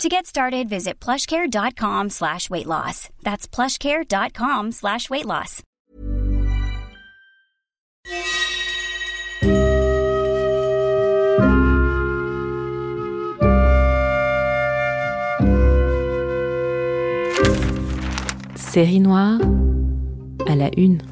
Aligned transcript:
To 0.00 0.08
get 0.08 0.26
started, 0.26 0.68
visit 0.68 0.98
plushcare.com 0.98 2.10
slash 2.10 2.50
weight 2.50 2.66
loss. 2.66 3.08
That's 3.22 3.46
plushcare.com 3.46 4.72
slash 4.72 5.08
weight 5.10 5.26
loss. 5.26 5.62
Série 18.56 19.00
noire 19.00 19.38
à 20.46 20.56
la 20.56 20.70
une. 20.78 21.02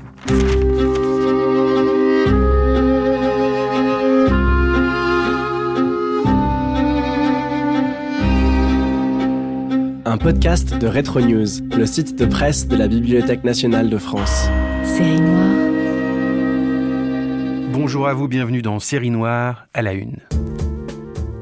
Un 10.11 10.19
podcast 10.19 10.77
de 10.77 10.89
Retro 10.89 11.21
News, 11.21 11.47
le 11.71 11.87
site 11.87 12.19
de 12.19 12.27
presse 12.27 12.67
de 12.67 12.75
la 12.75 12.89
Bibliothèque 12.89 13.45
nationale 13.45 13.89
de 13.89 13.97
France. 13.97 14.49
Série 14.83 15.21
noire. 15.21 15.55
Bonjour 17.73 18.09
à 18.09 18.13
vous, 18.13 18.27
bienvenue 18.27 18.61
dans 18.61 18.81
Série 18.81 19.11
Noire 19.11 19.69
à 19.73 19.83
la 19.83 19.93
Une. 19.93 20.17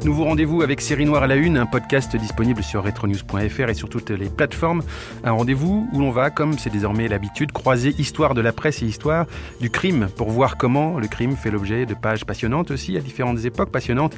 Nouveau 0.04 0.24
rendez-vous 0.24 0.62
avec 0.62 0.80
Série 0.80 1.06
Noire 1.06 1.24
à 1.24 1.26
la 1.26 1.34
Une, 1.34 1.56
un 1.56 1.66
podcast 1.66 2.14
disponible 2.14 2.62
sur 2.62 2.84
retronews.fr 2.84 3.68
et 3.68 3.74
sur 3.74 3.88
toutes 3.88 4.10
les 4.10 4.28
plateformes. 4.28 4.82
Un 5.24 5.32
rendez-vous 5.32 5.88
où 5.92 5.98
l'on 5.98 6.12
va, 6.12 6.30
comme 6.30 6.56
c'est 6.56 6.70
désormais 6.70 7.08
l'habitude, 7.08 7.50
croiser 7.50 7.94
histoire 7.98 8.34
de 8.34 8.40
la 8.40 8.52
presse 8.52 8.80
et 8.80 8.86
histoire 8.86 9.26
du 9.60 9.70
crime 9.70 10.08
pour 10.16 10.30
voir 10.30 10.56
comment 10.56 11.00
le 11.00 11.08
crime 11.08 11.34
fait 11.34 11.50
l'objet 11.50 11.84
de 11.84 11.94
pages 11.94 12.24
passionnantes 12.24 12.70
aussi 12.70 12.96
à 12.96 13.00
différentes 13.00 13.44
époques 13.44 13.72
passionnantes 13.72 14.16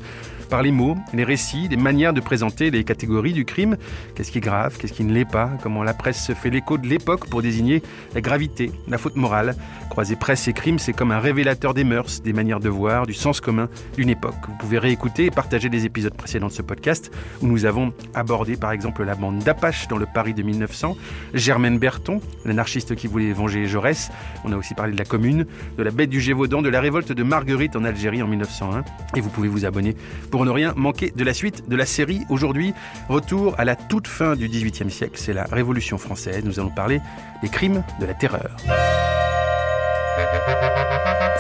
par 0.50 0.62
les 0.62 0.72
mots, 0.72 0.96
les 1.14 1.24
récits, 1.24 1.68
les 1.70 1.76
manières 1.76 2.12
de 2.12 2.20
présenter 2.20 2.70
les 2.70 2.84
catégories 2.84 3.32
du 3.32 3.46
crime. 3.46 3.78
Qu'est-ce 4.14 4.32
qui 4.32 4.38
est 4.38 4.42
grave, 4.42 4.76
qu'est-ce 4.76 4.92
qui 4.92 5.04
ne 5.04 5.14
l'est 5.14 5.24
pas, 5.24 5.50
comment 5.62 5.82
la 5.82 5.94
presse 5.94 6.22
se 6.22 6.34
fait 6.34 6.50
l'écho 6.50 6.76
de 6.76 6.86
l'époque 6.86 7.28
pour 7.30 7.40
désigner 7.40 7.82
la 8.14 8.20
gravité, 8.20 8.70
la 8.88 8.98
faute 8.98 9.16
morale. 9.16 9.54
Croiser 9.88 10.16
presse 10.16 10.46
et 10.46 10.52
crime, 10.52 10.78
c'est 10.78 10.92
comme 10.92 11.12
un 11.12 11.20
révélateur 11.20 11.72
des 11.72 11.84
mœurs, 11.84 12.20
des 12.22 12.32
manières 12.32 12.60
de 12.60 12.68
voir, 12.68 13.06
du 13.06 13.14
sens 13.14 13.40
commun 13.40 13.68
d'une 13.96 14.10
époque. 14.10 14.34
Vous 14.46 14.56
pouvez 14.56 14.78
réécouter 14.78 15.26
et 15.26 15.30
partager 15.30 15.69
des 15.70 15.86
épisodes 15.86 16.14
précédents 16.14 16.48
de 16.48 16.52
ce 16.52 16.62
podcast 16.62 17.10
où 17.40 17.46
nous 17.46 17.64
avons 17.64 17.92
abordé 18.14 18.56
par 18.56 18.72
exemple 18.72 19.04
la 19.04 19.14
bande 19.14 19.38
d'Apache 19.38 19.88
dans 19.88 19.96
le 19.96 20.06
Paris 20.06 20.34
de 20.34 20.42
1900, 20.42 20.96
Germaine 21.34 21.78
Berton, 21.78 22.20
l'anarchiste 22.44 22.94
qui 22.94 23.06
voulait 23.06 23.32
venger 23.32 23.66
Jaurès. 23.66 24.10
On 24.44 24.52
a 24.52 24.56
aussi 24.56 24.74
parlé 24.74 24.92
de 24.92 24.98
la 24.98 25.04
Commune, 25.04 25.46
de 25.78 25.82
la 25.82 25.90
bête 25.90 26.10
du 26.10 26.20
Gévaudan, 26.20 26.62
de 26.62 26.68
la 26.68 26.80
révolte 26.80 27.12
de 27.12 27.22
Marguerite 27.22 27.76
en 27.76 27.84
Algérie 27.84 28.22
en 28.22 28.26
1901. 28.26 28.84
Et 29.16 29.20
vous 29.20 29.30
pouvez 29.30 29.48
vous 29.48 29.64
abonner 29.64 29.96
pour 30.30 30.44
ne 30.44 30.50
rien 30.50 30.74
manquer 30.76 31.12
de 31.14 31.24
la 31.24 31.34
suite 31.34 31.68
de 31.68 31.76
la 31.76 31.86
série. 31.86 32.22
Aujourd'hui, 32.28 32.74
retour 33.08 33.54
à 33.58 33.64
la 33.64 33.76
toute 33.76 34.06
fin 34.06 34.36
du 34.36 34.48
XVIIIe 34.48 34.90
siècle, 34.90 35.14
c'est 35.16 35.32
la 35.32 35.44
Révolution 35.44 35.98
française. 35.98 36.44
Nous 36.44 36.60
allons 36.60 36.70
parler 36.70 37.00
des 37.42 37.48
crimes 37.48 37.82
de 38.00 38.06
la 38.06 38.14
terreur. 38.14 38.56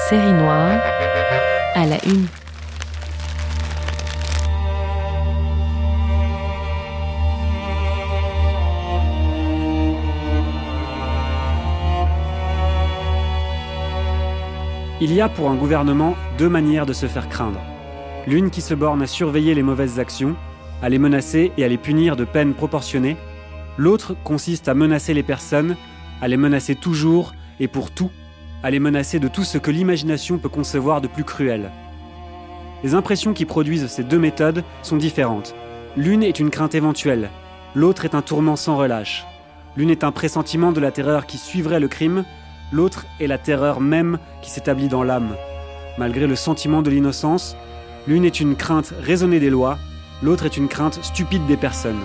Série 0.08 0.32
noire 0.32 0.80
à 1.74 1.86
la 1.86 1.96
une. 2.06 2.26
Il 15.02 15.14
y 15.14 15.22
a 15.22 15.30
pour 15.30 15.48
un 15.48 15.54
gouvernement 15.54 16.14
deux 16.36 16.50
manières 16.50 16.84
de 16.84 16.92
se 16.92 17.06
faire 17.06 17.30
craindre. 17.30 17.60
L'une 18.26 18.50
qui 18.50 18.60
se 18.60 18.74
borne 18.74 19.00
à 19.00 19.06
surveiller 19.06 19.54
les 19.54 19.62
mauvaises 19.62 19.98
actions, 19.98 20.36
à 20.82 20.90
les 20.90 20.98
menacer 20.98 21.52
et 21.56 21.64
à 21.64 21.68
les 21.68 21.78
punir 21.78 22.16
de 22.16 22.26
peines 22.26 22.52
proportionnées. 22.52 23.16
L'autre 23.78 24.14
consiste 24.24 24.68
à 24.68 24.74
menacer 24.74 25.14
les 25.14 25.22
personnes, 25.22 25.76
à 26.20 26.28
les 26.28 26.36
menacer 26.36 26.74
toujours 26.74 27.32
et 27.60 27.66
pour 27.66 27.90
tout, 27.90 28.10
à 28.62 28.70
les 28.70 28.78
menacer 28.78 29.18
de 29.18 29.28
tout 29.28 29.42
ce 29.42 29.56
que 29.56 29.70
l'imagination 29.70 30.36
peut 30.36 30.50
concevoir 30.50 31.00
de 31.00 31.08
plus 31.08 31.24
cruel. 31.24 31.70
Les 32.84 32.94
impressions 32.94 33.32
qui 33.32 33.46
produisent 33.46 33.86
ces 33.86 34.04
deux 34.04 34.18
méthodes 34.18 34.64
sont 34.82 34.98
différentes. 34.98 35.54
L'une 35.96 36.22
est 36.22 36.40
une 36.40 36.50
crainte 36.50 36.74
éventuelle, 36.74 37.30
l'autre 37.74 38.04
est 38.04 38.14
un 38.14 38.20
tourment 38.22 38.56
sans 38.56 38.76
relâche. 38.76 39.24
L'une 39.78 39.90
est 39.90 40.04
un 40.04 40.12
pressentiment 40.12 40.72
de 40.72 40.80
la 40.80 40.90
terreur 40.90 41.24
qui 41.24 41.38
suivrait 41.38 41.80
le 41.80 41.88
crime, 41.88 42.24
l'autre 42.72 43.06
est 43.20 43.26
la 43.26 43.38
terreur 43.38 43.80
même 43.80 44.18
qui 44.42 44.50
s'établit 44.50 44.88
dans 44.88 45.02
l'âme. 45.02 45.34
Malgré 45.98 46.26
le 46.26 46.36
sentiment 46.36 46.82
de 46.82 46.90
l'innocence, 46.90 47.56
l'une 48.06 48.24
est 48.24 48.40
une 48.40 48.56
crainte 48.56 48.94
raisonnée 49.00 49.40
des 49.40 49.50
lois, 49.50 49.78
l'autre 50.22 50.46
est 50.46 50.56
une 50.56 50.68
crainte 50.68 51.02
stupide 51.02 51.46
des 51.46 51.56
personnes. 51.56 52.00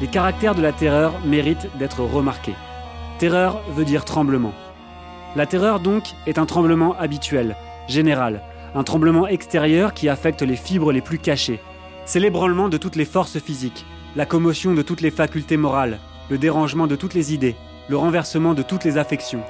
Les 0.00 0.08
caractères 0.08 0.54
de 0.54 0.60
la 0.60 0.72
terreur 0.72 1.14
méritent 1.24 1.68
d'être 1.78 2.02
remarqués. 2.02 2.54
Terreur 3.18 3.62
veut 3.70 3.86
dire 3.86 4.04
tremblement. 4.04 4.52
La 5.36 5.46
terreur 5.46 5.80
donc 5.80 6.04
est 6.26 6.38
un 6.38 6.44
tremblement 6.44 6.94
habituel, 6.98 7.56
général, 7.88 8.42
un 8.74 8.84
tremblement 8.84 9.26
extérieur 9.26 9.94
qui 9.94 10.10
affecte 10.10 10.42
les 10.42 10.56
fibres 10.56 10.92
les 10.92 11.00
plus 11.00 11.18
cachées. 11.18 11.60
C'est 12.06 12.20
l'ébranlement 12.20 12.68
de 12.68 12.76
toutes 12.76 12.94
les 12.94 13.04
forces 13.04 13.40
physiques, 13.40 13.84
la 14.14 14.26
commotion 14.26 14.74
de 14.74 14.82
toutes 14.82 15.00
les 15.00 15.10
facultés 15.10 15.56
morales, 15.56 15.98
le 16.30 16.38
dérangement 16.38 16.86
de 16.86 16.94
toutes 16.94 17.14
les 17.14 17.34
idées, 17.34 17.56
le 17.88 17.96
renversement 17.96 18.54
de 18.54 18.62
toutes 18.62 18.84
les 18.84 18.96
affections. 18.96 19.42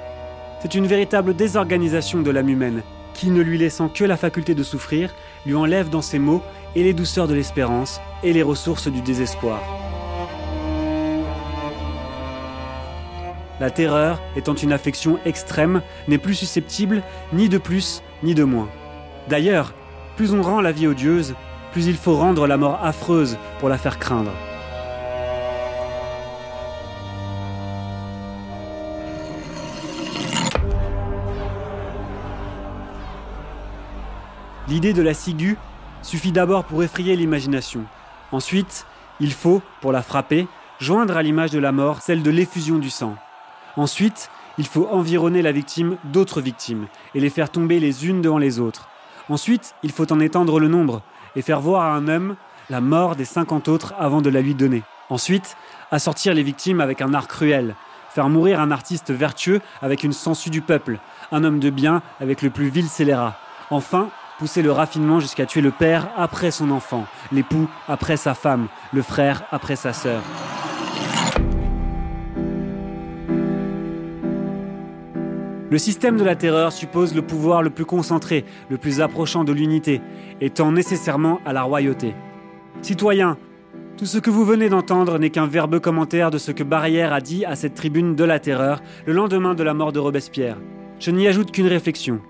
C'est 0.63 0.75
une 0.75 0.87
véritable 0.87 1.37
désorganisation 1.37 2.23
de 2.23 2.31
l'âme 2.31 2.49
humaine, 2.49 2.83
qui, 3.13 3.29
ne 3.29 3.43
lui 3.43 3.59
laissant 3.59 3.91
que 3.91 4.05
la 4.05 4.17
faculté 4.17 4.55
de 4.55 4.63
souffrir, 4.63 5.15
lui 5.45 5.55
enlève 5.55 5.91
dans 5.91 6.01
ses 6.01 6.19
mots 6.19 6.43
et 6.75 6.83
les 6.83 6.95
douceurs 6.95 7.29
de 7.29 7.35
l'espérance 7.35 8.01
et 8.23 8.33
les 8.33 8.43
ressources 8.43 8.89
du 8.89 9.03
désespoir. 9.03 9.61
La 13.61 13.71
terreur, 13.71 14.23
étant 14.35 14.55
une 14.55 14.73
affection 14.73 15.19
extrême, 15.27 15.83
n'est 16.09 16.17
plus 16.17 16.35
susceptible 16.35 17.03
ni 17.35 17.51
de 17.51 17.59
plus 17.59 18.03
ni 18.23 18.35
de 18.35 18.45
moins. 18.45 18.71
D'ailleurs, 19.29 19.75
plus 20.17 20.33
on 20.33 20.41
rend 20.41 20.63
la 20.63 20.73
vie 20.73 20.87
odieuse, 20.87 21.35
plus 21.73 21.87
il 21.87 21.97
faut 21.97 22.17
rendre 22.17 22.47
la 22.47 22.57
mort 22.57 22.79
affreuse 22.83 23.37
pour 23.59 23.69
la 23.69 23.79
faire 23.79 23.99
craindre. 23.99 24.33
L'idée 34.69 34.93
de 34.93 35.03
la 35.03 35.15
ciguë 35.15 35.57
suffit 36.03 36.33
d'abord 36.33 36.65
pour 36.65 36.83
effrayer 36.83 37.15
l'imagination. 37.15 37.85
Ensuite, 38.33 38.85
il 39.21 39.33
faut, 39.33 39.63
pour 39.81 39.93
la 39.93 40.03
frapper, 40.03 40.49
joindre 40.81 41.17
à 41.17 41.23
l'image 41.23 41.53
de 41.53 41.59
la 41.61 41.73
mort 41.73 42.03
celle 42.03 42.23
de 42.23 42.31
l'effusion 42.31 42.79
du 42.79 42.91
sang. 42.91 43.15
Ensuite, 43.77 44.29
il 44.59 44.67
faut 44.67 44.89
environner 44.91 45.43
la 45.43 45.53
victime 45.53 45.99
d'autres 46.05 46.41
victimes 46.41 46.87
et 47.15 47.21
les 47.21 47.31
faire 47.31 47.51
tomber 47.51 47.79
les 47.79 48.07
unes 48.09 48.23
devant 48.23 48.39
les 48.39 48.59
autres. 48.59 48.89
Ensuite, 49.29 49.75
il 49.83 49.93
faut 49.93 50.13
en 50.13 50.21
étendre 50.21 50.59
le 50.59 50.69
nombre 50.69 51.03
et 51.37 51.43
faire 51.43 51.61
voir 51.61 51.83
à 51.83 51.95
un 51.95 52.09
homme 52.09 52.37
la 52.69 52.81
mort 52.81 53.15
des 53.15 53.25
50 53.25 53.69
autres 53.69 53.95
avant 53.99 54.21
de 54.21 54.31
la 54.31 54.41
lui 54.41 54.55
donner. 54.55 54.83
Ensuite, 55.11 55.57
assortir 55.93 56.35
les 56.35 56.43
victimes 56.43 56.81
avec 56.81 57.01
un 57.01 57.15
art 57.15 57.29
cruel, 57.29 57.77
faire 58.11 58.29
mourir 58.29 58.61
un 58.61 58.71
artiste 58.71 59.13
vertueux 59.13 59.61
avec 59.83 60.03
une 60.03 60.13
sangsue 60.13 60.51
du 60.51 60.63
peuple, 60.63 60.99
un 61.31 61.45
homme 61.45 61.61
de 61.61 61.71
bien 61.71 62.03
avec 62.21 62.43
le 62.43 62.51
plus 62.51 62.69
vil 62.69 62.89
scélérat. 62.89 63.37
Enfin, 63.71 64.09
pousser 64.39 64.63
le 64.63 64.73
raffinement 64.73 65.21
jusqu'à 65.21 65.47
tuer 65.47 65.61
le 65.61 65.71
père 65.71 66.09
après 66.17 66.51
son 66.51 66.71
enfant, 66.71 67.07
l'époux 67.31 67.69
après 67.89 68.17
sa 68.17 68.35
femme, 68.35 68.67
le 68.93 69.03
frère 69.03 69.45
après 69.53 69.77
sa 69.77 69.93
sœur. 69.93 70.23
Le 75.69 75.79
système 75.79 76.17
de 76.17 76.23
la 76.23 76.37
terreur 76.37 76.71
suppose 76.71 77.13
le 77.13 77.23
pouvoir 77.23 77.61
le 77.61 77.71
plus 77.71 77.85
concentré, 77.85 78.45
le 78.71 78.79
plus 78.79 79.01
approchant 79.01 79.43
de 79.43 79.53
l'unité, 79.53 80.01
étant 80.41 80.71
nécessairement 80.71 81.41
à 81.45 81.53
la 81.53 81.65
royauté. 81.65 82.15
Citoyens, 82.83 83.37
tout 83.97 84.07
ce 84.07 84.19
que 84.19 84.31
vous 84.31 84.45
venez 84.45 84.69
d'entendre 84.69 85.19
n'est 85.19 85.31
qu'un 85.31 85.49
verbeux 85.49 85.81
commentaire 85.81 86.31
de 86.31 86.39
ce 86.39 86.53
que 86.53 86.63
Barrière 86.63 87.13
a 87.13 87.21
dit 87.21 87.45
à 87.45 87.57
cette 87.57 87.75
tribune 87.75 88.15
de 88.15 88.23
la 88.23 88.39
terreur 88.39 88.81
le 89.07 89.13
lendemain 89.13 89.55
de 89.55 89.65
la 89.65 89.75
mort 89.75 89.91
de 89.91 89.99
Robespierre. 89.99 90.59
Je 91.01 91.11
n'y 91.11 91.27
ajoute 91.27 91.51
qu'une 91.51 91.67
réflexion. 91.67 92.21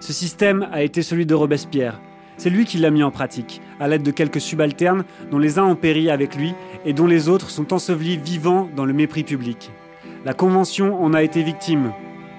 Ce 0.00 0.12
système 0.12 0.68
a 0.70 0.82
été 0.82 1.00
celui 1.00 1.24
de 1.24 1.34
Robespierre, 1.34 1.98
C'est 2.36 2.50
lui 2.50 2.66
qui 2.66 2.76
l'a 2.76 2.90
mis 2.90 3.02
en 3.02 3.10
pratique, 3.10 3.62
à 3.80 3.88
l'aide 3.88 4.02
de 4.02 4.10
quelques 4.10 4.42
subalternes 4.42 5.04
dont 5.30 5.38
les 5.38 5.58
uns 5.58 5.64
ont 5.64 5.76
péri 5.76 6.10
avec 6.10 6.36
lui 6.36 6.52
et 6.84 6.92
dont 6.92 7.06
les 7.06 7.30
autres 7.30 7.48
sont 7.48 7.72
ensevelis 7.72 8.18
vivants 8.18 8.68
dans 8.76 8.84
le 8.84 8.92
mépris 8.92 9.24
public. 9.24 9.70
La 10.26 10.34
Convention 10.34 11.02
en 11.02 11.14
a 11.14 11.22
été 11.22 11.42
victime, 11.42 11.92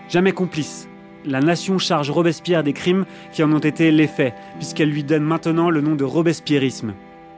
jamais 0.09 0.31
complice. 0.31 0.87
La 1.25 1.41
nation 1.41 1.77
charge 1.77 2.09
Robespierre 2.09 2.63
des 2.63 2.73
crimes 2.73 3.05
qui 3.31 3.43
en 3.43 3.51
ont 3.51 3.59
été 3.59 3.91
l'effet, 3.91 4.33
puisqu'elle 4.57 4.89
lui 4.89 5.03
donne 5.03 5.23
maintenant 5.23 5.69
le 5.69 5.81
nom 5.81 5.95
de 5.95 6.03
Robespierrisme. 6.03 6.93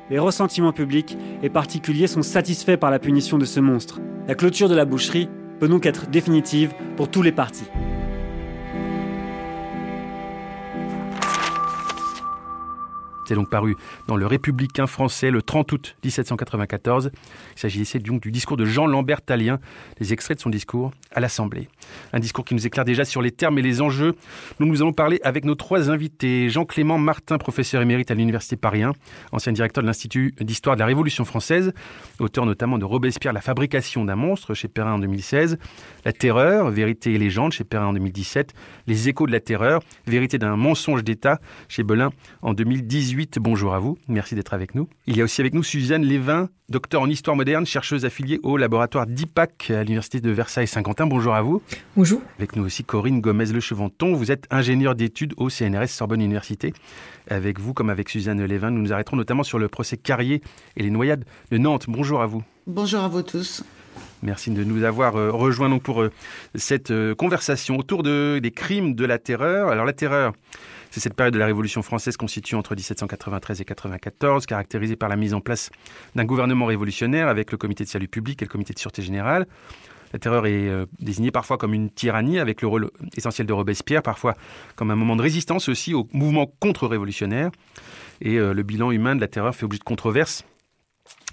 Les 0.10 0.20
ressentiments 0.20 0.74
publics 0.74 1.18
et 1.44 1.50
particuliers 1.50 2.08
sont 2.08 2.22
satisfaits 2.22 2.78
par 2.78 2.92
la 2.92 3.00
punition 3.00 3.38
de 3.38 3.46
ce 3.46 3.60
monstre. 3.60 4.00
La 4.28 4.36
clôture 4.36 4.70
de 4.70 4.76
la 4.76 4.86
boucherie 4.86 5.30
peut 5.60 5.68
donc 5.68 5.86
être 5.86 6.10
définitive 6.10 6.74
pour 6.96 7.10
tous 7.10 7.22
les 7.22 7.32
partis. 7.32 7.66
C'est 13.30 13.36
donc 13.36 13.52
paru 13.52 13.76
dans 14.08 14.18
le 14.18 14.26
Républicain 14.26 14.88
français 14.88 15.30
le 15.30 15.44
30 15.44 15.72
août 15.72 15.96
1794. 16.04 17.12
Il 17.56 17.60
s'agissait 17.60 18.00
donc 18.00 18.24
du 18.24 18.32
discours 18.32 18.58
de 18.58 18.66
Jean 18.66 18.88
Lambert 18.88 19.22
Talien, 19.22 19.60
des 20.00 20.14
extraits 20.14 20.38
de 20.38 20.42
son 20.42 20.50
discours 20.50 20.90
à 21.12 21.20
l'Assemblée. 21.20 21.68
Un 22.12 22.20
discours 22.20 22.44
qui 22.44 22.56
nous 22.56 22.66
éclaire 22.66 22.86
déjà 22.86 23.06
sur 23.06 23.22
les 23.22 23.30
termes 23.30 23.60
et 23.60 23.62
les 23.62 23.84
enjeux. 23.84 24.16
Nous 24.60 24.66
nous 24.66 24.82
allons 24.82 24.94
parler 24.94 25.20
avec 25.24 25.46
nos 25.46 25.54
trois 25.54 25.92
invités. 25.92 26.50
Jean-Clément 26.50 26.98
Martin, 26.98 27.38
professeur 27.38 27.84
émérite 27.84 28.10
à 28.10 28.16
l'Université 28.16 28.56
Paris 28.56 28.82
1, 28.82 28.94
ancien 29.32 29.52
directeur 29.52 29.84
de 29.84 29.88
l'Institut 29.88 30.34
d'histoire 30.42 30.76
de 30.76 30.80
la 30.80 30.88
Révolution 30.88 31.24
française, 31.24 31.72
auteur 32.18 32.48
notamment 32.48 32.80
de 32.80 32.86
Robespierre, 32.86 33.34
la 33.34 33.42
fabrication 33.42 34.06
d'un 34.06 34.16
monstre 34.16 34.56
chez 34.56 34.70
Perrin 34.70 34.94
en 34.94 35.00
2016, 35.00 35.60
La 36.04 36.14
Terreur, 36.14 36.72
vérité 36.72 37.14
et 37.14 37.20
légende 37.20 37.52
chez 37.52 37.64
Perrin 37.64 37.90
en 37.90 37.94
2017, 37.94 38.56
Les 38.88 39.08
échos 39.08 39.28
de 39.28 39.32
la 39.32 39.40
terreur, 39.40 39.82
vérité 40.08 40.40
d'un 40.40 40.56
mensonge 40.56 41.04
d'État 41.04 41.40
chez 41.68 41.84
Belin 41.84 42.10
en 42.42 42.56
2018 42.56 43.19
bonjour 43.38 43.74
à 43.74 43.80
vous. 43.80 43.98
Merci 44.08 44.36
d'être 44.36 44.54
avec 44.54 44.76
nous. 44.76 44.88
Il 45.08 45.18
y 45.18 45.22
a 45.22 45.24
aussi 45.24 45.42
avec 45.42 45.54
nous 45.54 45.64
Suzanne 45.64 46.04
Lévin, 46.04 46.50
docteur 46.70 47.02
en 47.02 47.10
histoire 47.10 47.36
moderne, 47.36 47.66
chercheuse 47.66 48.06
affiliée 48.06 48.40
au 48.44 48.58
laboratoire 48.58 49.08
d'IPAC 49.08 49.72
à 49.72 49.84
l'Université 49.84 50.22
de 50.22 50.30
Versailles-Saint-Quentin. 50.30 51.08
Bonjour 51.08 51.34
à 51.34 51.42
vous. 51.42 51.62
Bonjour. 51.96 52.22
Avec 52.38 52.56
nous 52.56 52.64
aussi 52.64 52.84
Corinne 52.84 53.22
Gomez-Le 53.22 53.60
Chevanton. 53.60 54.14
Vous 54.14 54.32
êtes 54.32 54.46
ingénieur 54.52 54.96
d'études 54.96 55.34
au 55.38 55.50
CNRS 55.50 55.88
Sorbonne 55.88 56.22
Université. 56.22 56.74
Avec 57.30 57.60
vous, 57.60 57.74
comme 57.74 57.90
avec 57.90 58.10
Suzanne 58.10 58.44
Lévin, 58.44 58.72
nous 58.72 58.82
nous 58.82 58.94
arrêterons 58.94 59.18
notamment 59.18 59.44
sur 59.44 59.60
le 59.60 59.68
procès 59.68 59.98
Carrier 59.98 60.42
et 60.78 60.84
les 60.84 60.92
noyades 60.92 61.26
de 61.52 61.58
Nantes. 61.58 61.86
Bonjour 61.88 62.22
à 62.22 62.26
vous. 62.26 62.44
Bonjour 62.68 63.02
à 63.02 63.08
vous 63.08 63.22
tous. 63.22 63.64
Merci 64.22 64.52
de 64.52 64.64
nous 64.64 64.84
avoir 64.84 65.16
euh, 65.16 65.32
rejoints 65.32 65.70
donc 65.70 65.82
pour 65.82 66.02
euh, 66.02 66.12
cette 66.56 66.92
euh, 66.92 67.16
conversation 67.16 67.78
autour 67.78 68.04
de, 68.04 68.40
des 68.42 68.52
crimes 68.52 68.94
de 68.94 69.06
la 69.06 69.18
terreur. 69.18 69.70
Alors 69.70 69.86
la 69.86 69.94
terreur, 69.94 70.34
c'est 70.92 71.00
cette 71.00 71.14
période 71.14 71.34
de 71.34 71.40
la 71.40 71.46
Révolution 71.46 71.82
française 71.82 72.18
constituée 72.18 72.56
entre 72.56 72.76
1793 72.76 73.62
et 73.62 73.66
94, 73.66 74.46
caractérisée 74.46 74.96
par 74.96 75.10
la 75.10 75.16
mise 75.16 75.34
en 75.34 75.42
place 75.42 75.70
d'un 76.16 76.26
gouvernement 76.26 76.66
révolutionnaire 76.66 77.28
avec 77.28 77.52
le 77.52 77.58
comité 77.58 77.84
de 77.84 77.90
salut 77.90 78.08
public 78.08 78.42
et 78.42 78.46
le 78.46 78.50
comité 78.50 78.74
de 78.74 78.80
sûreté 78.80 79.02
générale. 79.02 79.48
La 80.12 80.20
terreur 80.20 80.48
est 80.48 80.68
euh, 80.68 80.86
désignée 81.00 81.32
parfois 81.32 81.58
comme 81.58 81.74
une 81.74 81.92
tyrannie 81.92 82.40
avec 82.40 82.62
le 82.62 82.68
rôle 82.68 82.90
essentiel 83.16 83.46
de 83.46 83.54
Robespierre, 83.54 84.02
parfois 84.02 84.36
comme 84.76 84.90
un 84.90 84.96
moment 84.96 85.16
de 85.16 85.22
résistance 85.22 85.70
aussi 85.70 85.94
au 85.94 86.08
mouvement 86.14 86.52
contre-révolutionnaire. 86.60 87.52
Et 88.22 88.38
euh, 88.38 88.54
le 88.54 88.64
bilan 88.64 88.92
humain 88.92 89.16
de 89.16 89.22
la 89.22 89.28
terreur 89.28 89.56
fait 89.56 89.66
objet 89.66 89.80
de 89.80 89.84
controverses 89.84 90.44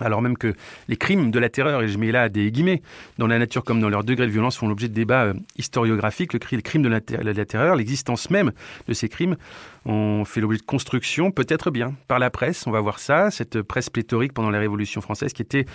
alors 0.01 0.23
même 0.23 0.37
que 0.37 0.55
les 0.89 0.97
crimes 0.97 1.31
de 1.31 1.39
la 1.39 1.49
terreur, 1.49 1.83
et 1.83 1.89
je 1.89 1.99
mets 1.99 2.13
là 2.13 2.29
des 2.29 2.51
guillemets, 2.51 2.83
dans 3.19 3.27
la 3.27 3.39
nature 3.39 3.65
comme 3.65 3.81
dans 3.81 3.89
leur 3.89 4.05
degré 4.05 4.27
de 4.27 4.33
violence, 4.33 4.57
font 4.57 4.69
l'objet 4.69 4.89
de 4.89 4.95
débats 4.95 5.25
euh, 5.25 5.35
historiographiques, 5.57 6.33
le, 6.33 6.39
crime 6.39 6.83
de 6.83 6.89
la, 6.89 7.01
terreur, 7.45 7.77
l'existence 7.77 8.31
même 8.31 8.53
de 8.89 8.95
ces 8.95 9.09
crimes, 9.09 9.37
ont 9.85 10.25
fait 10.25 10.41
l'objet 10.41 10.59
de 10.59 10.65
construction, 10.65 11.31
peut-être 11.31 11.71
bien, 11.71 11.95
par 12.09 12.19
la 12.19 12.31
presse, 12.31 12.67
on 12.67 12.71
va 12.71 12.81
voir 12.81 12.99
ça, 12.99 13.31
cette 13.31 13.63
presse 13.63 13.89
pléthorique 13.89 14.33
pendant 14.33 14.51
la 14.51 14.59
Révolution 14.59 15.01
française 15.01 15.33
qui 15.33 15.43
était 15.43 15.67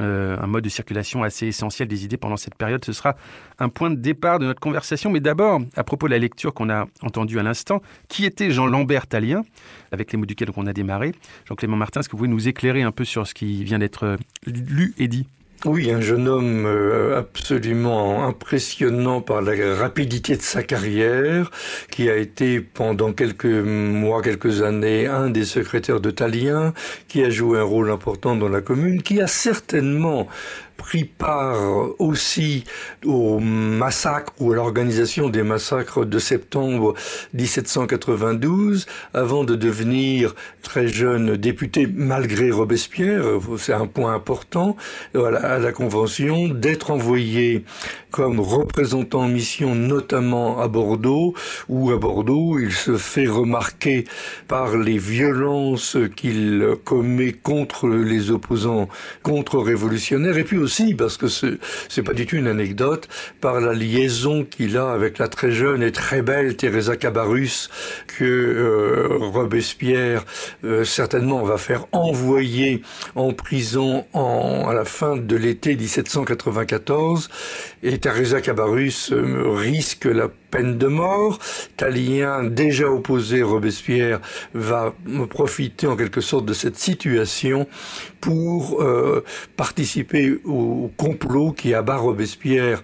euh, 0.00 0.36
un 0.40 0.48
mode 0.48 0.64
de 0.64 0.68
circulation 0.68 1.22
assez 1.22 1.46
essentiel 1.46 1.86
des 1.86 2.04
idées 2.04 2.16
pendant 2.16 2.36
cette 2.36 2.56
période. 2.56 2.84
Ce 2.84 2.92
sera 2.92 3.14
un 3.60 3.68
point 3.68 3.90
de 3.90 3.96
départ 3.96 4.40
de 4.40 4.46
notre 4.46 4.60
conversation. 4.60 5.10
Mais 5.10 5.20
d'abord, 5.20 5.60
à 5.76 5.84
propos 5.84 6.06
de 6.06 6.12
la 6.12 6.18
lecture 6.18 6.52
qu'on 6.52 6.68
a 6.68 6.86
entendue 7.02 7.38
à 7.38 7.42
l'instant, 7.44 7.80
qui 8.08 8.24
était 8.24 8.50
Jean 8.50 8.66
Lambert 8.66 9.06
Talien, 9.06 9.42
avec 9.92 10.10
les 10.12 10.18
mots 10.18 10.26
duquel 10.26 10.48
on 10.56 10.66
a 10.66 10.72
démarré? 10.72 11.12
Jean-Clément 11.46 11.76
Martin, 11.76 12.00
est-ce 12.00 12.08
que 12.08 12.12
vous 12.12 12.18
pouvez 12.18 12.28
nous 12.28 12.48
éclairer 12.48 12.82
un 12.82 12.90
peu 12.90 13.04
sur 13.04 13.26
ce 13.26 13.34
qui 13.34 13.53
vient 13.62 13.78
d'être 13.78 14.04
euh, 14.04 14.16
lu 14.46 14.94
et 14.98 15.06
dit. 15.06 15.26
Oui, 15.66 15.90
un 15.90 16.02
jeune 16.02 16.28
homme 16.28 16.66
euh, 16.66 17.18
absolument 17.18 18.26
impressionnant 18.26 19.22
par 19.22 19.40
la 19.40 19.74
rapidité 19.74 20.36
de 20.36 20.42
sa 20.42 20.62
carrière, 20.62 21.50
qui 21.90 22.10
a 22.10 22.16
été 22.18 22.60
pendant 22.60 23.14
quelques 23.14 23.46
mois, 23.46 24.20
quelques 24.20 24.60
années, 24.60 25.06
un 25.06 25.30
des 25.30 25.46
secrétaires 25.46 26.00
de 26.00 26.10
Talien, 26.10 26.74
qui 27.08 27.24
a 27.24 27.30
joué 27.30 27.58
un 27.58 27.62
rôle 27.62 27.90
important 27.90 28.36
dans 28.36 28.50
la 28.50 28.60
commune, 28.60 29.02
qui 29.02 29.22
a 29.22 29.26
certainement 29.26 30.28
pris 30.76 31.04
part 31.04 31.60
aussi 31.98 32.64
au 33.04 33.38
massacre 33.38 34.32
ou 34.40 34.52
à 34.52 34.56
l'organisation 34.56 35.28
des 35.28 35.42
massacres 35.42 36.04
de 36.04 36.18
septembre 36.18 36.94
1792 37.32 38.86
avant 39.12 39.44
de 39.44 39.54
devenir 39.56 40.34
très 40.62 40.88
jeune 40.88 41.36
député 41.36 41.86
malgré 41.86 42.50
Robespierre, 42.50 43.24
c'est 43.58 43.72
un 43.72 43.86
point 43.86 44.14
important 44.14 44.76
à 45.14 45.58
la 45.58 45.72
Convention, 45.72 46.48
d'être 46.48 46.90
envoyé 46.90 47.64
comme 48.10 48.38
représentant 48.38 49.22
en 49.22 49.28
mission 49.28 49.74
notamment 49.74 50.60
à 50.60 50.68
Bordeaux, 50.68 51.34
où 51.68 51.90
à 51.90 51.96
Bordeaux 51.96 52.58
il 52.58 52.72
se 52.72 52.96
fait 52.96 53.26
remarquer 53.26 54.04
par 54.46 54.76
les 54.76 54.98
violences 54.98 55.96
qu'il 56.14 56.64
commet 56.84 57.32
contre 57.32 57.88
les 57.88 58.30
opposants 58.30 58.88
contre-révolutionnaires, 59.22 60.38
et 60.38 60.44
puis 60.44 60.58
aussi, 60.64 60.94
parce 60.94 61.16
que 61.16 61.26
c'est 61.28 62.02
pas 62.02 62.14
du 62.14 62.26
tout 62.26 62.36
une 62.36 62.48
anecdote, 62.48 63.08
par 63.40 63.60
la 63.60 63.72
liaison 63.72 64.44
qu'il 64.44 64.76
a 64.76 64.90
avec 64.90 65.18
la 65.18 65.28
très 65.28 65.52
jeune 65.52 65.82
et 65.82 65.92
très 65.92 66.22
belle 66.22 66.56
Teresa 66.56 66.96
Cabarrus, 66.96 67.70
que 68.06 68.24
euh, 68.24 69.18
Robespierre 69.20 70.24
euh, 70.64 70.84
certainement 70.84 71.42
va 71.42 71.58
faire 71.58 71.86
envoyer 71.92 72.82
en 73.14 73.32
prison 73.32 74.06
en, 74.12 74.66
à 74.68 74.74
la 74.74 74.84
fin 74.84 75.16
de 75.16 75.36
l'été 75.36 75.76
1794. 75.76 77.28
Et 77.82 77.98
Teresa 77.98 78.40
Cabarrus 78.40 79.12
euh, 79.12 79.50
risque 79.50 80.06
la 80.06 80.28
peine 80.50 80.78
de 80.78 80.86
mort. 80.86 81.38
Talien, 81.76 82.44
déjà 82.44 82.88
opposé 82.88 83.42
Robespierre, 83.42 84.20
va 84.54 84.94
profiter 85.28 85.86
en 85.86 85.96
quelque 85.96 86.20
sorte 86.20 86.46
de 86.46 86.54
cette 86.54 86.78
situation 86.78 87.66
pour 88.20 88.82
participer 89.56 90.38
au 90.44 90.53
complot 90.96 91.52
qui 91.52 91.74
abat 91.74 91.96
Robespierre 91.96 92.82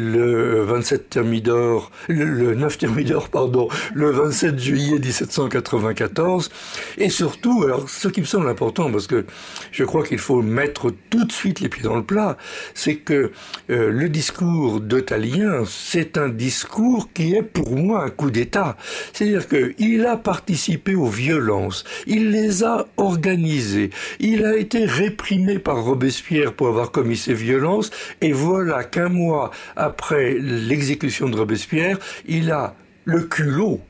le 0.00 0.62
27 0.62 1.10
Thermidor, 1.10 1.90
le, 2.08 2.54
9 2.54 2.78
Thermidor, 2.78 3.28
pardon, 3.28 3.68
le 3.94 4.10
27 4.10 4.58
juillet 4.58 4.98
1794. 4.98 6.50
Et 6.98 7.10
surtout, 7.10 7.62
alors 7.64 7.88
ce 7.88 8.08
qui 8.08 8.20
me 8.20 8.26
semble 8.26 8.48
important, 8.48 8.90
parce 8.90 9.06
que 9.06 9.26
je 9.72 9.84
crois 9.84 10.04
qu'il 10.04 10.18
faut 10.18 10.42
mettre 10.42 10.92
tout 11.10 11.24
de 11.24 11.32
suite 11.32 11.60
les 11.60 11.68
pieds 11.68 11.82
dans 11.82 11.96
le 11.96 12.02
plat, 12.02 12.36
c'est 12.74 12.96
que 12.96 13.32
euh, 13.70 13.90
le 13.90 14.08
discours 14.08 14.80
de 14.80 15.00
Talien, 15.00 15.64
c'est 15.66 16.16
un 16.16 16.28
discours 16.28 17.12
qui 17.12 17.34
est 17.34 17.42
pour 17.42 17.76
moi 17.76 18.04
un 18.04 18.10
coup 18.10 18.30
d'État. 18.30 18.76
C'est-à-dire 19.12 19.46
qu'il 19.48 20.06
a 20.06 20.16
participé 20.16 20.94
aux 20.94 21.06
violences, 21.06 21.84
il 22.06 22.30
les 22.30 22.64
a 22.64 22.86
organisées, 22.96 23.90
il 24.18 24.44
a 24.44 24.56
été 24.56 24.84
réprimé 24.84 25.58
par 25.58 25.82
Robespierre 25.82 26.52
pour 26.52 26.68
avoir 26.68 26.90
commis 26.90 27.16
ces 27.16 27.34
violences, 27.34 27.90
et 28.20 28.32
voilà 28.32 28.84
qu'un 28.84 29.08
mois 29.08 29.50
après 29.76 29.89
l'exécution 30.12 31.28
de 31.28 31.36
Robespierre, 31.36 31.98
il 32.26 32.50
a 32.50 32.74
le 33.04 33.22
culot 33.22 33.80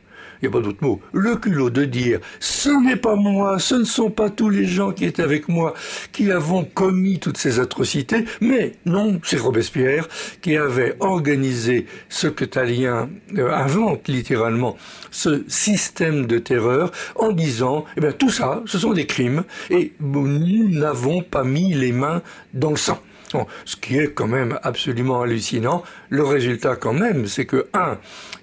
il 0.40 0.49
n'y 0.49 0.54
a 0.54 0.59
pas 0.59 0.64
d'autre 0.64 0.83
mot, 0.83 1.00
le 1.12 1.37
culot 1.37 1.71
de 1.71 1.85
dire 1.85 2.21
ce 2.38 2.71
n'est 2.71 2.97
pas 2.97 3.14
moi, 3.14 3.59
ce 3.59 3.75
ne 3.75 3.85
sont 3.85 4.11
pas 4.11 4.30
tous 4.30 4.49
les 4.49 4.64
gens 4.64 4.92
qui 4.92 5.04
étaient 5.04 5.23
avec 5.23 5.49
moi 5.49 5.75
qui 6.12 6.30
avons 6.30 6.64
commis 6.64 7.19
toutes 7.19 7.37
ces 7.37 7.61
atrocités, 7.61 8.25
mais 8.40 8.73
non, 8.87 9.21
c'est 9.23 9.38
Robespierre 9.38 10.09
qui 10.40 10.57
avait 10.57 10.97
organisé 11.00 11.87
ce 12.09 12.26
que 12.26 12.45
Talien 12.45 13.11
euh, 13.37 13.52
invente 13.52 14.09
littéralement, 14.09 14.76
ce 15.11 15.45
système 15.49 16.26
de 16.26 16.38
terreur, 16.38 16.90
en 17.16 17.33
disant, 17.33 17.85
eh 17.97 18.00
bien 18.00 18.12
tout 18.12 18.30
ça, 18.30 18.62
ce 18.64 18.78
sont 18.78 18.92
des 18.92 19.07
crimes, 19.07 19.45
et 19.69 19.92
nous 20.00 20.69
n'avons 20.71 21.23
pas 21.23 21.45
mis 21.45 21.75
les 21.75 21.92
mains 21.92 22.23
dans 22.54 22.71
le 22.71 22.76
sang. 22.76 22.99
Ce 23.64 23.76
qui 23.76 23.99
est 23.99 24.12
quand 24.12 24.26
même 24.26 24.58
absolument 24.62 25.22
hallucinant. 25.22 25.82
Le 26.08 26.25
résultat 26.25 26.76
quand 26.76 26.92
même, 26.92 27.26
c'est 27.26 27.46
que, 27.46 27.66
un, 27.75 27.99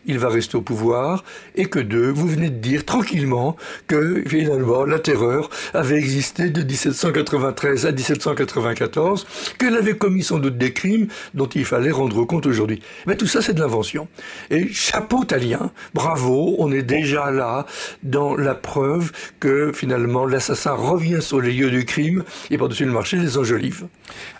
il 0.08 0.20
va 0.20 0.30
rester 0.30 0.58
au 0.58 0.62
pouvoir, 0.62 1.24
et 1.56 1.66
que 1.66 1.80
deux, 1.80 2.10
vous 2.10 2.28
venez 2.28 2.50
de 2.50 2.56
dire 2.58 2.86
tranquillement 2.86 3.56
que 3.88 4.24
finalement 4.28 4.86
la 4.86 5.00
terreur 5.00 5.50
avait 5.74 5.98
existé 5.98 6.50
de 6.50 6.64
1793 6.64 7.86
à 7.86 7.92
1794, 7.92 9.28
qu'elle 9.60 9.76
avait 9.76 9.98
commis 9.98 10.24
sans 10.24 10.40
doute 10.40 10.58
des 10.58 10.74
crimes 10.74 11.08
dont 11.34 11.48
il 11.48 11.66
fallait 11.66 11.92
rendre 11.92 12.26
compte 12.26 12.46
aujourd'hui. 12.46 12.82
Mais 13.06 13.16
tout 13.16 13.28
ça, 13.28 13.42
c'est 13.42 13.54
de 13.54 13.60
l'invention. 13.60 14.08
Et 14.50 14.68
chapeau 14.70 15.24
talien, 15.26 15.72
bravo, 15.94 16.56
on 16.60 16.72
est 16.72 16.84
déjà 16.84 17.32
là 17.32 17.66
dans 18.04 18.36
la 18.36 18.56
preuve 18.56 19.12
que 19.40 19.72
finalement 19.74 20.26
l'assassin 20.26 20.74
revient 20.74 21.22
sur 21.22 21.42
les 21.42 21.52
lieux 21.52 21.70
du 21.70 21.86
crime 21.86 22.24
et 22.50 22.58
par-dessus 22.58 22.86
le 22.86 22.92
marché 22.92 23.18
les 23.18 23.38
enjolive. 23.38 23.88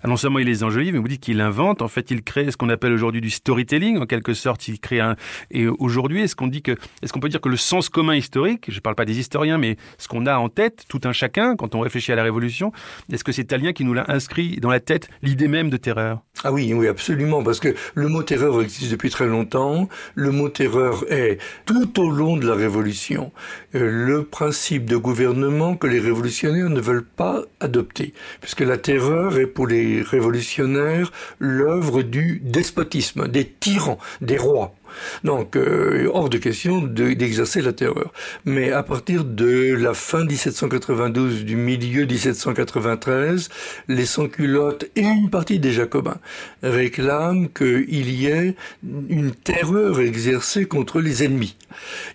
Ah, 0.04 0.08
non 0.08 0.18
seulement 0.18 0.40
il 0.40 0.48
les 0.48 0.64
enjolive, 0.64 0.94
mais 0.94 1.00
vous 1.00 1.08
dites 1.08 1.22
qu'il 1.22 1.42
invente, 1.42 1.82
en 1.82 1.88
fait 1.88 2.12
il 2.12 2.24
crée 2.24 2.50
ce 2.52 2.58
qu'on 2.58 2.70
appelle 2.70 2.94
aujourd'hui 2.94 3.22
du 3.22 3.30
storytelling, 3.30 3.98
en 3.98 4.06
quelque 4.06 4.34
sorte 4.34 4.68
il 4.68 4.80
crée 4.80 5.00
un... 5.00 5.16
Et 5.58 5.66
aujourd'hui, 5.66 6.22
est-ce 6.22 6.36
qu'on 6.36 6.46
dit 6.46 6.62
que, 6.62 6.74
est-ce 7.02 7.12
qu'on 7.12 7.20
peut 7.20 7.30
dire 7.30 7.42
que 7.42 7.50
le 7.50 7.58
sens 7.58 7.90
commun 7.90 8.16
historique, 8.16 8.66
je 8.68 8.76
ne 8.76 8.80
parle 8.80 8.96
pas 8.96 9.06
des 9.06 9.18
historiens, 9.18 9.58
mais 9.58 9.76
ce 9.98 10.08
qu'on 10.08 10.28
a 10.28 10.38
en 10.38 10.50
tête, 10.50 10.86
tout 10.88 11.02
un 11.06 11.14
chacun, 11.14 11.56
quand 11.56 11.74
on 11.74 11.80
réfléchit 11.80 12.12
à 12.12 12.16
la 12.16 12.22
Révolution, 12.22 12.72
est-ce 13.12 13.24
que 13.24 13.32
c'est 13.32 13.46
Talien 13.46 13.74
qui 13.74 13.84
nous 13.84 13.96
l'a 13.96 14.06
inscrit 14.08 14.58
dans 14.58 14.70
la 14.70 14.80
tête, 14.80 15.10
l'idée 15.24 15.48
même 15.48 15.72
de 15.72 15.78
terreur? 15.78 16.22
Ah 16.44 16.52
oui, 16.52 16.72
oui, 16.76 16.88
absolument, 16.88 17.42
parce 17.42 17.60
que 17.60 17.74
le 17.96 18.08
mot 18.08 18.22
terreur 18.22 18.62
existe 18.62 18.92
depuis 18.92 19.10
très 19.10 19.26
longtemps, 19.26 19.90
le 20.14 20.32
mot 20.32 20.48
terreur 20.48 21.04
est 21.12 21.40
tout 21.66 22.00
au 22.00 22.12
long 22.12 22.38
de 22.38 22.48
la 22.48 22.54
Révolution 22.54 23.32
euh, 23.74 23.90
le 23.90 24.24
principe 24.24 24.86
de 24.86 24.96
gouvernement 24.96 25.76
que 25.76 25.88
les 25.88 26.00
révolutionnaires 26.00 26.70
ne 26.70 26.80
veulent 26.80 27.04
pas 27.04 27.42
adopter, 27.60 28.14
puisque 28.42 28.62
la 28.62 28.78
terreur 28.78 29.40
est 29.40 29.48
pour 29.48 29.66
les 29.66 30.04
révolutionnaires 30.04 31.12
l'œuvre 31.40 32.04
du 32.04 32.42
despotisme, 32.44 33.28
des 33.28 33.46
tyrans, 33.46 33.98
des 34.22 34.38
rois. 34.38 34.76
Donc, 35.24 35.56
euh, 35.56 36.10
hors 36.14 36.30
de 36.30 36.38
question 36.38 36.82
d'exercer 36.82 37.62
la 37.62 37.74
terreur. 37.74 38.12
Mais 38.46 38.72
à 38.72 38.84
partir 38.84 39.24
de 39.24 39.74
la 39.74 39.94
fin 39.94 40.26
1792, 40.26 41.44
du 41.44 41.56
milieu 41.56 42.06
1793, 42.06 43.50
les 43.88 44.06
sans-culottes 44.06 44.86
et 44.96 45.02
une 45.02 45.30
partie 45.30 45.60
des 45.60 45.72
jacobins 45.72 46.18
réclament 46.64 47.50
qu'il 47.50 48.10
y 48.12 48.28
ait 48.28 48.56
une 49.10 49.32
terreur 49.32 50.00
exercée 50.00 50.66
contre 50.66 51.00
les 51.00 51.24
ennemis. 51.24 51.56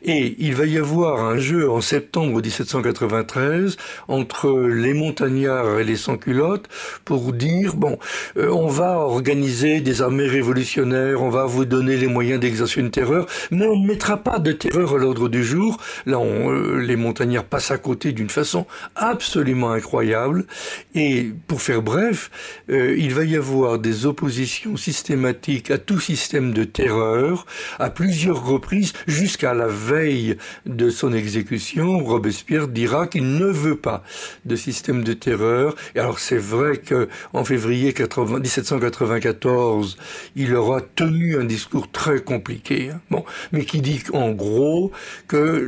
Et 0.02 0.34
il 0.38 0.54
va 0.54 0.66
y 0.66 0.78
avoir 0.78 1.24
un 1.24 1.38
jeu 1.38 1.70
en 1.70 1.80
septembre 1.80 2.42
1793 2.42 3.76
entre 4.08 4.50
les 4.68 4.94
montagnards 4.94 5.78
et 5.78 5.84
les 5.84 5.96
sans-culottes 5.96 6.68
pour 7.04 7.32
dire, 7.32 7.74
bon, 7.76 7.98
euh, 8.36 8.48
on 8.50 8.66
va 8.66 8.98
organiser 8.98 9.80
des 9.80 10.02
armées 10.02 10.26
révolutionnaires, 10.26 11.22
on 11.22 11.30
va 11.30 11.44
vous 11.46 11.64
donner 11.64 11.96
les 11.96 12.06
moyens 12.08 12.40
d'exercer 12.40 12.71
une 12.76 12.90
terreur, 12.90 13.26
mais 13.50 13.66
on 13.66 13.76
ne 13.76 13.86
mettra 13.86 14.16
pas 14.16 14.38
de 14.38 14.52
terreur 14.52 14.94
à 14.94 14.98
l'ordre 14.98 15.28
du 15.28 15.44
jour. 15.44 15.78
Là, 16.06 16.18
euh, 16.18 16.80
les 16.80 16.96
montagnards 16.96 17.44
passent 17.44 17.70
à 17.70 17.78
côté 17.78 18.12
d'une 18.12 18.30
façon 18.30 18.66
absolument 18.96 19.72
incroyable. 19.72 20.46
Et 20.94 21.30
pour 21.46 21.62
faire 21.62 21.82
bref, 21.82 22.30
euh, 22.70 22.96
il 22.98 23.14
va 23.14 23.24
y 23.24 23.36
avoir 23.36 23.78
des 23.78 24.06
oppositions 24.06 24.76
systématiques 24.76 25.70
à 25.70 25.78
tout 25.78 26.00
système 26.00 26.52
de 26.52 26.64
terreur 26.64 27.46
à 27.78 27.90
plusieurs 27.90 28.44
reprises 28.44 28.92
jusqu'à 29.06 29.54
la 29.54 29.66
veille 29.66 30.36
de 30.66 30.90
son 30.90 31.12
exécution. 31.12 31.98
Robespierre 31.98 32.68
dira 32.68 33.06
qu'il 33.06 33.36
ne 33.36 33.46
veut 33.46 33.76
pas 33.76 34.02
de 34.44 34.56
système 34.56 35.04
de 35.04 35.12
terreur. 35.12 35.74
Et 35.94 35.98
alors 35.98 36.18
c'est 36.18 36.38
vrai 36.38 36.76
que 36.76 37.08
en 37.32 37.44
février 37.44 37.94
1794, 37.94 39.96
il 40.36 40.54
aura 40.54 40.80
tenu 40.80 41.38
un 41.38 41.44
discours 41.44 41.90
très 41.90 42.20
compliqué 42.20 42.51
Hein. 42.70 43.00
bon, 43.10 43.24
mais 43.52 43.64
qui 43.64 43.80
dit 43.80 44.02
en 44.12 44.30
gros 44.30 44.92
que 45.28 45.64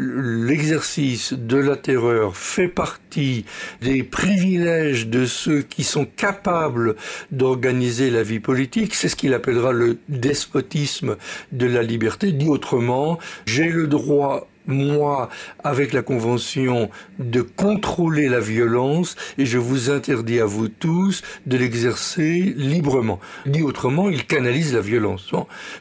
l'exercice 0.47 1.33
de 1.33 1.57
la 1.57 1.77
terreur 1.77 2.37
fait 2.37 2.69
partie 2.69 3.45
des 3.81 4.03
privilèges 4.03 5.09
de 5.09 5.27
ceux 5.27 5.63
qui 5.63 5.85
sont 5.85 6.05
capables 6.05 6.97
d'organiser 7.31 8.11
la 8.11 8.23
vie 8.23 8.41
politique. 8.41 8.95
C'est 8.95 9.09
ce 9.09 9.17
qu'il 9.17 9.35
appellera 9.35 9.73
le 9.73 9.99
despotisme 10.09 11.17
de 11.53 11.67
la 11.67 11.83
liberté. 11.83 12.33
Dit 12.33 12.49
autrement, 12.49 13.19
j'ai 13.47 13.69
le 13.69 13.87
droit 13.87 14.49
moi, 14.67 15.29
avec 15.63 15.93
la 15.93 16.03
Convention, 16.03 16.91
de 17.19 17.41
contrôler 17.43 18.29
la 18.29 18.41
violence 18.41 19.17
et 19.39 19.47
je 19.47 19.59
vous 19.59 19.91
interdis 19.91 20.41
à 20.41 20.45
vous 20.45 20.69
tous 20.69 21.23
de 21.47 21.57
l'exercer 21.57 22.55
librement. 22.57 23.21
Dit 23.47 23.63
autrement, 23.63 24.09
il 24.09 24.27
canalise 24.27 24.75
la 24.75 24.81
violence. 24.81 25.31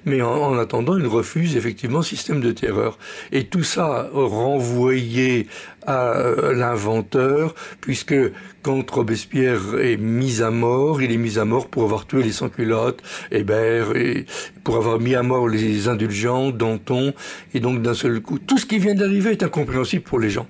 Mais 0.06 0.22
en, 0.22 0.58
attendant, 0.58 0.98
il 0.98 1.08
refuse 1.08 1.56
effectivement 1.56 2.02
système 2.02 2.42
de 2.42 2.52
terreur. 2.52 2.98
Et 3.32 3.46
tout 3.46 3.64
ça 3.64 4.10
renvoyé 4.14 5.48
à 5.86 6.18
euh, 6.18 6.54
l'inventeur, 6.54 7.56
puisque 7.82 8.16
quand 8.62 8.90
Robespierre 8.90 9.80
est 9.80 9.98
mis 9.98 10.42
à 10.42 10.52
mort, 10.52 11.02
il 11.02 11.12
est 11.12 11.18
mis 11.18 11.40
à 11.40 11.46
mort 11.46 11.68
pour 11.68 11.84
avoir 11.84 12.08
tué 12.08 12.24
les 12.24 12.32
sans-culottes, 12.32 13.02
Hébert, 13.32 13.96
et 13.96 14.26
pour 14.64 14.78
avoir 14.78 15.00
mis 15.00 15.16
à 15.16 15.24
mort 15.24 15.48
les 15.48 15.88
indulgents, 15.88 16.52
Danton, 16.52 17.14
et 17.54 17.60
donc 17.60 17.82
d'un 17.82 17.94
seul 17.94 18.22
coup, 18.22 18.40
tout 18.40 18.58
ce 18.58 18.66
qui 18.66 18.80
vient 18.80 18.96
d'arriver 18.96 19.32
est 19.32 19.44
incompréhensible 19.44 20.04
pour 20.04 20.20
les 20.20 20.30
gens. 20.30 20.48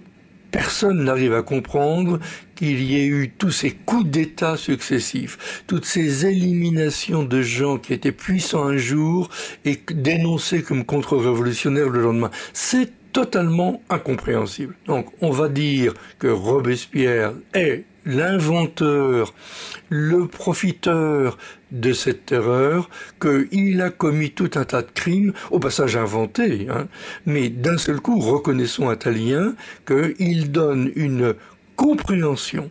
Personne 0.53 1.03
n'arrive 1.03 1.33
à 1.33 1.41
comprendre 1.41 2.19
qu'il 2.53 2.83
y 2.83 2.99
ait 2.99 3.07
eu 3.07 3.31
tous 3.35 3.49
ces 3.49 3.71
coups 3.71 4.05
d'État 4.05 4.55
successifs, 4.55 5.63
toutes 5.65 5.85
ces 5.85 6.27
éliminations 6.27 7.23
de 7.23 7.41
gens 7.41 7.79
qui 7.79 7.91
étaient 7.91 8.11
puissants 8.11 8.67
un 8.67 8.77
jour 8.77 9.29
et 9.65 9.81
dénoncés 9.95 10.61
comme 10.61 10.85
contre-révolutionnaires 10.85 11.89
le 11.89 12.03
lendemain. 12.03 12.29
C'est 12.53 12.91
totalement 13.13 13.81
incompréhensible. 13.89 14.75
Donc 14.87 15.07
on 15.21 15.29
va 15.29 15.47
dire 15.47 15.93
que 16.19 16.27
Robespierre 16.27 17.33
est 17.53 17.85
l'inventeur, 18.05 19.33
le 19.89 20.27
profiteur 20.27 21.37
de 21.71 21.93
cette 21.93 22.25
terreur, 22.25 22.89
qu'il 23.21 23.81
a 23.81 23.89
commis 23.89 24.31
tout 24.31 24.51
un 24.55 24.65
tas 24.65 24.81
de 24.81 24.91
crimes, 24.91 25.33
au 25.51 25.59
passage 25.59 25.95
inventés, 25.95 26.67
hein, 26.69 26.87
mais 27.25 27.49
d'un 27.49 27.77
seul 27.77 28.01
coup, 28.01 28.19
reconnaissons 28.19 28.89
à 28.89 28.97
Talien 28.97 29.55
qu'il 29.87 30.51
donne 30.51 30.91
une 30.95 31.33
compréhension 31.75 32.69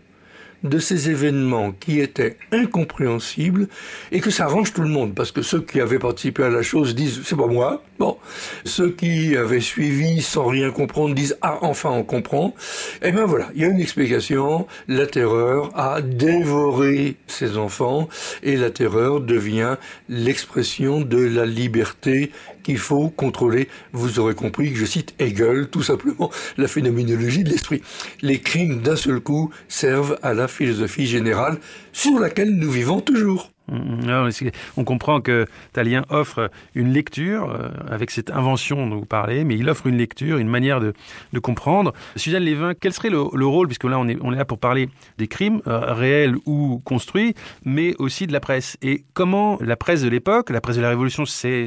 de 0.64 0.78
ces 0.78 1.11
événements 1.11 1.73
qui 1.73 2.00
étaient 2.00 2.37
incompréhensibles 2.52 3.69
et 4.11 4.21
que 4.21 4.31
ça 4.31 4.45
arrange 4.45 4.73
tout 4.73 4.83
le 4.83 4.88
monde 4.88 5.14
parce 5.14 5.33
que 5.33 5.42
ceux 5.42 5.61
qui 5.61 5.81
avaient 5.81 5.99
participé 5.99 6.45
à 6.45 6.50
la 6.50 6.62
chose 6.62 6.95
disent 6.95 7.21
c'est 7.25 7.37
pas 7.37 7.47
moi. 7.47 7.83
Bon, 7.99 8.16
ceux 8.64 8.90
qui 8.90 9.37
avaient 9.37 9.61
suivi 9.61 10.23
sans 10.23 10.47
rien 10.47 10.71
comprendre 10.71 11.14
disent 11.14 11.37
ah 11.42 11.59
enfin 11.62 11.90
on 11.90 12.04
comprend. 12.04 12.54
Et 13.02 13.09
eh 13.09 13.12
ben 13.12 13.25
voilà, 13.25 13.50
il 13.54 13.62
y 13.62 13.64
a 13.64 13.69
une 13.69 13.81
explication. 13.81 14.66
La 14.88 15.07
terreur 15.07 15.71
a 15.75 16.00
dévoré 16.00 17.16
ses 17.26 17.57
enfants 17.57 18.09
et 18.42 18.57
la 18.57 18.71
terreur 18.71 19.21
devient 19.21 19.76
l'expression 20.09 21.00
de 21.00 21.19
la 21.19 21.47
liberté 21.47 22.33
qu'il 22.62 22.78
faut 22.78 23.09
contrôler. 23.09 23.69
Vous 23.92 24.19
aurez 24.19 24.35
compris 24.35 24.73
que 24.73 24.78
je 24.78 24.87
cite 24.87 25.14
Hegel, 25.19 25.69
tout 25.69 25.83
simplement 25.83 26.31
la 26.57 26.69
phénoménologie 26.69 27.45
de 27.45 27.50
l'esprit. 27.50 27.83
Les 28.23 28.40
crimes 28.40 28.81
d'un 28.83 28.97
seul 28.97 29.21
coup 29.21 29.50
servent 29.69 30.19
à 30.23 30.35
la 30.35 30.49
philosophie 30.49 31.07
générale 31.07 31.59
sur 31.92 32.19
laquelle 32.19 32.50
nous 32.50 32.71
vivons 32.71 33.00
toujours. 33.00 33.50
Mm, 33.73 34.50
on 34.76 34.85
comprend 34.85 35.21
que 35.21 35.47
Talien 35.73 36.05
offre 36.11 36.50
une 36.75 36.93
lecture 36.93 37.50
euh, 37.50 37.71
avec 37.88 38.11
cette 38.11 38.31
invention 38.31 38.87
dont 38.87 38.97
vous 38.97 39.07
parlez, 39.07 39.45
mais 39.45 39.57
il 39.57 39.69
offre 39.69 39.87
une 39.87 39.97
lecture, 39.97 40.38
une 40.38 40.49
manière 40.49 40.81
de, 40.81 40.95
comprendre. 41.41 41.93
Suzanne 42.14 42.45
Lévin, 42.45 42.75
quel 42.79 42.93
serait 42.93 43.11
le, 43.11 43.47
rôle, 43.47 43.67
puisque 43.67 43.85
là 43.85 43.99
on 43.99 44.07
est, 44.07 44.17
là 44.37 44.45
pour 44.45 44.59
parler 44.59 44.88
des 45.19 45.26
crimes 45.26 45.61
euh, 45.67 45.93
réels 45.93 46.37
ou 46.47 46.81
construits, 46.85 47.35
mais 47.64 47.95
aussi 47.99 48.26
de 48.26 48.33
la 48.33 48.41
presse. 48.41 48.76
Et 48.83 49.05
comment 49.14 49.59
la 49.61 49.76
presse 49.76 50.02
de 50.02 50.09
l'époque, 50.09 50.50
la 50.50 50.61
presse 50.61 50.76
de 50.76 50.83
la 50.83 50.91
Révolution, 50.91 51.25
c'est 51.26 51.67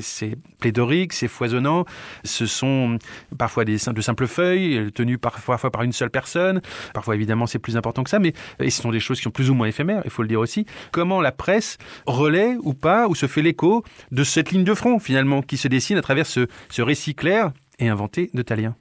plédorique, 0.59 1.13
c'est 1.13 1.27
foisonnant, 1.27 1.85
ce 2.23 2.45
sont 2.45 2.97
parfois 3.37 3.65
des, 3.65 3.77
de 3.77 4.01
simples 4.01 4.27
feuilles, 4.27 4.91
tenues 4.93 5.17
parfois 5.17 5.57
par 5.57 5.83
une 5.83 5.91
seule 5.91 6.09
personne, 6.09 6.61
parfois 6.93 7.15
évidemment 7.15 7.47
c'est 7.47 7.59
plus 7.59 7.75
important 7.75 8.03
que 8.03 8.09
ça, 8.09 8.19
mais 8.19 8.33
et 8.59 8.69
ce 8.69 8.81
sont 8.81 8.91
des 8.91 8.99
choses 8.99 9.17
qui 9.17 9.23
sont 9.23 9.31
plus 9.31 9.49
ou 9.49 9.53
moins 9.53 9.67
éphémères, 9.67 10.01
il 10.05 10.11
faut 10.11 10.21
le 10.21 10.27
dire 10.27 10.39
aussi. 10.39 10.65
Comment 10.91 11.21
la 11.21 11.31
presse 11.31 11.77
relaie 12.05 12.55
ou 12.61 12.73
pas, 12.73 13.07
ou 13.07 13.15
se 13.15 13.27
fait 13.27 13.41
l'écho 13.41 13.83
de 14.11 14.23
cette 14.23 14.51
ligne 14.51 14.63
de 14.63 14.73
front 14.73 14.99
finalement 14.99 15.41
qui 15.41 15.57
se 15.57 15.67
dessine 15.67 15.97
à 15.97 16.01
travers 16.01 16.25
ce, 16.25 16.47
récit 16.77 17.15
clair 17.15 17.51
et 17.79 17.89
inventé 17.89 18.29
de 18.33 18.41
Talien 18.41 18.75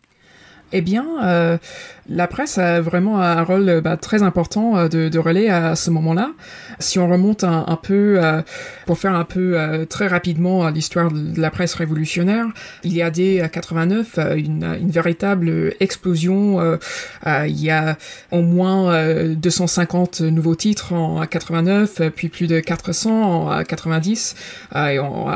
Eh 0.73 0.81
bien, 0.81 1.07
euh, 1.25 1.59
la 2.09 2.27
presse 2.27 2.59
a 2.59 2.81
vraiment 2.81 3.21
un 3.21 3.43
rôle 3.43 3.81
bah, 3.83 3.97
très 3.97 4.23
important 4.23 4.77
euh, 4.77 4.89
de, 4.89 5.09
de, 5.09 5.19
relais 5.19 5.49
à 5.49 5.75
ce 5.75 5.91
moment-là. 5.91 6.33
Si 6.79 6.99
on 6.99 7.09
remonte 7.09 7.45
un, 7.45 7.79
peu, 7.83 8.19
euh, 8.23 8.43
pour 8.87 8.99
faire 8.99 9.15
un 9.15 9.25
peu 9.25 9.59
euh, 9.59 9.87
très 9.87 10.07
rapidement 10.07 10.69
l'histoire 10.69 11.11
de 11.11 11.41
la 11.41 11.51
presse 11.51 11.75
révolutionnaire, 11.75 12.47
il 12.83 12.93
y 12.93 13.03
a 13.03 13.11
dès 13.11 13.49
89 13.51 14.19
une, 14.37 14.77
une 14.81 14.91
véritable 14.91 15.75
explosion. 15.81 16.79
il 17.27 17.61
y 17.61 17.71
a 17.71 17.97
au 18.31 18.43
moins 18.43 19.35
250 19.35 20.21
nouveaux 20.23 20.55
titres 20.55 20.93
en 20.93 21.25
89, 21.25 22.03
puis 22.15 22.29
plus 22.29 22.47
de 22.47 22.61
400 22.61 23.51
en 23.51 23.65
90, 23.65 24.35
et 24.75 24.99
on 24.99 25.27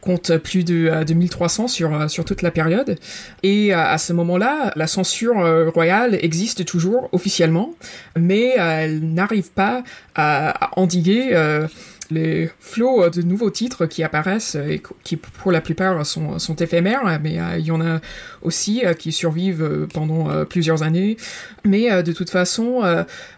compte 0.00 0.36
plus 0.38 0.64
de 0.64 1.04
2300 1.04 1.68
sur, 1.68 2.10
sur 2.10 2.24
toute 2.24 2.42
la 2.42 2.50
période. 2.50 2.98
Et 3.42 3.72
à 3.72 3.98
ce 3.98 4.12
moment-là, 4.12 4.72
la 4.76 4.86
censure 4.86 5.72
royale 5.72 6.05
existe 6.14 6.64
toujours 6.64 7.08
officiellement, 7.12 7.74
mais 8.16 8.54
elle 8.56 9.00
n'arrive 9.00 9.50
pas 9.50 9.82
à, 10.14 10.70
endiguer 10.76 11.30
euh, 11.32 11.66
les 12.10 12.48
flots 12.60 13.10
de 13.10 13.22
nouveaux 13.22 13.50
titres 13.50 13.86
qui 13.86 14.04
apparaissent 14.04 14.54
et 14.54 14.80
qui 15.02 15.16
pour 15.16 15.50
la 15.50 15.60
plupart 15.60 16.06
sont, 16.06 16.38
sont 16.38 16.54
éphémères, 16.54 17.18
mais 17.22 17.40
euh, 17.40 17.58
il 17.58 17.66
y 17.66 17.70
en 17.70 17.80
a 17.80 18.00
aussi 18.42 18.84
euh, 18.84 18.94
qui 18.94 19.10
survivent 19.10 19.88
pendant 19.92 20.44
plusieurs 20.44 20.82
années. 20.82 21.16
Mais 21.64 22.02
de 22.02 22.12
toute 22.12 22.30
façon, 22.30 22.82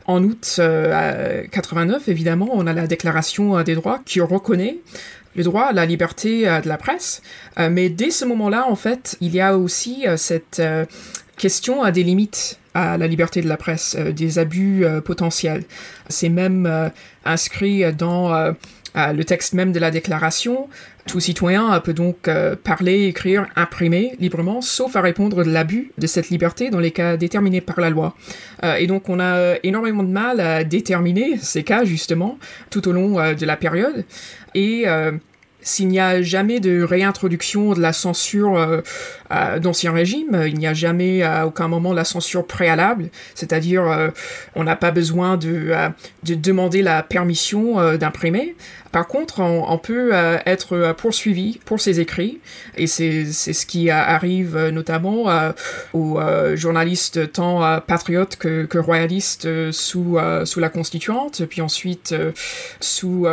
en 0.07 0.23
août 0.23 0.61
89, 0.61 2.09
évidemment, 2.09 2.49
on 2.53 2.67
a 2.67 2.73
la 2.73 2.87
Déclaration 2.87 3.63
des 3.63 3.75
droits 3.75 4.01
qui 4.05 4.21
reconnaît 4.21 4.79
le 5.35 5.45
droit 5.45 5.65
à 5.65 5.73
la 5.73 5.87
liberté 5.87 6.43
de 6.43 6.69
la 6.69 6.77
presse. 6.77 7.23
mais 7.71 7.89
dès 7.89 8.11
ce 8.11 8.25
moment-là, 8.25 8.67
en 8.69 8.77
fait, 8.77 9.17
il 9.21 9.35
y 9.35 9.41
a 9.41 9.57
aussi 9.57 10.05
cette 10.17 10.61
question 11.39 11.83
à 11.83 11.91
des 11.91 12.03
limites 12.03 12.59
à 12.75 12.97
la 12.97 13.07
liberté 13.07 13.41
de 13.41 13.49
la 13.49 13.57
presse, 13.57 13.97
euh, 13.99 14.13
des 14.13 14.39
abus 14.39 14.85
euh, 14.85 15.01
potentiels. 15.01 15.65
C'est 16.09 16.29
même 16.29 16.67
euh, 16.67 16.89
inscrit 17.25 17.93
dans 17.93 18.55
le 18.95 19.23
texte 19.23 19.53
même 19.53 19.73
de 19.73 19.79
la 19.79 19.91
déclaration. 19.91 20.69
Tout 21.07 21.21
citoyen 21.21 21.79
peut 21.81 21.93
donc 21.93 22.29
parler, 22.65 23.05
écrire, 23.05 23.47
imprimer 23.55 24.17
librement, 24.19 24.61
sauf 24.61 24.97
à 24.97 25.03
répondre 25.03 25.45
de 25.45 25.51
l'abus 25.51 25.93
de 25.99 26.07
cette 26.07 26.31
liberté 26.31 26.71
dans 26.71 26.81
les 26.81 26.91
cas 26.91 27.17
déterminés 27.17 27.61
par 27.61 27.81
la 27.81 27.91
loi. 27.91 28.15
et 28.79 28.87
donc 28.87 29.09
on 29.09 29.21
a 29.21 29.57
énormément 29.63 30.03
de 30.03 30.11
mal 30.11 30.41
à 30.41 30.65
déterminer 30.65 31.37
ces 31.39 31.65
cas 31.65 31.85
justement 31.85 32.39
tout 32.71 32.89
au 32.89 32.93
long 32.93 33.35
de 33.35 33.47
la 33.47 33.57
période. 33.57 34.05
Et 34.55 34.87
s'il 35.69 35.89
n'y 35.89 36.01
a 36.01 36.23
jamais 36.23 36.61
de 36.61 36.83
réintroduction 36.83 37.75
de 37.75 37.81
la 37.81 37.93
censure 37.93 38.57
euh, 38.57 38.81
euh, 39.31 39.59
d'ancien 39.59 39.93
régime, 39.93 40.45
il 40.47 40.55
n'y 40.55 40.67
a 40.67 40.73
jamais 40.73 41.23
à 41.23 41.47
aucun 41.47 41.69
moment 41.69 41.93
la 41.93 42.05
censure 42.05 42.47
préalable, 42.47 43.11
c'est-à-dire 43.35 43.83
euh, 43.83 44.09
on 44.55 44.65
n'a 44.65 44.77
pas 44.77 44.91
besoin 44.91 45.37
de, 45.37 45.75
de, 46.23 46.35
demander 46.35 46.81
la 46.81 47.03
permission 47.03 47.97
d'imprimer. 47.99 48.57
Par 48.93 49.07
contre, 49.07 49.41
on, 49.41 49.77
peut 49.77 50.13
être 50.47 50.95
poursuivi 50.97 51.61
pour 51.67 51.79
ses 51.79 52.01
écrits, 52.01 52.41
et 52.77 52.87
c'est 52.87 53.27
ce 53.33 53.67
qui 53.67 53.91
arrive 53.91 54.57
notamment 54.73 55.27
aux 55.93 56.19
journalistes 56.55 57.33
tant 57.33 57.81
patriotes 57.81 58.37
que, 58.37 58.65
que 58.65 58.79
royalistes 58.79 59.71
sous, 59.73 60.19
sous 60.45 60.61
la 60.61 60.71
Constituante, 60.71 61.43
puis 61.45 61.61
ensuite 61.61 62.15
sous 62.81 63.27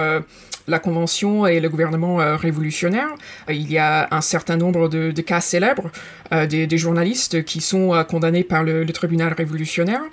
la 0.67 0.79
Convention 0.79 1.45
et 1.45 1.59
le 1.59 1.69
gouvernement 1.69 2.21
euh, 2.21 2.35
révolutionnaire. 2.35 3.09
Il 3.49 3.71
y 3.71 3.77
a 3.77 4.07
un 4.11 4.21
certain 4.21 4.57
nombre 4.57 4.89
de, 4.89 5.11
cas 5.21 5.41
célèbres 5.41 5.89
euh, 6.31 6.45
des, 6.45 6.77
journalistes 6.77 7.43
qui 7.43 7.61
sont 7.61 7.93
euh, 7.93 8.03
condamnés 8.03 8.43
par 8.43 8.63
le, 8.63 8.85
tribunal 8.85 9.33
révolutionnaire 9.33 10.03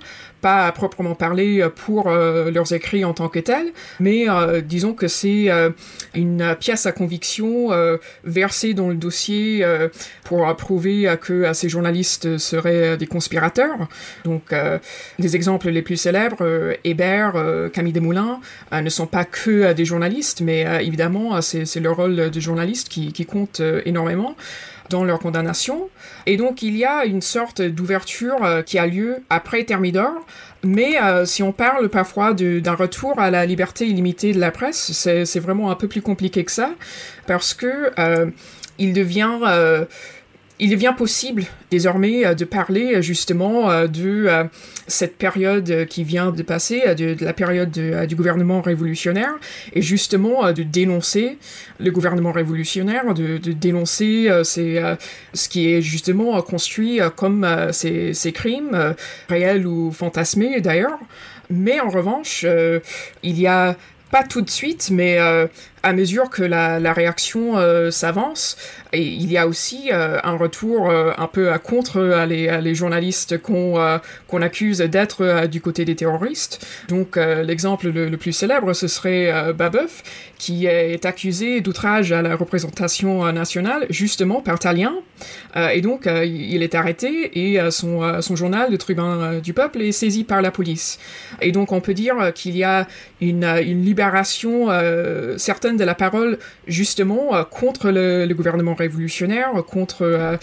pas 0.41 0.65
à 0.67 0.71
proprement 0.73 1.15
parler 1.15 1.65
pour 1.85 2.09
leurs 2.09 2.73
écrits 2.73 3.05
en 3.05 3.13
tant 3.13 3.29
que 3.29 3.39
tels, 3.39 3.71
mais 4.01 4.25
disons 4.65 4.93
que 4.93 5.07
c'est 5.07 5.47
une 6.13 6.57
pièce 6.59 6.85
à 6.85 6.91
conviction 6.91 7.69
versée 8.25 8.73
dans 8.73 8.89
le 8.89 8.95
dossier 8.95 9.65
pour 10.25 10.53
prouver 10.57 11.15
que 11.21 11.53
ces 11.53 11.69
journalistes 11.69 12.37
seraient 12.37 12.97
des 12.97 13.07
conspirateurs. 13.07 13.87
Donc, 14.25 14.53
les 15.17 15.35
exemples 15.37 15.69
les 15.69 15.81
plus 15.81 15.95
célèbres, 15.95 16.75
Hébert, 16.83 17.35
Camille 17.71 17.93
Desmoulins, 17.93 18.41
ne 18.73 18.89
sont 18.89 19.07
pas 19.07 19.23
que 19.23 19.71
des 19.71 19.85
journalistes, 19.85 20.41
mais 20.41 20.65
euh, 20.65 20.79
évidemment, 20.79 21.35
euh, 21.35 21.41
c'est 21.41 21.79
le 21.79 21.91
rôle 21.91 22.29
de 22.29 22.39
journaliste 22.39 22.89
qui, 22.89 23.25
compte 23.25 23.59
euh, 23.59 23.81
énormément 23.85 24.35
dans 24.93 25.03
leur 25.03 25.19
condamnation. 25.19 25.89
Et 26.27 26.37
donc 26.37 26.61
il 26.61 26.77
y 26.77 26.85
a 26.85 27.05
une 27.05 27.21
sorte 27.21 27.61
d'ouverture 27.61 28.37
qui 28.65 28.77
a 28.77 28.85
lieu 28.85 29.17
après 29.29 29.63
Thermidor, 29.63 30.13
mais 30.63 30.93
si 31.25 31.41
on 31.43 31.51
parle 31.51 31.89
parfois 31.89 32.33
d'un 32.33 32.75
retour 32.75 33.19
à 33.19 33.31
la 33.31 33.45
liberté 33.45 33.87
illimitée 33.87 34.33
de 34.33 34.39
la 34.39 34.51
presse, 34.51 34.91
c'est 34.91 35.39
vraiment 35.39 35.71
un 35.71 35.75
peu 35.75 35.87
plus 35.87 36.01
compliqué 36.01 36.43
que 36.43 36.51
ça, 36.51 36.69
parce 37.27 37.53
que 37.53 37.91
il 38.77 38.93
devient 38.93 39.39
il 40.63 40.69
devient 40.69 40.93
possible 40.97 41.43
désormais 41.69 42.25
euh, 42.25 42.35
de 42.35 42.45
parler 42.45 42.95
euh, 42.95 43.01
justement 43.01 43.69
euh, 43.69 43.87
de 43.87 44.29
cette 44.87 45.17
période 45.17 45.85
qui 45.87 46.05
vient 46.05 46.31
de 46.31 46.41
passer, 46.41 46.95
de, 46.95 47.17
la 47.19 47.33
période 47.33 47.71
du 47.71 48.15
gouvernement 48.15 48.61
révolutionnaire, 48.61 49.33
et 49.73 49.81
justement 49.81 50.51
de 50.51 50.63
dénoncer 50.63 51.37
le 51.79 51.91
gouvernement 51.91 52.31
révolutionnaire, 52.31 53.13
de, 53.13 53.37
dénoncer 53.37 54.29
ce 54.43 55.49
qui 55.49 55.73
est 55.73 55.81
justement 55.81 56.41
construit 56.41 56.99
comme 57.15 57.47
ces, 57.71 58.31
crimes, 58.33 58.95
réels 59.29 59.65
ou 59.65 59.91
fantasmés 59.91 60.59
d'ailleurs. 60.59 60.99
Mais 61.49 61.79
en 61.79 61.89
revanche, 61.89 62.45
il 63.23 63.39
y 63.39 63.47
a 63.47 63.77
pas 64.11 64.23
tout 64.23 64.41
de 64.41 64.49
suite, 64.49 64.89
mais 64.91 65.17
à 65.83 65.91
mesure 65.91 66.29
que 66.29 66.43
la, 66.43 66.93
réaction 66.93 67.57
euh, 67.57 67.91
s'avance, 67.91 68.57
et 68.93 69.01
il 69.01 69.29
y 69.29 69.37
a 69.37 69.47
aussi 69.47 69.89
euh, 69.91 70.19
un 70.23 70.37
retour 70.37 70.89
euh, 70.89 71.11
un 71.17 71.27
peu 71.27 71.51
à 71.51 71.59
contre 71.59 72.23
les, 72.25 72.73
journalistes 72.73 73.37
qu'on 73.39 74.41
accuse 74.41 74.77
d'être 74.79 75.47
du 75.47 75.59
côté 75.59 75.83
des 75.83 75.95
terroristes. 75.95 76.65
Donc 76.87 77.17
l'exemple 77.17 77.89
le, 77.89 78.17
plus 78.17 78.31
célèbre, 78.31 78.73
ce 78.73 78.87
serait 78.87 79.53
Babeuf, 79.53 80.03
qui 80.37 80.65
est 80.65 81.05
accusé 81.05 81.61
d'outrage 81.61 82.11
à 82.11 82.21
la 82.21 82.35
représentation 82.35 83.31
nationale, 83.31 83.85
justement 83.89 84.41
par 84.41 84.59
Talien. 84.59 84.93
et 85.55 85.81
donc 85.81 86.07
il 86.07 86.63
est 86.63 86.73
arrêté 86.73 87.53
et 87.53 87.59
son, 87.69 88.21
son 88.21 88.35
journal, 88.35 88.71
le 88.71 88.77
Tribun 88.77 89.39
du 89.39 89.53
Peuple, 89.53 89.81
est 89.81 89.91
saisi 89.91 90.23
par 90.23 90.41
la 90.41 90.51
police. 90.51 90.99
Et 91.41 91.51
donc 91.51 91.71
on 91.71 91.81
peut 91.81 91.93
dire 91.93 92.31
qu'il 92.33 92.55
y 92.55 92.63
a 92.63 92.87
une, 93.21 93.43
une 93.43 93.83
libération 93.83 94.69
certaine 95.37 95.72
de 95.77 95.83
la 95.83 95.95
parole 95.95 96.37
justement 96.67 97.35
euh, 97.35 97.43
contre 97.43 97.91
le, 97.91 98.31
gouvernement 98.33 98.73
révolutionnaire, 98.73 99.51
contre 99.67 100.03
euh, 100.03 100.37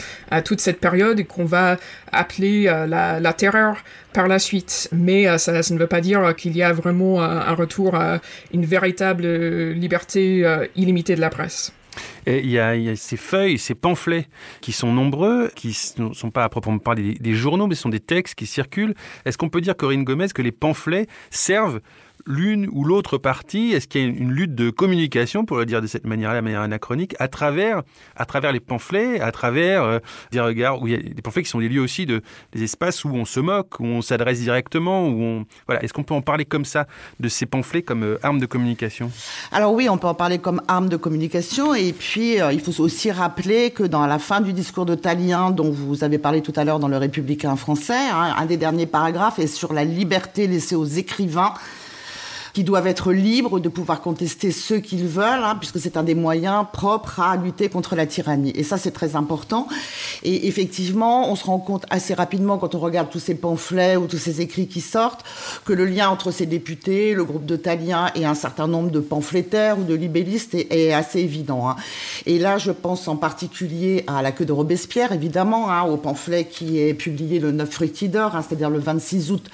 toute 0.44 0.60
cette 0.60 0.80
période 0.80 1.26
qu'on 1.26 1.44
va 1.44 1.76
appeler 2.12 2.66
euh, 2.68 2.86
la, 2.86 3.32
terreur 3.32 3.76
par 4.12 4.28
la 4.28 4.38
suite. 4.38 4.88
Mais 4.92 5.38
ça, 5.38 5.52
ne 5.52 5.78
veut 5.78 5.86
pas 5.86 6.00
dire 6.00 6.34
qu'il 6.36 6.56
y 6.56 6.62
a 6.62 6.72
vraiment 6.72 7.22
un 7.22 7.54
retour 7.54 7.94
à 7.94 8.20
une 8.52 8.64
véritable 8.64 9.24
liberté 9.70 10.44
illimitée 10.74 11.14
de 11.14 11.20
la 11.20 11.30
presse. 11.30 11.72
Et 12.26 12.40
il 12.40 12.50
y, 12.50 12.58
a, 12.58 12.74
ces 12.96 13.16
feuilles, 13.16 13.58
ces 13.58 13.74
pamphlets 13.74 14.26
qui 14.60 14.72
sont 14.72 14.92
nombreux, 14.92 15.50
qui 15.54 15.76
ne 15.98 16.12
sont 16.12 16.30
pas 16.30 16.44
à 16.44 16.48
proprement 16.48 16.78
parler 16.78 17.14
des, 17.18 17.34
journaux, 17.34 17.66
mais 17.66 17.74
sont 17.74 17.88
des 17.88 18.00
textes 18.00 18.34
qui 18.34 18.46
circulent. 18.46 18.94
Est-ce 19.24 19.38
qu'on 19.38 19.48
peut 19.48 19.60
dire, 19.60 19.76
Corinne 19.76 20.04
Gomez, 20.04 20.28
que 20.28 20.42
les 20.42 20.52
pamphlets 20.52 21.06
servent 21.30 21.80
l'une 22.26 22.68
ou 22.72 22.84
l'autre 22.84 23.18
partie 23.18 23.72
Est-ce 23.72 23.88
qu'il 23.88 24.00
y 24.00 24.04
a 24.04 24.06
une 24.08 24.32
lutte 24.32 24.54
de 24.54 24.70
communication, 24.70 25.44
pour 25.44 25.56
le 25.56 25.66
dire 25.66 25.82
de 25.82 25.86
cette 25.86 26.06
manière-là, 26.06 26.40
de 26.40 26.44
manière 26.44 26.60
anachronique, 26.60 27.14
à 27.18 27.28
travers, 27.28 27.82
à 28.16 28.24
travers 28.24 28.52
les 28.52 28.60
pamphlets, 28.60 29.20
à 29.20 29.32
travers 29.32 29.82
euh, 29.84 29.98
des 30.32 30.40
regards, 30.40 30.80
où 30.80 30.86
il 30.86 30.92
y 30.92 30.96
a 30.96 30.98
des 30.98 31.22
pamphlets 31.22 31.42
qui 31.42 31.48
sont 31.48 31.60
des 31.60 31.68
lieux 31.68 31.80
aussi 31.80 32.06
de 32.06 32.22
des 32.52 32.62
espaces 32.62 33.04
où 33.04 33.10
on 33.10 33.24
se 33.24 33.40
moque, 33.40 33.80
où 33.80 33.84
on 33.84 34.02
s'adresse 34.02 34.40
directement, 34.40 35.08
où 35.08 35.22
on 35.22 35.46
voilà. 35.66 35.82
Est-ce 35.82 35.92
qu'on 35.92 36.02
peut 36.02 36.14
en 36.14 36.22
parler 36.22 36.44
comme 36.44 36.64
ça 36.64 36.86
de 37.18 37.28
ces 37.28 37.46
pamphlets 37.46 37.82
comme 37.82 38.02
euh, 38.02 38.18
arme 38.22 38.38
de 38.38 38.46
communication? 38.46 39.10
Alors 39.52 39.72
oui, 39.72 39.88
on 39.88 39.98
peut 39.98 40.08
en 40.08 40.14
parler 40.14 40.38
comme 40.38 40.62
arme 40.68 40.88
de 40.88 40.96
communication, 40.96 41.74
et 41.74 41.92
puis 41.92 42.40
euh, 42.40 42.52
il 42.52 42.60
faut 42.60 42.80
aussi 42.80 43.10
rappeler 43.10 43.70
que 43.70 43.82
dans 43.82 44.06
la 44.06 44.18
fin 44.18 44.40
du 44.40 44.52
discours 44.52 44.86
de 44.86 44.94
Talien, 44.94 45.50
dont 45.50 45.70
vous 45.70 46.04
avez 46.04 46.18
parlé 46.18 46.42
tout 46.42 46.52
à 46.56 46.64
l'heure 46.64 46.78
dans 46.78 46.88
le 46.88 46.96
Républicain 46.96 47.56
français, 47.56 48.08
hein, 48.12 48.34
un 48.36 48.46
des 48.46 48.56
derniers 48.56 48.86
paragraphes 48.86 49.38
est 49.38 49.46
sur 49.46 49.72
la 49.72 49.84
liberté 49.84 50.46
laissée 50.46 50.74
aux 50.74 50.84
écrivains 50.84 51.54
qui 52.52 52.64
doivent 52.64 52.86
être 52.86 53.12
libres 53.12 53.60
de 53.60 53.68
pouvoir 53.68 54.00
contester 54.00 54.50
ceux 54.50 54.78
qu'ils 54.78 55.06
veulent, 55.06 55.44
hein, 55.44 55.56
puisque 55.58 55.78
c'est 55.78 55.96
un 55.96 56.02
des 56.02 56.14
moyens 56.14 56.64
propres 56.72 57.20
à 57.20 57.36
lutter 57.36 57.68
contre 57.68 57.96
la 57.96 58.06
tyrannie. 58.06 58.52
Et 58.54 58.62
ça, 58.62 58.78
c'est 58.78 58.90
très 58.90 59.16
important. 59.16 59.68
Et 60.22 60.48
effectivement, 60.48 61.30
on 61.30 61.36
se 61.36 61.44
rend 61.44 61.58
compte 61.58 61.86
assez 61.90 62.14
rapidement 62.14 62.58
quand 62.58 62.74
on 62.74 62.78
regarde 62.78 63.10
tous 63.10 63.18
ces 63.18 63.34
pamphlets 63.34 63.96
ou 63.96 64.06
tous 64.06 64.18
ces 64.18 64.40
écrits 64.40 64.68
qui 64.68 64.80
sortent, 64.80 65.24
que 65.64 65.72
le 65.72 65.84
lien 65.84 66.08
entre 66.08 66.30
ces 66.30 66.46
députés, 66.46 67.14
le 67.14 67.24
groupe 67.24 67.46
de 67.46 67.56
Taliens 67.56 68.10
et 68.14 68.26
un 68.26 68.34
certain 68.34 68.66
nombre 68.66 68.90
de 68.90 69.00
pamphlétaires 69.00 69.78
ou 69.78 69.84
de 69.84 69.94
libellistes 69.94 70.54
est, 70.54 70.92
assez 70.92 71.20
évident. 71.20 71.68
Hein. 71.68 71.76
Et 72.26 72.38
là, 72.38 72.58
je 72.58 72.72
pense 72.72 73.08
en 73.08 73.16
particulier 73.16 74.04
à 74.06 74.22
la 74.22 74.32
queue 74.32 74.44
de 74.44 74.52
Robespierre, 74.52 75.12
évidemment, 75.12 75.70
hein, 75.70 75.82
au 75.82 75.96
pamphlet 75.96 76.44
qui 76.44 76.80
est 76.80 76.94
publié 76.94 77.38
le 77.38 77.52
9 77.52 77.70
Fructidor, 77.70 78.34
hein, 78.34 78.44
c'est-à-dire 78.46 78.70
le 78.70 78.78
26 78.78 79.30
août 79.30 79.50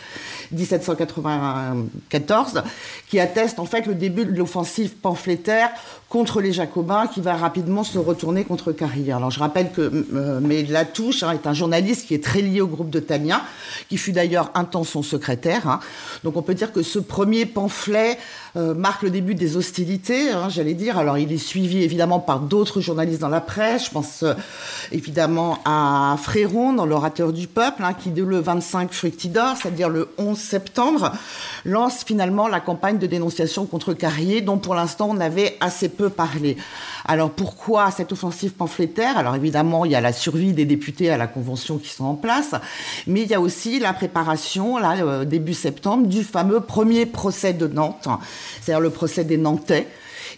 1794, 0.53 2.63
qui 3.09 3.21
atteste 3.21 3.59
en 3.59 3.67
fait 3.67 3.87
le 3.87 3.95
début 3.95 4.25
de 4.25 4.37
l'offensive 4.37 4.95
pamphlétaire 4.97 5.71
contre 6.09 6.41
les 6.41 6.53
Jacobins 6.53 7.09
qui 7.09 7.21
va 7.21 7.35
rapidement 7.37 7.83
se 7.83 7.99
retourner 7.99 8.45
contre 8.45 8.71
Carrière. 8.71 9.17
Alors 9.17 9.33
je 9.33 9.41
rappelle 9.41 9.73
que 9.73 10.07
euh, 10.15 10.65
Latouche 10.69 11.25
hein, 11.25 11.33
est 11.33 11.47
un 11.49 11.53
journaliste 11.53 12.07
qui 12.07 12.15
est 12.15 12.23
très 12.23 12.43
lié 12.43 12.61
au 12.61 12.69
groupe 12.69 12.91
de 12.91 13.01
Tania, 13.01 13.43
qui 13.89 13.97
fut 13.97 14.13
d'ailleurs 14.13 14.51
un 14.55 14.65
temps 14.65 14.85
son 14.85 15.03
secrétaire. 15.03 15.69
Hein. 15.69 15.81
Donc 16.23 16.37
on 16.37 16.43
peut 16.43 16.55
dire 16.55 16.73
que 16.73 16.83
ce 16.83 17.01
premier 17.01 17.45
pamphlet 17.45 18.19
euh, 18.57 18.73
marque 18.73 19.03
le 19.03 19.11
début 19.11 19.35
des 19.35 19.57
hostilités, 19.57 20.31
hein, 20.31 20.49
j'allais 20.49 20.75
dire. 20.75 20.97
Alors 20.97 21.19
il 21.19 21.33
est 21.33 21.39
suivi 21.39 21.83
évidemment 21.83 22.21
par 22.21 22.39
d'autres 22.39 22.81
journalistes 22.81 23.21
dans 23.21 23.29
la 23.29 23.41
presse. 23.41 23.87
Je 23.87 23.91
pense 23.91 24.23
euh, 24.23 24.35
évidemment 24.93 25.59
à 25.65 26.17
Fréron 26.23 26.73
dans 26.73 26.87
l'orateur 26.87 27.33
du 27.33 27.49
peuple, 27.49 27.83
qui 28.01 28.11
dès 28.11 28.23
le 28.23 28.39
25 28.39 28.93
Fructidor, 28.93 29.57
c'est-à-dire 29.57 29.89
le 29.89 30.09
11 30.19 30.39
septembre, 30.39 31.13
lance 31.65 32.05
finalement 32.05 32.47
la 32.47 32.61
campagne 32.61 32.99
de 32.99 33.07
dénonciation 33.07 33.67
contre 33.67 33.93
Carrier, 33.93 34.41
dont 34.41 34.59
pour 34.59 34.75
l'instant 34.77 35.09
on 35.11 35.21
avait 35.21 35.57
assez 35.61 35.89
peu 35.97 36.11
parlé. 36.11 36.57
Alors 37.05 37.31
pourquoi 37.31 37.91
cette 37.91 38.13
offensive 38.13 38.53
pamphlétaire? 38.53 39.17
Alors 39.19 39.35
évidemment, 39.35 39.85
il 39.85 39.93
y 39.93 39.95
a 39.95 40.01
la 40.01 40.13
survie 40.13 40.53
des 40.53 40.65
députés 40.65 41.11
à 41.11 41.17
la 41.17 41.27
convention 41.27 41.79
qui 41.79 41.89
sont 41.89 42.05
en 42.05 42.15
place, 42.15 42.55
mais 43.07 43.23
il 43.23 43.29
y 43.29 43.35
a 43.35 43.41
aussi 43.41 43.79
la 43.79 43.93
préparation, 43.93 44.79
là, 44.79 44.97
euh, 44.97 45.25
début 45.25 45.55
septembre, 45.55 46.07
du 46.07 46.23
fameux 46.23 46.61
premier 46.61 47.07
procès 47.07 47.53
de 47.53 47.67
Nantes, 47.67 48.09
c'est-à-dire 48.61 48.81
le 48.81 48.91
procès 48.91 49.25
des 49.25 49.37
Nantais. 49.37 49.87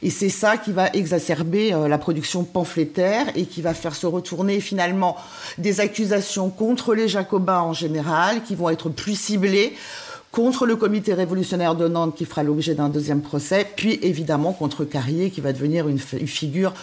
Et 0.02 0.10
c'est 0.10 0.28
ça 0.28 0.56
qui 0.56 0.72
va 0.72 0.90
exacerber 0.90 1.72
euh, 1.72 1.88
la 1.88 1.98
production 1.98 2.44
pamphlétaire 2.44 3.26
et 3.34 3.46
qui 3.46 3.62
va 3.62 3.74
faire 3.74 3.94
se 3.94 4.06
retourner 4.06 4.60
finalement 4.60 5.16
des 5.56 5.80
accusations 5.80 6.50
contre 6.50 6.94
les 6.94 7.08
jacobins 7.08 7.60
en 7.60 7.72
général, 7.72 8.42
qui 8.44 8.54
vont 8.54 8.70
être 8.70 8.90
plus 8.90 9.18
ciblées 9.18 9.74
contre 10.32 10.66
le 10.66 10.76
comité 10.76 11.14
révolutionnaire 11.14 11.74
de 11.74 11.88
Nantes 11.88 12.14
qui 12.14 12.24
fera 12.24 12.42
l'objet 12.42 12.74
d'un 12.74 12.88
deuxième 12.88 13.22
procès, 13.22 13.66
puis 13.76 13.98
évidemment 14.02 14.52
contre 14.52 14.84
Carrier 14.84 15.30
qui 15.30 15.40
va 15.40 15.52
devenir 15.52 15.88
une, 15.88 15.98
figure, 15.98 16.74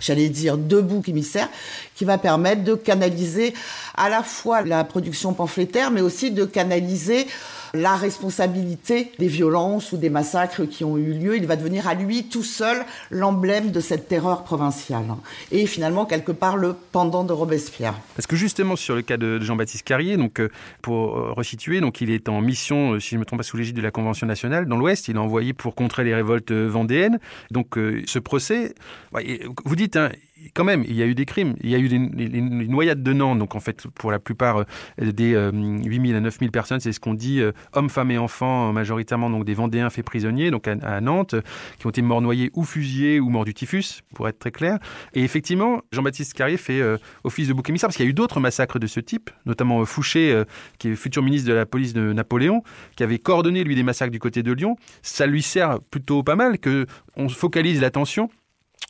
j'allais 0.00 0.28
dire, 0.28 0.58
de 0.58 0.80
bouc 0.80 1.08
émissaire, 1.08 1.48
qui 1.94 2.04
va 2.04 2.18
permettre 2.18 2.62
de 2.62 2.74
canaliser 2.74 3.54
à 3.96 4.08
la 4.08 4.22
fois 4.22 4.62
la 4.62 4.84
production 4.84 5.32
pamphlétaire, 5.32 5.90
mais 5.90 6.02
aussi 6.02 6.30
de 6.30 6.44
canaliser 6.44 7.26
la 7.74 7.96
responsabilité 7.96 9.12
des 9.18 9.28
violences 9.28 9.92
ou 9.92 9.96
des 9.96 10.10
massacres 10.10 10.64
qui 10.64 10.84
ont 10.84 10.96
eu 10.96 11.12
lieu. 11.12 11.36
Il 11.36 11.46
va 11.46 11.56
devenir 11.56 11.88
à 11.88 11.94
lui 11.94 12.24
tout 12.24 12.42
seul 12.42 12.84
l'emblème 13.10 13.70
de 13.70 13.80
cette 13.80 14.08
terreur 14.08 14.44
provinciale. 14.44 15.04
Et 15.52 15.66
finalement, 15.66 16.06
quelque 16.06 16.32
part, 16.32 16.56
le 16.56 16.74
pendant 16.92 17.24
de 17.24 17.32
Robespierre. 17.32 17.94
Parce 18.16 18.26
que 18.26 18.36
justement, 18.36 18.76
sur 18.76 18.94
le 18.94 19.02
cas 19.02 19.16
de 19.16 19.40
Jean-Baptiste 19.40 19.84
Carrier, 19.84 20.16
donc, 20.16 20.40
euh, 20.40 20.50
pour 20.82 21.18
euh, 21.18 21.32
resituer, 21.32 21.80
donc, 21.80 22.00
il 22.00 22.10
est 22.10 22.28
en 22.28 22.40
mission, 22.40 22.92
euh, 22.92 23.00
si 23.00 23.10
je 23.10 23.14
ne 23.16 23.20
me 23.20 23.24
trompe 23.24 23.38
pas, 23.38 23.44
sous 23.44 23.56
l'égide 23.56 23.76
de 23.76 23.82
la 23.82 23.90
Convention 23.90 24.26
nationale 24.26 24.66
dans 24.66 24.76
l'Ouest. 24.76 25.08
Il 25.08 25.16
est 25.16 25.18
envoyé 25.18 25.52
pour 25.52 25.74
contrer 25.74 26.04
les 26.04 26.14
révoltes 26.14 26.52
vendéennes. 26.52 27.18
Donc, 27.50 27.76
ce 27.76 28.18
procès, 28.18 28.74
vous 29.64 29.76
dites, 29.76 29.96
hein, 29.96 30.10
quand 30.54 30.64
même, 30.64 30.84
il 30.88 30.94
y 30.94 31.02
a 31.02 31.06
eu 31.06 31.14
des 31.14 31.26
crimes. 31.26 31.54
Il 31.62 31.70
y 31.70 31.74
a 31.74 31.78
eu 31.78 31.88
des, 31.88 31.98
noyades 31.98 33.02
de 33.02 33.12
Nantes. 33.12 33.38
Donc, 33.38 33.54
en 33.54 33.60
fait, 33.60 33.86
pour 33.88 34.10
la 34.10 34.18
plupart 34.18 34.58
euh, 34.58 34.64
des 35.12 35.32
8000 35.32 36.14
euh, 36.14 36.18
à 36.18 36.20
9000 36.20 36.50
personnes, 36.50 36.80
c'est 36.80 36.92
ce 36.92 37.00
qu'on 37.00 37.14
dit 37.14 37.40
euh, 37.40 37.52
hommes, 37.72 37.90
femmes 37.90 38.10
et 38.10 38.18
enfants, 38.18 38.72
majoritairement 38.72 39.30
donc 39.30 39.44
des 39.44 39.54
Vendéens 39.54 39.90
faits 39.90 40.04
prisonniers, 40.04 40.50
donc 40.50 40.68
à, 40.68 41.00
Nantes, 41.00 41.34
qui 41.78 41.86
ont 41.86 41.90
été 41.90 42.02
morts 42.02 42.22
noyés 42.22 42.50
ou 42.54 42.64
fusillés 42.64 43.20
ou 43.20 43.28
morts 43.28 43.44
du 43.44 43.54
typhus, 43.54 44.02
pour 44.14 44.28
être 44.28 44.38
très 44.38 44.50
clair. 44.50 44.78
Et 45.14 45.22
effectivement, 45.22 45.82
Jean-Baptiste 45.92 46.34
Carrier 46.34 46.56
fait 46.56 46.82
office 47.24 47.48
de 47.48 47.52
bouc 47.52 47.68
émissaire 47.68 47.88
parce 47.88 47.96
qu'il 47.96 48.04
y 48.06 48.08
a 48.08 48.10
eu 48.10 48.14
d'autres 48.14 48.40
massacres 48.40 48.78
de 48.78 48.86
ce 48.86 49.00
type, 49.00 49.30
notamment 49.46 49.84
Fouché, 49.84 50.42
qui 50.78 50.88
est 50.88 50.94
futur 50.94 51.22
ministre 51.22 51.48
de 51.48 51.54
la 51.54 51.66
police 51.66 51.92
de 51.92 52.12
Napoléon, 52.12 52.62
qui 52.96 53.02
avait 53.02 53.18
coordonné, 53.18 53.64
lui, 53.64 53.74
des 53.74 53.82
massacres 53.82 54.12
du 54.12 54.18
côté 54.18 54.42
de 54.42 54.52
Lyon. 54.52 54.76
Ça 55.02 55.26
lui 55.26 55.42
sert 55.42 55.80
plutôt 55.90 56.22
pas 56.22 56.36
mal 56.36 56.58
que 56.58 56.86
on 57.16 57.28
focalise 57.28 57.80
l'attention 57.80 58.30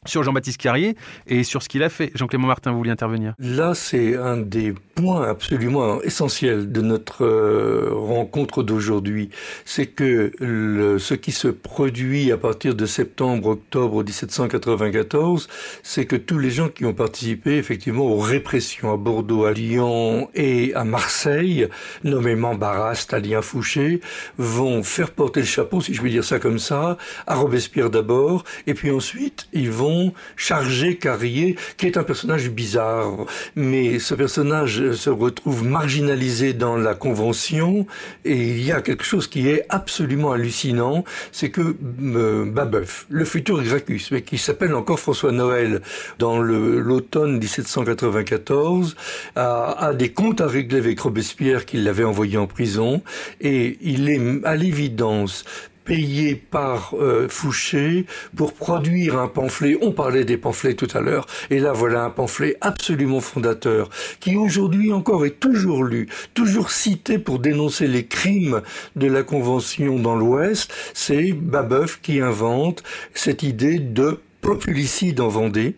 sur 0.07 0.23
Jean-Baptiste 0.23 0.57
Carrier 0.57 0.97
et 1.27 1.45
sur 1.45 1.63
ce 1.63 1.69
qu'il 1.69 1.83
a 1.83 1.91
fait. 1.91 2.11
Jean-Clément 2.15 2.47
Martin, 2.47 2.71
vous 2.71 2.79
vouliez 2.79 2.91
intervenir? 2.91 3.35
Là, 3.39 3.75
c'est 3.75 4.17
un 4.17 4.39
des 4.39 4.73
points 4.95 5.29
absolument 5.29 6.01
essentiels 6.01 6.73
de 6.73 6.81
notre 6.81 7.27
euh, 7.27 7.91
rencontre 7.93 8.63
d'aujourd'hui. 8.63 9.29
C'est 9.67 9.85
que 9.85 10.33
ce 10.41 11.13
qui 11.13 11.33
se 11.33 11.49
produit 11.49 12.33
à 12.33 12.39
partir 12.39 12.75
de 12.75 12.87
septembre-octobre 12.87 14.03
1794, 14.03 15.49
c'est 15.83 16.07
que 16.07 16.17
tous 16.17 16.39
les 16.39 16.51
gens 16.51 16.71
qui 16.71 16.87
ont 16.87 16.95
participé 16.95 17.59
effectivement 17.59 18.07
aux 18.07 18.19
répressions 18.19 18.95
à 18.95 18.97
Bordeaux, 18.97 19.45
à 19.45 19.53
Lyon 19.53 20.31
et 20.35 20.75
à 20.75 20.85
Marseille, 20.85 21.69
nommément 22.05 22.55
Barras, 22.55 22.95
Stalin, 22.95 23.43
Fouché, 23.43 24.01
vont 24.39 24.83
faire 24.83 25.11
porter 25.11 25.41
le 25.41 25.47
chapeau, 25.47 25.83
si 25.83 25.93
je 25.93 26.01
puis 26.01 26.11
dire 26.11 26.25
ça 26.25 26.39
comme 26.39 26.59
ça, 26.59 26.97
à 27.27 27.35
Robespierre 27.35 27.91
d'abord, 27.91 28.45
et 28.67 28.73
puis 28.73 28.91
ensuite 28.91 29.47
ils 29.53 29.71
vont 29.71 29.90
chargé 30.37 30.97
Carrier, 30.97 31.57
qui 31.77 31.87
est 31.87 31.97
un 31.97 32.03
personnage 32.03 32.51
bizarre. 32.51 33.27
Mais 33.57 33.99
ce 33.99 34.15
personnage 34.15 34.93
se 34.93 35.11
retrouve 35.11 35.65
marginalisé 35.65 36.53
dans 36.53 36.77
la 36.77 36.95
Convention, 36.95 37.87
et 38.25 38.37
il 38.37 38.63
y 38.63 38.73
a 38.73 38.81
quelque 38.81 39.05
chose 39.05 39.27
qui 39.27 39.49
est 39.49 39.65
absolument 39.69 40.33
hallucinant, 40.33 41.05
c'est 41.33 41.51
que 41.51 41.77
euh, 42.03 42.45
Babeuf, 42.45 43.07
le 43.09 43.25
futur 43.25 43.63
Gracchus, 43.63 44.09
mais 44.11 44.23
qui 44.23 44.39
s'appelle 44.39 44.75
encore 44.75 45.01
François 45.01 45.33
Noël, 45.33 45.81
dans 46.19 46.39
l'automne 46.41 47.39
1794, 47.39 48.97
a, 49.37 49.87
a 49.87 49.95
des 49.95 50.11
comptes 50.11 50.41
à 50.41 50.47
régler 50.47 50.79
avec 50.79 51.01
Robespierre 51.01 51.65
qui 51.65 51.79
l'avait 51.79 52.05
envoyé 52.05 52.37
en 52.37 52.47
prison, 52.47 53.03
et 53.41 53.79
il 53.83 54.09
est 54.09 54.21
à 54.45 54.57
l'évidence 54.57 55.45
payé 55.91 56.37
par 56.37 56.95
euh, 56.95 57.27
Fouché 57.29 58.07
pour 58.37 58.53
produire 58.53 59.19
un 59.19 59.27
pamphlet. 59.27 59.77
On 59.83 59.91
parlait 59.91 60.23
des 60.23 60.37
pamphlets 60.37 60.75
tout 60.75 60.87
à 60.95 61.01
l'heure, 61.01 61.27
et 61.51 61.59
là 61.59 61.73
voilà 61.73 62.05
un 62.05 62.11
pamphlet 62.11 62.57
absolument 62.61 63.19
fondateur 63.19 63.91
qui 64.21 64.37
aujourd'hui 64.37 64.93
encore 64.93 65.27
est 65.27 65.41
toujours 65.41 65.83
lu, 65.83 66.09
toujours 66.33 66.71
cité 66.71 67.19
pour 67.19 67.41
dénoncer 67.41 67.89
les 67.89 68.07
crimes 68.07 68.63
de 68.95 69.09
la 69.09 69.25
Convention 69.25 69.99
dans 69.99 70.15
l'Ouest. 70.15 70.73
C'est 70.95 71.33
Babeuf 71.33 72.01
qui 72.01 72.21
invente 72.21 72.85
cette 73.13 73.43
idée 73.43 73.81
de 73.81 74.21
populicide 74.41 75.21
en 75.21 75.29
Vendée, 75.29 75.77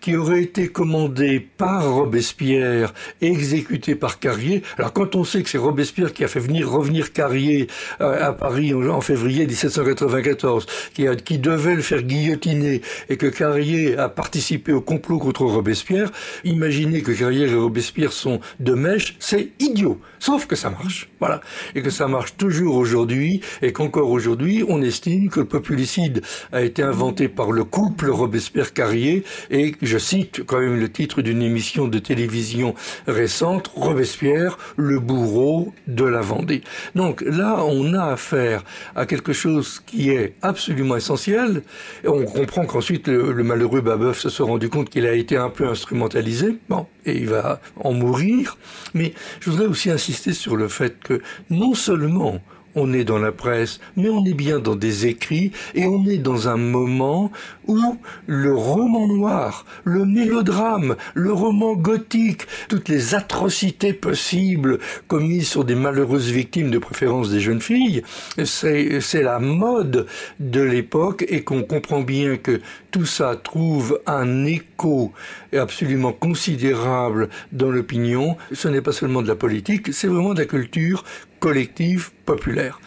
qui 0.00 0.16
aurait 0.16 0.42
été 0.42 0.68
commandé 0.68 1.40
par 1.40 1.92
Robespierre 1.92 2.94
et 3.20 3.26
exécuté 3.26 3.94
par 3.94 4.18
Carrier. 4.18 4.62
Alors 4.78 4.92
quand 4.92 5.14
on 5.14 5.24
sait 5.24 5.42
que 5.42 5.48
c'est 5.48 5.58
Robespierre 5.58 6.12
qui 6.12 6.24
a 6.24 6.28
fait 6.28 6.40
venir 6.40 6.70
revenir 6.70 7.12
Carrier 7.12 7.66
euh, 8.00 8.28
à 8.28 8.32
Paris 8.32 8.72
en, 8.72 9.00
février 9.00 9.46
1794, 9.46 10.66
qui, 10.94 11.38
devait 11.38 11.74
le 11.74 11.82
faire 11.82 12.02
guillotiner 12.02 12.80
et 13.08 13.16
que 13.16 13.26
Carrier 13.26 13.96
a 13.98 14.08
participé 14.08 14.72
au 14.72 14.80
complot 14.80 15.18
contre 15.18 15.44
Robespierre, 15.44 16.10
imaginez 16.44 17.02
que 17.02 17.12
Carrier 17.12 17.46
et 17.48 17.54
Robespierre 17.54 18.12
sont 18.12 18.40
de 18.60 18.72
mèche, 18.72 19.16
c'est 19.18 19.50
idiot. 19.58 20.00
Sauf 20.18 20.46
que 20.46 20.56
ça 20.56 20.70
marche, 20.70 21.10
voilà, 21.20 21.40
et 21.74 21.82
que 21.82 21.90
ça 21.90 22.08
marche 22.08 22.36
toujours 22.36 22.76
aujourd'hui, 22.76 23.40
et 23.62 23.72
qu'encore 23.72 24.10
aujourd'hui, 24.10 24.64
on 24.68 24.80
estime 24.82 25.28
que 25.28 25.40
le 25.40 25.46
populicide 25.46 26.22
a 26.52 26.62
été 26.62 26.82
inventé 26.82 27.28
par 27.28 27.52
le 27.52 27.64
couple 27.64 28.03
Robespierre-Carrier 28.10 29.24
et 29.50 29.74
je 29.82 29.98
cite 29.98 30.44
quand 30.44 30.60
même 30.60 30.78
le 30.78 30.90
titre 30.90 31.22
d'une 31.22 31.42
émission 31.42 31.88
de 31.88 31.98
télévision 31.98 32.74
récente, 33.06 33.70
Robespierre, 33.74 34.58
le 34.76 34.98
bourreau 34.98 35.72
de 35.86 36.04
la 36.04 36.20
Vendée. 36.20 36.62
Donc 36.94 37.22
là, 37.22 37.64
on 37.64 37.94
a 37.94 38.12
affaire 38.12 38.64
à 38.94 39.06
quelque 39.06 39.32
chose 39.32 39.80
qui 39.84 40.10
est 40.10 40.34
absolument 40.42 40.96
essentiel. 40.96 41.62
Et 42.02 42.08
on 42.08 42.24
comprend 42.24 42.66
qu'ensuite 42.66 43.08
le, 43.08 43.42
malheureux 43.42 43.80
Babeuf 43.80 44.18
se 44.18 44.28
soit 44.28 44.46
rendu 44.46 44.68
compte 44.68 44.90
qu'il 44.90 45.06
a 45.06 45.12
été 45.12 45.36
un 45.36 45.50
peu 45.50 45.66
instrumentalisé. 45.68 46.56
Bon, 46.68 46.86
et 47.04 47.16
il 47.16 47.28
va 47.28 47.60
en 47.76 47.92
mourir. 47.92 48.56
Mais 48.94 49.14
je 49.40 49.50
voudrais 49.50 49.66
aussi 49.66 49.90
insister 49.90 50.32
sur 50.32 50.56
le 50.56 50.68
fait 50.68 50.98
que 51.02 51.20
non 51.50 51.74
seulement 51.74 52.40
on 52.74 52.92
est 52.92 53.04
dans 53.04 53.18
la 53.18 53.32
presse, 53.32 53.80
mais 53.96 54.08
on 54.08 54.24
est 54.24 54.34
bien 54.34 54.58
dans 54.58 54.76
des 54.76 55.06
écrits 55.06 55.52
et 55.74 55.86
on 55.86 56.04
est 56.06 56.18
dans 56.18 56.48
un 56.48 56.56
moment 56.56 57.30
où 57.66 57.80
le 58.26 58.54
roman 58.54 59.06
noir, 59.06 59.64
le 59.84 60.04
mélodrame, 60.04 60.96
le 61.14 61.32
roman 61.32 61.74
gothique, 61.74 62.42
toutes 62.68 62.88
les 62.88 63.14
atrocités 63.14 63.92
possibles 63.92 64.78
commises 65.08 65.48
sur 65.48 65.64
des 65.64 65.74
malheureuses 65.74 66.30
victimes, 66.30 66.70
de 66.70 66.78
préférence 66.78 67.30
des 67.30 67.40
jeunes 67.40 67.60
filles, 67.60 68.02
c'est 68.44 69.22
la 69.22 69.38
mode 69.38 70.06
de 70.40 70.60
l'époque 70.60 71.24
et 71.28 71.42
qu'on 71.42 71.62
comprend 71.62 72.00
bien 72.00 72.36
que 72.36 72.60
tout 72.90 73.06
ça 73.06 73.36
trouve 73.36 74.00
un 74.06 74.44
écho 74.44 75.12
absolument 75.52 76.12
considérable 76.12 77.28
dans 77.52 77.70
l'opinion. 77.70 78.36
Ce 78.52 78.68
n'est 78.68 78.80
pas 78.80 78.92
seulement 78.92 79.22
de 79.22 79.28
la 79.28 79.36
politique, 79.36 79.92
c'est 79.92 80.06
vraiment 80.06 80.34
de 80.34 80.40
la 80.40 80.46
culture 80.46 81.04
collective 81.44 82.10
populaire. 82.24 82.80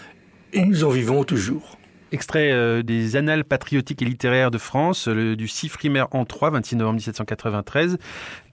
Et 0.51 0.65
nous 0.65 0.83
en 0.83 0.89
vivons 0.89 1.23
toujours. 1.23 1.77
Extrait 2.11 2.51
euh, 2.51 2.81
des 2.81 3.15
Annales 3.15 3.43
patriotiques 3.43 4.01
et 4.01 4.05
littéraires 4.05 4.49
de 4.49 4.57
France, 4.57 5.07
du 5.07 5.47
6 5.47 5.69
Frimaire 5.69 6.07
en 6.09 6.25
3, 6.25 6.49
26 6.49 6.77
novembre 6.77 6.95
1793, 6.95 7.99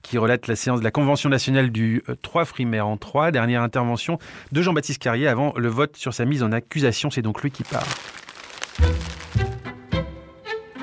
qui 0.03 0.19
relate 0.19 0.45
la 0.45 0.55
séance 0.55 0.77
de 0.77 0.83
la 0.83 0.91
Convention 0.91 1.27
nationale 1.27 1.71
du 1.71 2.03
3 2.21 2.43
euh, 2.43 2.45
Frimaire 2.45 2.85
en 2.85 2.97
3, 2.97 3.31
dernière 3.31 3.63
intervention 3.63 4.19
de 4.51 4.61
Jean-Baptiste 4.61 5.01
Carrier 5.01 5.27
avant 5.27 5.53
le 5.57 5.69
vote 5.69 5.95
sur 5.95 6.13
sa 6.13 6.25
mise 6.25 6.43
en 6.43 6.51
accusation. 6.51 7.09
C'est 7.09 7.23
donc 7.23 7.41
lui 7.41 7.49
qui 7.49 7.63
parle. 7.63 7.87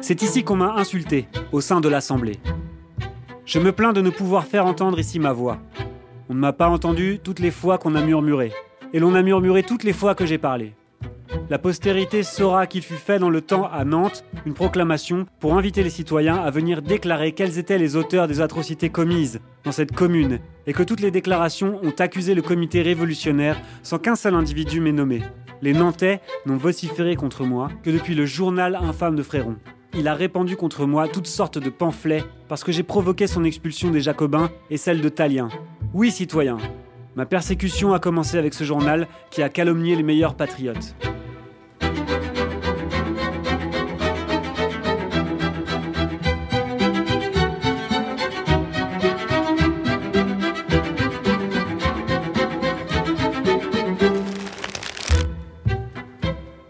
C'est 0.00 0.20
ici 0.22 0.42
qu'on 0.42 0.56
m'a 0.56 0.74
insulté, 0.74 1.28
au 1.52 1.60
sein 1.60 1.80
de 1.80 1.88
l'Assemblée. 1.88 2.40
Je 3.46 3.60
me 3.60 3.70
plains 3.70 3.92
de 3.92 4.00
ne 4.00 4.10
pouvoir 4.10 4.46
faire 4.46 4.66
entendre 4.66 4.98
ici 4.98 5.20
ma 5.20 5.32
voix. 5.32 5.60
On 6.28 6.34
ne 6.34 6.40
m'a 6.40 6.52
pas 6.52 6.68
entendu 6.68 7.20
toutes 7.22 7.38
les 7.38 7.52
fois 7.52 7.78
qu'on 7.78 7.94
a 7.94 8.00
murmuré, 8.00 8.52
et 8.92 8.98
l'on 8.98 9.14
a 9.14 9.22
murmuré 9.22 9.62
toutes 9.62 9.84
les 9.84 9.92
fois 9.92 10.14
que 10.14 10.26
j'ai 10.26 10.38
parlé. 10.38 10.74
La 11.48 11.58
postérité 11.58 12.22
saura 12.22 12.66
qu'il 12.66 12.82
fut 12.82 12.94
fait 12.94 13.18
dans 13.18 13.30
le 13.30 13.40
temps 13.40 13.68
à 13.70 13.84
Nantes 13.84 14.24
une 14.46 14.54
proclamation 14.54 15.26
pour 15.40 15.54
inviter 15.54 15.82
les 15.82 15.90
citoyens 15.90 16.36
à 16.36 16.50
venir 16.50 16.82
déclarer 16.82 17.32
quels 17.32 17.58
étaient 17.58 17.78
les 17.78 17.96
auteurs 17.96 18.28
des 18.28 18.40
atrocités 18.40 18.90
commises 18.90 19.40
dans 19.64 19.72
cette 19.72 19.92
commune 19.92 20.40
et 20.66 20.72
que 20.72 20.82
toutes 20.82 21.00
les 21.00 21.10
déclarations 21.10 21.80
ont 21.82 21.94
accusé 21.98 22.34
le 22.34 22.42
comité 22.42 22.82
révolutionnaire 22.82 23.60
sans 23.82 23.98
qu'un 23.98 24.16
seul 24.16 24.34
individu 24.34 24.80
m'ait 24.80 24.92
nommé. 24.92 25.22
Les 25.62 25.72
Nantais 25.72 26.20
n'ont 26.46 26.56
vociféré 26.56 27.16
contre 27.16 27.44
moi 27.44 27.70
que 27.82 27.90
depuis 27.90 28.14
le 28.14 28.26
journal 28.26 28.74
infâme 28.74 29.16
de 29.16 29.22
Fréron. 29.22 29.56
Il 29.94 30.08
a 30.08 30.14
répandu 30.14 30.56
contre 30.56 30.86
moi 30.86 31.06
toutes 31.06 31.26
sortes 31.26 31.58
de 31.58 31.70
pamphlets 31.70 32.24
parce 32.48 32.64
que 32.64 32.72
j'ai 32.72 32.82
provoqué 32.82 33.26
son 33.26 33.44
expulsion 33.44 33.90
des 33.90 34.00
Jacobins 34.00 34.50
et 34.70 34.76
celle 34.76 35.02
de 35.02 35.08
Talien. 35.08 35.48
Oui, 35.92 36.10
citoyens, 36.10 36.56
ma 37.16 37.26
persécution 37.26 37.92
a 37.92 37.98
commencé 37.98 38.38
avec 38.38 38.54
ce 38.54 38.64
journal 38.64 39.06
qui 39.30 39.42
a 39.42 39.48
calomnié 39.48 39.96
les 39.96 40.02
meilleurs 40.02 40.34
patriotes. 40.34 40.94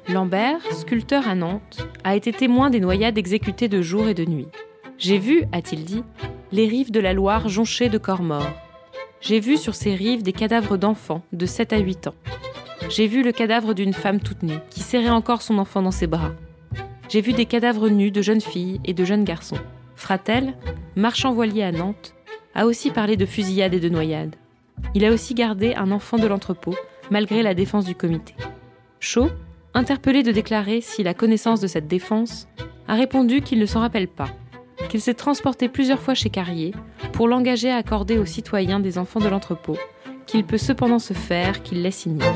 Lambert, 0.09 0.61
sculpteur 0.72 1.26
à 1.26 1.35
Nantes, 1.35 1.87
a 2.05 2.14
été 2.14 2.33
témoin 2.33 2.68
des 2.68 2.81
noyades 2.81 3.16
exécutées 3.16 3.68
de 3.68 3.81
jour 3.81 4.09
et 4.09 4.14
de 4.14 4.24
nuit. 4.24 4.48
J'ai 4.98 5.18
vu, 5.18 5.44
a-t-il 5.52 5.85
dit, 5.85 6.05
les 6.52 6.68
rives 6.68 6.92
de 6.92 7.00
la 7.00 7.12
Loire 7.12 7.48
jonchées 7.48 7.88
de 7.88 7.98
corps 7.98 8.22
morts. 8.22 8.71
J'ai 9.22 9.38
vu 9.38 9.56
sur 9.56 9.76
ces 9.76 9.94
rives 9.94 10.24
des 10.24 10.32
cadavres 10.32 10.76
d'enfants 10.76 11.22
de 11.32 11.46
7 11.46 11.72
à 11.72 11.78
8 11.78 12.08
ans. 12.08 12.14
J'ai 12.88 13.06
vu 13.06 13.22
le 13.22 13.30
cadavre 13.30 13.72
d'une 13.72 13.92
femme 13.92 14.18
toute 14.18 14.42
nue 14.42 14.58
qui 14.68 14.80
serrait 14.80 15.11
encore 15.11 15.42
son 15.42 15.58
enfant 15.58 15.80
dans 15.80 15.92
ses 15.92 16.08
bras. 16.08 16.32
J'ai 17.08 17.20
vu 17.20 17.32
des 17.32 17.46
cadavres 17.46 17.88
nus 17.88 18.11
de 18.11 18.20
jeunes 18.20 18.40
filles 18.40 18.80
et 18.85 18.94
de 18.94 19.04
jeunes 19.04 19.22
garçons. 19.22 19.61
Fratel, 19.94 20.54
marchand 20.96 21.32
voilier 21.32 21.62
à 21.62 21.70
Nantes, 21.70 22.16
a 22.56 22.66
aussi 22.66 22.90
parlé 22.90 23.16
de 23.16 23.24
fusillade 23.24 23.74
et 23.74 23.80
de 23.80 23.88
noyade. 23.88 24.35
Il 24.92 25.04
a 25.04 25.12
aussi 25.12 25.35
gardé 25.35 25.72
un 25.74 25.92
enfant 25.92 26.18
de 26.18 26.26
l'entrepôt, 26.26 26.74
malgré 27.12 27.44
la 27.44 27.54
défense 27.54 27.85
du 27.85 27.94
comité. 27.94 28.35
Chaud, 28.98 29.30
interpellé 29.72 30.24
de 30.24 30.32
déclarer 30.32 30.80
s'il 30.80 31.06
a 31.06 31.14
connaissance 31.14 31.61
de 31.61 31.68
cette 31.68 31.87
défense, 31.87 32.48
a 32.88 32.94
répondu 32.94 33.40
qu'il 33.40 33.61
ne 33.61 33.66
s'en 33.66 33.80
rappelle 33.80 34.08
pas, 34.08 34.30
qu'il 34.92 35.00
s'est 35.00 35.14
transporté 35.14 35.70
plusieurs 35.70 36.00
fois 36.00 36.12
chez 36.12 36.28
Carrier 36.28 36.74
pour 37.14 37.26
l'engager 37.26 37.70
à 37.70 37.76
accorder 37.76 38.18
aux 38.18 38.26
citoyens 38.26 38.78
des 38.78 38.98
enfants 38.98 39.20
de 39.20 39.28
l'entrepôt, 39.28 39.78
qu'il 40.26 40.44
peut 40.44 40.59
cependant 40.59 40.98
se 40.98 41.14
faire 41.14 41.62
qu'il 41.62 41.81
l'ait 41.81 41.90
signé. 41.90 42.26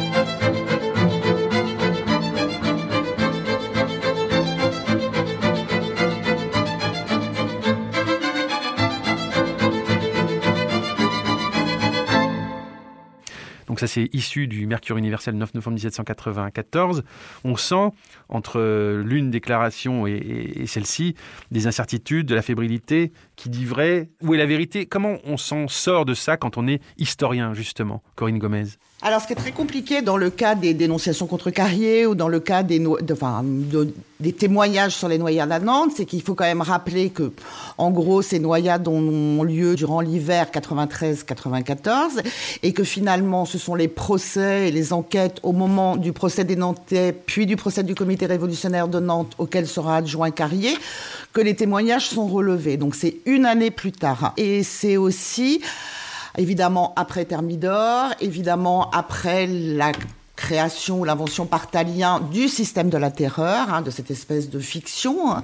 Donc 13.76 13.80
ça, 13.80 13.88
c'est 13.88 14.08
issu 14.14 14.46
du 14.48 14.66
Mercure 14.66 14.96
universel 14.96 15.36
9 15.36 15.52
novembre 15.52 15.74
1794. 15.74 17.04
On 17.44 17.56
sent, 17.56 17.90
entre 18.30 18.58
l'une 19.04 19.30
déclaration 19.30 20.06
et, 20.06 20.64
celle-ci, 20.66 21.14
des 21.50 21.66
incertitudes, 21.66 22.24
de 22.26 22.34
la 22.34 22.40
fébrilité. 22.40 23.12
Qui 23.36 23.50
dit 23.50 23.66
vrai 23.66 24.08
Où 24.22 24.34
est 24.34 24.38
la 24.38 24.46
vérité 24.46 24.86
Comment 24.86 25.18
on 25.24 25.36
s'en 25.36 25.68
sort 25.68 26.06
de 26.06 26.14
ça 26.14 26.36
quand 26.36 26.56
on 26.56 26.66
est 26.66 26.80
historien, 26.96 27.52
justement, 27.52 28.02
Corinne 28.14 28.38
Gomez? 28.38 28.64
Alors, 29.02 29.20
ce 29.20 29.26
qui 29.26 29.34
est 29.34 29.36
très 29.36 29.52
compliqué 29.52 30.00
dans 30.00 30.16
le 30.16 30.30
cas 30.30 30.54
des 30.54 30.72
dénonciations 30.72 31.26
contre 31.26 31.50
Carrier 31.50 32.06
ou 32.06 32.14
dans 32.14 32.28
le 32.28 32.40
cas 32.40 32.62
des, 32.62 32.82
témoignages 34.32 34.94
sur 34.96 35.06
les 35.06 35.18
noyades 35.18 35.52
à 35.52 35.58
Nantes, 35.58 35.92
c'est 35.94 36.06
qu'il 36.06 36.22
faut 36.22 36.34
quand 36.34 36.46
même 36.46 36.62
rappeler 36.62 37.10
que, 37.10 37.30
en 37.76 37.90
gros, 37.90 38.22
ces 38.22 38.38
noyades 38.38 38.88
ont 38.88 39.42
lieu 39.42 39.76
durant 39.76 40.00
l'hiver 40.00 40.46
93-94 40.50 42.22
et 42.62 42.72
que 42.72 42.84
finalement, 42.84 43.44
ce 43.44 43.58
sont 43.58 43.74
les 43.74 43.88
procès 43.88 44.68
et 44.68 44.70
les 44.72 44.94
enquêtes 44.94 45.40
au 45.42 45.52
moment 45.52 45.98
du 45.98 46.14
procès 46.14 46.44
des 46.44 46.56
Nantais, 46.56 47.12
puis 47.12 47.44
du 47.44 47.56
procès 47.56 47.82
du 47.82 47.94
comité 47.94 48.24
révolutionnaire 48.24 48.88
de 48.88 48.98
Nantes 48.98 49.34
auquel 49.36 49.66
sera 49.66 49.98
adjoint 49.98 50.30
Carrier, 50.30 50.74
que 51.34 51.42
les 51.42 51.54
témoignages 51.54 52.08
sont 52.08 52.26
relevés. 52.26 52.78
Donc, 52.78 52.94
c'est 52.94 53.18
une 53.26 53.44
année 53.44 53.70
plus 53.70 53.92
tard. 53.92 54.32
Et 54.36 54.62
c'est 54.62 54.96
aussi 54.96 55.60
évidemment 56.38 56.92
après 56.96 57.24
Thermidor, 57.24 58.10
évidemment 58.20 58.90
après 58.90 59.46
la 59.46 59.92
création 60.36 61.00
ou 61.00 61.04
l'invention 61.04 61.46
par 61.46 61.70
Talien 61.70 62.20
du 62.20 62.48
système 62.48 62.90
de 62.90 62.98
la 62.98 63.10
terreur, 63.10 63.72
hein, 63.72 63.80
de 63.80 63.90
cette 63.90 64.10
espèce 64.10 64.50
de 64.50 64.60
fiction. 64.60 65.42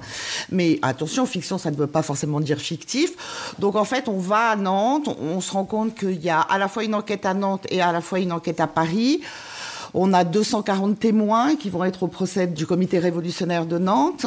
Mais 0.51 0.79
attention, 0.83 1.25
fiction, 1.25 1.57
ça 1.57 1.71
ne 1.71 1.75
veut 1.75 1.87
pas 1.87 2.03
forcément 2.03 2.39
dire 2.39 2.59
fictif. 2.59 3.11
Donc 3.59 3.75
en 3.75 3.85
fait, 3.85 4.07
on 4.07 4.19
va 4.19 4.51
à 4.51 4.55
Nantes, 4.55 5.09
on 5.19 5.41
se 5.41 5.51
rend 5.51 5.65
compte 5.65 5.95
qu'il 5.95 6.21
y 6.23 6.29
a 6.29 6.39
à 6.39 6.57
la 6.59 6.67
fois 6.67 6.83
une 6.83 6.95
enquête 6.95 7.25
à 7.25 7.33
Nantes 7.33 7.65
et 7.69 7.81
à 7.81 7.91
la 7.91 8.01
fois 8.01 8.19
une 8.19 8.31
enquête 8.31 8.59
à 8.59 8.67
Paris. 8.67 9.21
On 9.95 10.13
a 10.13 10.23
240 10.23 10.99
témoins 10.99 11.55
qui 11.55 11.69
vont 11.69 11.83
être 11.83 12.03
au 12.03 12.07
procès 12.07 12.47
du 12.47 12.65
comité 12.65 12.99
révolutionnaire 12.99 13.65
de 13.65 13.77
Nantes 13.77 14.25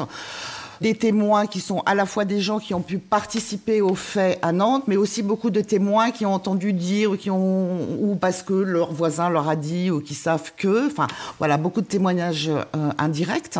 des 0.80 0.94
témoins 0.94 1.46
qui 1.46 1.60
sont 1.60 1.80
à 1.86 1.94
la 1.94 2.06
fois 2.06 2.24
des 2.24 2.40
gens 2.40 2.58
qui 2.58 2.74
ont 2.74 2.80
pu 2.80 2.98
participer 2.98 3.80
aux 3.80 3.94
faits 3.94 4.38
à 4.42 4.52
Nantes, 4.52 4.84
mais 4.86 4.96
aussi 4.96 5.22
beaucoup 5.22 5.50
de 5.50 5.60
témoins 5.60 6.10
qui 6.10 6.26
ont 6.26 6.34
entendu 6.34 6.72
dire 6.72 7.12
ou 7.12 7.16
qui 7.16 7.30
ont 7.30 8.00
ou 8.00 8.16
parce 8.16 8.42
que 8.42 8.54
leur 8.54 8.92
voisin 8.92 9.30
leur 9.30 9.48
a 9.48 9.56
dit 9.56 9.90
ou 9.90 10.00
qui 10.00 10.14
savent 10.14 10.52
que. 10.56 10.86
Enfin, 10.86 11.06
voilà, 11.38 11.56
beaucoup 11.56 11.80
de 11.80 11.86
témoignages 11.86 12.48
euh, 12.48 12.90
indirects. 12.98 13.58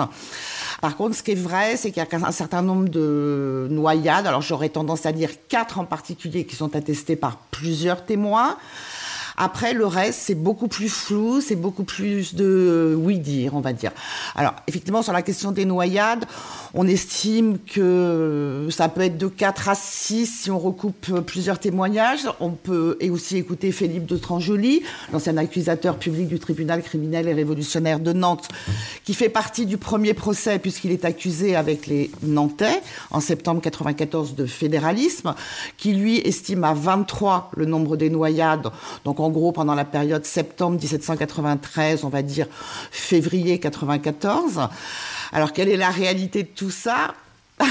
Par 0.81 0.97
contre, 0.97 1.17
ce 1.17 1.23
qui 1.23 1.33
est 1.33 1.35
vrai, 1.35 1.77
c'est 1.77 1.91
qu'il 1.91 2.03
y 2.03 2.15
a 2.15 2.27
un 2.27 2.33
certain 2.33 2.63
nombre 2.63 2.89
de 2.89 3.69
noyades. 3.71 4.27
Alors, 4.27 4.43
j'aurais 4.43 4.69
tendance 4.69 5.07
à 5.07 5.13
dire 5.13 5.31
quatre 5.49 5.79
en 5.79 5.85
particulier 5.85 6.45
qui 6.45 6.57
sont 6.57 6.77
attestés 6.77 7.17
par 7.17 7.39
plusieurs 7.51 8.05
témoins. 8.05 8.57
Après, 9.37 9.75
le 9.75 9.87
reste, 9.87 10.21
c'est 10.23 10.35
beaucoup 10.35 10.69
plus 10.69 10.89
flou, 10.89 11.41
c'est 11.41 11.57
beaucoup 11.57 11.85
plus 11.85 12.35
de 12.35 12.95
oui-dire, 12.99 13.55
on 13.55 13.61
va 13.61 13.73
dire. 13.73 13.93
Alors, 14.35 14.55
effectivement, 14.67 15.03
sur 15.03 15.13
la 15.13 15.23
question 15.23 15.53
des 15.53 15.65
noyades, 15.65 16.25
on 16.75 16.87
estime 16.87 17.59
que 17.59 18.69
ça 18.71 18.89
peut 18.89 19.03
être 19.03 19.19
de 19.19 19.29
4 19.29 19.69
à 19.69 19.75
6 19.75 20.27
si 20.27 20.51
on 20.51 20.59
recoupe 20.59 21.21
plusieurs 21.21 21.59
témoignages. 21.59 22.29
On 22.41 22.51
peut 22.51 22.97
et 23.01 23.11
aussi 23.11 23.37
écouter 23.37 23.73
Philippe 23.73 24.07
de 24.07 24.17
Trangely, 24.17 24.83
l'ancien 25.13 25.37
accusateur 25.37 25.97
public 25.97 26.29
du 26.29 26.39
tribunal 26.39 26.83
criminel 26.83 27.29
et 27.29 27.33
révolutionnaire 27.33 28.01
de 28.01 28.13
Nantes, 28.13 28.49
qui 29.05 29.15
fait 29.15 29.29
partie 29.29 29.67
du 29.67 29.79
premier 29.79 30.15
procès 30.15 30.59
puisqu'il 30.59 30.91
est 30.91 31.05
accusé 31.05 31.57
avec 31.57 31.87
les 31.87 32.11
Nantais 32.23 32.83
en 33.11 33.21
septembre 33.21 33.61
94 33.61 34.35
de 34.35 34.47
fédéralisme, 34.47 35.35
qui 35.77 35.93
lui 35.93 36.19
estime 36.19 36.65
à 36.65 36.75
23 36.75 37.51
le 37.57 37.67
nombre 37.67 37.97
des 37.97 38.11
noyades. 38.11 38.69
Donc, 39.05 39.21
en 39.27 39.31
gros, 39.31 39.51
pendant 39.51 39.75
la 39.75 39.85
période 39.85 40.25
septembre 40.25 40.79
1793, 40.79 42.05
on 42.05 42.09
va 42.09 42.23
dire 42.23 42.47
février 42.93 43.59
94. 43.59 44.69
Alors, 45.33 45.53
quelle 45.53 45.69
est 45.69 45.77
la 45.77 45.91
réalité 45.91 46.45
de 46.45 46.49
tout 46.49 46.71
ça? 46.71 47.15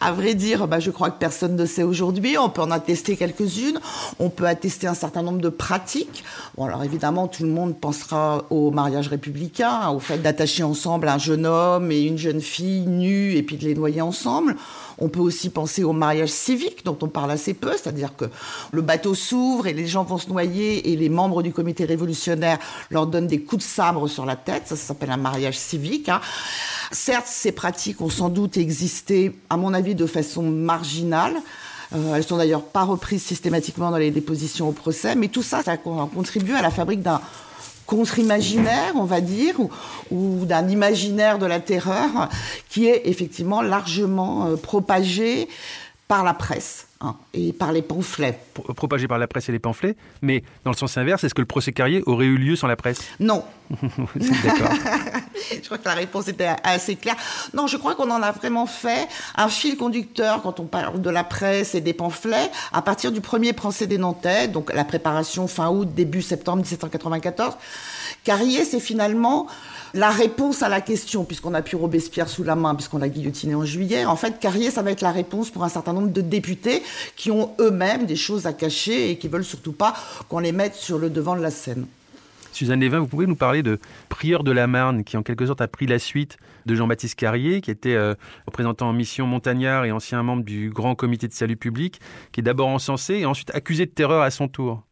À 0.00 0.12
vrai 0.12 0.34
dire, 0.34 0.66
bah, 0.66 0.80
je 0.80 0.90
crois 0.90 1.10
que 1.10 1.18
personne 1.18 1.54
ne 1.56 1.64
sait 1.64 1.82
aujourd'hui. 1.82 2.36
On 2.38 2.48
peut 2.48 2.62
en 2.62 2.70
attester 2.70 3.16
quelques-unes. 3.16 3.78
On 4.18 4.30
peut 4.30 4.46
attester 4.46 4.86
un 4.86 4.94
certain 4.94 5.22
nombre 5.22 5.40
de 5.40 5.48
pratiques. 5.48 6.24
Bon, 6.56 6.64
alors 6.64 6.82
évidemment, 6.84 7.28
tout 7.28 7.44
le 7.44 7.50
monde 7.50 7.78
pensera 7.78 8.44
au 8.50 8.70
mariage 8.70 9.08
républicain, 9.08 9.90
au 9.90 10.00
fait 10.00 10.18
d'attacher 10.18 10.62
ensemble 10.62 11.08
un 11.08 11.18
jeune 11.18 11.46
homme 11.46 11.92
et 11.92 12.02
une 12.02 12.18
jeune 12.18 12.40
fille 12.40 12.86
nue 12.86 13.34
et 13.34 13.42
puis 13.42 13.56
de 13.56 13.64
les 13.64 13.74
noyer 13.74 14.00
ensemble. 14.00 14.56
On 14.98 15.08
peut 15.08 15.20
aussi 15.20 15.50
penser 15.50 15.84
au 15.84 15.92
mariage 15.92 16.30
civique 16.30 16.84
dont 16.84 16.98
on 17.02 17.08
parle 17.08 17.30
assez 17.30 17.54
peu, 17.54 17.72
c'est-à-dire 17.72 18.16
que 18.16 18.24
le 18.72 18.82
bateau 18.82 19.14
s'ouvre 19.14 19.66
et 19.66 19.72
les 19.72 19.86
gens 19.86 20.04
vont 20.04 20.18
se 20.18 20.28
noyer 20.28 20.92
et 20.92 20.96
les 20.96 21.08
membres 21.08 21.42
du 21.42 21.52
comité 21.52 21.84
révolutionnaire 21.84 22.58
leur 22.90 23.06
donnent 23.06 23.26
des 23.26 23.40
coups 23.40 23.64
de 23.64 23.68
sabre 23.68 24.08
sur 24.08 24.26
la 24.26 24.36
tête. 24.36 24.62
Ça, 24.66 24.76
ça 24.76 24.88
s'appelle 24.88 25.10
un 25.10 25.16
mariage 25.16 25.58
civique. 25.58 26.08
Hein. 26.08 26.20
Certes, 26.90 27.26
ces 27.26 27.52
pratiques 27.52 28.00
ont 28.00 28.10
sans 28.10 28.28
doute 28.28 28.56
existé, 28.56 29.38
à 29.50 29.56
mon 29.56 29.74
avis, 29.74 29.94
de 29.94 30.06
façon 30.06 30.42
marginale. 30.42 31.36
Euh, 31.94 32.14
elles 32.14 32.24
sont 32.24 32.36
d'ailleurs 32.36 32.64
pas 32.64 32.84
reprises 32.84 33.22
systématiquement 33.22 33.90
dans 33.90 33.96
les 33.96 34.10
dépositions 34.10 34.68
au 34.68 34.72
procès, 34.72 35.14
mais 35.14 35.28
tout 35.28 35.42
ça, 35.42 35.62
ça 35.62 35.72
a 35.72 35.76
contribué 35.76 36.54
à 36.54 36.62
la 36.62 36.70
fabrique 36.70 37.02
d'un 37.02 37.20
contre-imaginaire, 37.88 38.92
on 38.96 39.04
va 39.04 39.22
dire, 39.22 39.54
ou, 40.10 40.44
d'un 40.44 40.68
imaginaire 40.68 41.38
de 41.38 41.46
la 41.46 41.58
terreur 41.58 42.28
qui 42.68 42.86
est 42.86 43.02
effectivement 43.06 43.62
largement 43.62 44.46
euh, 44.46 44.56
propagé 44.56 45.48
par 46.06 46.22
la 46.22 46.34
presse. 46.34 46.87
Hein, 47.00 47.14
et 47.32 47.52
par 47.52 47.70
les 47.70 47.82
pamphlets. 47.82 48.40
Propagé 48.74 49.06
par 49.06 49.18
la 49.18 49.28
presse 49.28 49.48
et 49.48 49.52
les 49.52 49.60
pamphlets, 49.60 49.94
mais 50.20 50.42
dans 50.64 50.72
le 50.72 50.76
sens 50.76 50.98
inverse, 50.98 51.22
est-ce 51.22 51.32
que 51.32 51.40
le 51.40 51.46
procès 51.46 51.70
Carrier 51.70 52.02
aurait 52.06 52.26
eu 52.26 52.36
lieu 52.36 52.56
sans 52.56 52.66
la 52.66 52.74
presse? 52.74 53.02
Non. 53.20 53.44
D'accord. 53.70 54.72
je 55.52 55.64
crois 55.64 55.78
que 55.78 55.84
la 55.84 55.94
réponse 55.94 56.26
était 56.26 56.50
assez 56.64 56.96
claire. 56.96 57.14
Non, 57.54 57.68
je 57.68 57.76
crois 57.76 57.94
qu'on 57.94 58.10
en 58.10 58.20
a 58.20 58.32
vraiment 58.32 58.66
fait 58.66 59.06
un 59.36 59.48
fil 59.48 59.76
conducteur 59.76 60.42
quand 60.42 60.58
on 60.58 60.64
parle 60.64 61.00
de 61.00 61.10
la 61.10 61.22
presse 61.22 61.76
et 61.76 61.80
des 61.80 61.92
pamphlets 61.92 62.50
à 62.72 62.82
partir 62.82 63.12
du 63.12 63.20
premier 63.20 63.52
procès 63.52 63.86
des 63.86 63.98
Nantais, 63.98 64.48
donc 64.48 64.74
la 64.74 64.84
préparation 64.84 65.46
fin 65.46 65.68
août, 65.70 65.88
début 65.94 66.22
septembre 66.22 66.62
1794. 66.62 67.54
Carrier, 68.24 68.64
c'est 68.64 68.80
finalement 68.80 69.46
la 69.94 70.10
réponse 70.10 70.62
à 70.62 70.68
la 70.68 70.80
question, 70.80 71.24
puisqu'on 71.24 71.54
a 71.54 71.62
pu 71.62 71.76
Robespierre 71.76 72.28
sous 72.28 72.44
la 72.44 72.56
main, 72.56 72.74
puisqu'on 72.74 72.98
l'a 72.98 73.08
guillotiné 73.08 73.54
en 73.54 73.64
juillet, 73.64 74.04
en 74.04 74.16
fait, 74.16 74.38
Carrier, 74.38 74.70
ça 74.70 74.82
va 74.82 74.90
être 74.90 75.00
la 75.00 75.12
réponse 75.12 75.50
pour 75.50 75.64
un 75.64 75.68
certain 75.68 75.92
nombre 75.92 76.12
de 76.12 76.20
députés 76.20 76.82
qui 77.16 77.30
ont 77.30 77.54
eux-mêmes 77.60 78.06
des 78.06 78.16
choses 78.16 78.46
à 78.46 78.52
cacher 78.52 79.10
et 79.10 79.18
qui 79.18 79.28
veulent 79.28 79.44
surtout 79.44 79.72
pas 79.72 79.94
qu'on 80.28 80.38
les 80.38 80.52
mette 80.52 80.74
sur 80.74 80.98
le 80.98 81.10
devant 81.10 81.36
de 81.36 81.42
la 81.42 81.50
scène. 81.50 81.86
Suzanne 82.52 82.80
Lévin, 82.80 82.98
vous 82.98 83.06
pouvez 83.06 83.26
nous 83.26 83.36
parler 83.36 83.62
de 83.62 83.78
Prieur 84.08 84.42
de 84.42 84.50
la 84.50 84.66
Marne, 84.66 85.04
qui 85.04 85.16
en 85.16 85.22
quelque 85.22 85.46
sorte 85.46 85.60
a 85.60 85.68
pris 85.68 85.86
la 85.86 85.98
suite 85.98 86.38
de 86.66 86.74
Jean-Baptiste 86.74 87.14
Carrier, 87.14 87.60
qui 87.60 87.70
était 87.70 87.94
euh, 87.94 88.14
représentant 88.46 88.88
en 88.88 88.92
mission 88.92 89.26
montagnard 89.26 89.84
et 89.84 89.92
ancien 89.92 90.22
membre 90.22 90.42
du 90.42 90.70
Grand 90.70 90.94
Comité 90.94 91.28
de 91.28 91.32
Salut 91.32 91.56
Public, 91.56 92.00
qui 92.32 92.40
est 92.40 92.42
d'abord 92.42 92.68
encensé 92.68 93.14
et 93.14 93.26
ensuite 93.26 93.54
accusé 93.54 93.86
de 93.86 93.90
terreur 93.90 94.22
à 94.22 94.30
son 94.30 94.48
tour 94.48 94.82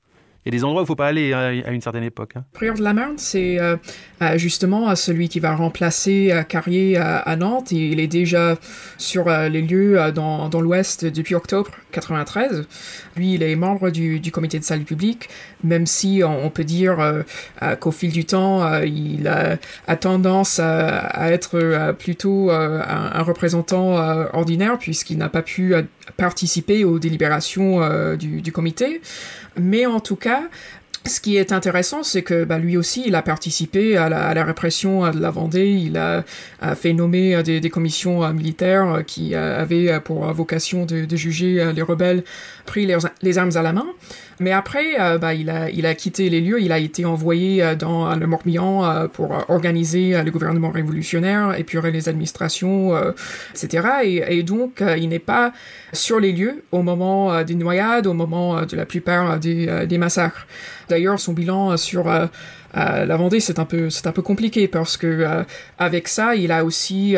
y 0.47 0.49
a 0.49 0.59
des 0.59 0.65
endroits 0.65 0.83
où 0.83 0.85
il 0.85 0.85
ne 0.85 0.87
faut 0.87 0.97
pas 0.97 1.09
aller 1.09 1.33
hein, 1.33 1.61
à 1.67 1.73
une 1.73 1.81
certaine 1.81 2.05
époque. 2.05 2.35
Hein. 2.37 2.45
Prieur 2.53 2.77
de 2.77 2.83
la 2.83 2.95
Marne, 2.95 3.19
c'est 3.19 3.59
euh, 3.59 3.77
euh, 4.23 4.39
justement 4.39 4.95
celui 4.95 5.29
qui 5.29 5.41
va 5.41 5.57
remplacer 5.57 6.31
euh, 6.31 6.43
Carrier 6.43 6.97
à 6.97 7.35
Nantes. 7.37 7.73
il 7.73 7.99
est 7.99 8.07
déjà 8.07 8.57
sur 8.97 9.29
les 9.29 9.63
lieux 9.63 10.13
dans, 10.15 10.49
l'Ouest 10.61 11.05
depuis 11.05 11.35
octobre 11.35 11.71
93. 11.91 12.67
Lui, 13.17 13.35
il 13.35 13.43
est 13.43 13.57
membre 13.57 13.91
du, 13.91 14.21
comité 14.31 14.59
de 14.59 14.65
salut 14.65 14.85
public, 14.85 15.29
même 15.65 15.87
si 15.87 16.23
on, 16.25 16.51
peut 16.51 16.65
dire 16.65 17.25
qu'au 17.81 17.91
fil 17.91 18.13
du 18.13 18.25
temps, 18.25 18.81
il 18.83 19.29
a, 19.29 19.97
tendance 19.97 20.61
à, 20.61 21.33
être 21.33 21.93
plutôt 21.99 22.51
un, 22.51 23.23
représentant 23.23 23.95
ordinaire, 24.33 24.79
puisqu'il 24.79 25.19
n'a 25.19 25.29
pas 25.29 25.43
pu 25.43 25.75
participer 26.17 26.85
aux 26.85 26.99
délibérations 26.99 28.17
du, 28.17 28.41
du 28.41 28.53
comité. 28.53 29.01
Mais 29.59 29.87
en 29.87 30.01
tout 30.01 30.17
cas, 30.17 30.43
ce 31.09 31.21
qui 31.21 31.37
est 31.37 31.53
intéressant, 31.53 32.03
c'est 32.03 32.23
que 32.23 32.45
bah, 32.45 32.59
lui 32.59 32.77
aussi, 32.77 33.05
il 33.07 33.15
a 33.15 33.23
participé 33.23 33.97
à 33.97 34.09
la, 34.09 34.45
répression 34.45 35.11
de 35.11 35.21
la 35.21 35.31
Vendée. 35.31 35.69
Il 35.69 35.97
a, 35.97 36.25
fait 36.75 36.93
nommer 36.93 37.43
des, 37.43 37.71
commissions 37.71 38.25
euh, 38.25 38.33
militaires 38.33 38.95
euh, 38.95 39.03
qui 39.03 39.35
euh, 39.35 39.61
avaient 39.61 40.01
pour 40.01 40.25
vocation 40.33 40.85
de, 40.85 41.07
juger 41.17 41.73
les 41.73 41.83
rebelles 41.83 42.25
pris 42.67 42.87
les, 43.23 43.39
armes 43.39 43.57
à 43.57 43.63
la 43.63 43.73
main. 43.73 43.87
Mais 44.41 44.53
après, 44.53 45.19
bah, 45.19 45.35
il, 45.35 45.49
a, 45.51 45.71
il 45.71 45.87
a 45.87 45.95
quitté 45.95 46.29
les 46.29 46.41
lieux. 46.41 46.61
Il 46.61 46.73
a 46.73 46.79
été 46.79 47.05
envoyé 47.05 47.75
dans 47.77 48.15
le 48.15 48.27
Morbihan 48.27 49.09
pour 49.13 49.45
organiser 49.49 50.23
le 50.23 50.31
gouvernement 50.31 50.71
révolutionnaire, 50.71 51.59
épurer 51.59 51.91
les 51.91 52.09
administrations, 52.09 52.93
etc. 53.55 53.89
Et, 54.29 54.43
donc, 54.43 54.83
il 54.99 55.09
n'est 55.09 55.19
pas 55.19 55.53
sur 55.93 56.21
les 56.21 56.33
lieux 56.33 56.63
au 56.71 56.83
moment 56.83 57.43
des 57.45 57.55
noyades, 57.55 58.07
au 58.07 58.15
moment 58.15 58.63
de 58.63 58.77
la 58.77 58.85
plupart 58.85 59.39
des, 59.39 59.87
des 59.87 59.99
massacres. 59.99 60.47
D'ailleurs, 60.89 61.19
son 61.19 61.33
bilan 61.33 61.77
sur 61.77 62.11
euh, 62.77 62.97
euh, 62.97 63.05
la 63.05 63.17
Vendée, 63.17 63.41
c'est 63.41 63.59
un 63.59 63.65
peu, 63.65 64.23
compliqué 64.23 64.69
parce 64.69 64.97
que 64.97 65.07
euh, 65.07 65.43
avec 65.79 66.09
ça, 66.09 66.35
il 66.35 66.53
a 66.53 66.65
aussi 66.65 67.17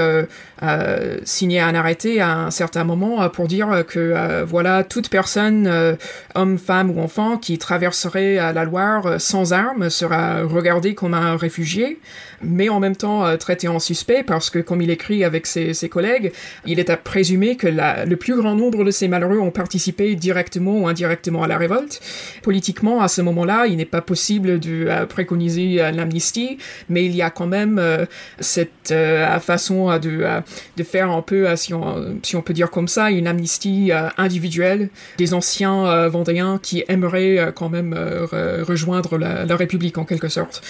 signé 1.25 1.61
un 1.61 1.75
arrêté 1.75 2.21
à 2.21 2.39
un 2.39 2.51
certain 2.51 2.85
moment 2.85 3.29
pour 3.31 3.49
dire 3.49 3.85
que 3.87 4.45
voilà, 4.45 4.85
toute 4.85 5.09
personne, 5.09 5.97
homme, 6.35 6.59
femme 6.59 6.91
ou 6.91 7.01
enfant, 7.01 7.37
qui 7.37 7.59
traverserait 7.59 8.37
la 8.53 8.65
Loire 8.65 9.21
sans 9.21 9.53
armes 9.53 9.91
sera 9.91 10.43
regardée 10.43 10.95
comme 10.95 11.15
un 11.15 11.37
réfugié 11.37 11.99
mais 12.43 12.69
en 12.69 12.81
même 12.81 12.97
temps 12.97 13.27
euh, 13.27 13.37
traité 13.37 13.69
en 13.69 13.79
suspect 13.79 14.23
parce 14.23 14.51
que, 14.51 14.59
comme 14.59 14.81
il 14.83 14.91
écrit 14.91 15.25
avec 15.25 15.47
ses, 15.47 15.75
collègues, 15.89 16.33
il 16.67 16.79
est 16.79 16.91
à 16.91 16.97
présumer 16.97 17.57
que 17.57 17.67
le 17.69 18.17
plus 18.17 18.37
grand 18.37 18.55
nombre 18.55 18.85
de 18.85 18.91
ces 18.91 19.09
malheureux 19.09 19.39
ont 19.39 19.51
participé 19.51 20.15
directement 20.15 20.79
ou 20.79 20.89
indirectement 20.89 21.43
à 21.43 21.49
la 21.49 21.57
révolte. 21.57 22.01
Politiquement, 22.43 23.01
à 23.01 23.09
ce 23.09 23.23
moment-là, 23.23 23.67
il 23.67 23.77
n'est 23.77 23.85
pas 23.85 24.03
possible 24.03 24.61
de 24.61 24.87
euh, 24.89 25.07
préconiser 25.07 25.48
euh, 25.57 25.91
l'amnistie, 25.91 26.59
mais 26.89 27.05
il 27.05 27.15
y 27.15 27.23
a 27.23 27.31
quand 27.31 27.47
même 27.47 27.81
cette 28.41 28.95
façon 29.41 29.99
de, 29.99 30.43
faire 30.83 31.11
un 31.11 31.23
peu, 31.23 31.55
si 31.57 31.75
on, 31.75 32.43
peut 32.43 32.55
dire 32.55 32.71
comme 32.71 32.89
ça, 32.89 33.11
une 33.11 33.27
amnistie 33.27 33.91
individuelle 34.17 34.91
des 35.19 35.35
anciens 35.35 36.09
Vendéens 36.09 36.59
qui 36.63 36.85
aimeraient 36.89 37.53
quand 37.55 37.69
même 37.69 37.95
rejoindre 37.95 39.19
la, 39.19 39.45
la, 39.45 39.57
République 39.57 39.99
en 39.99 40.05
quelque 40.05 40.29
sorte. 40.29 40.63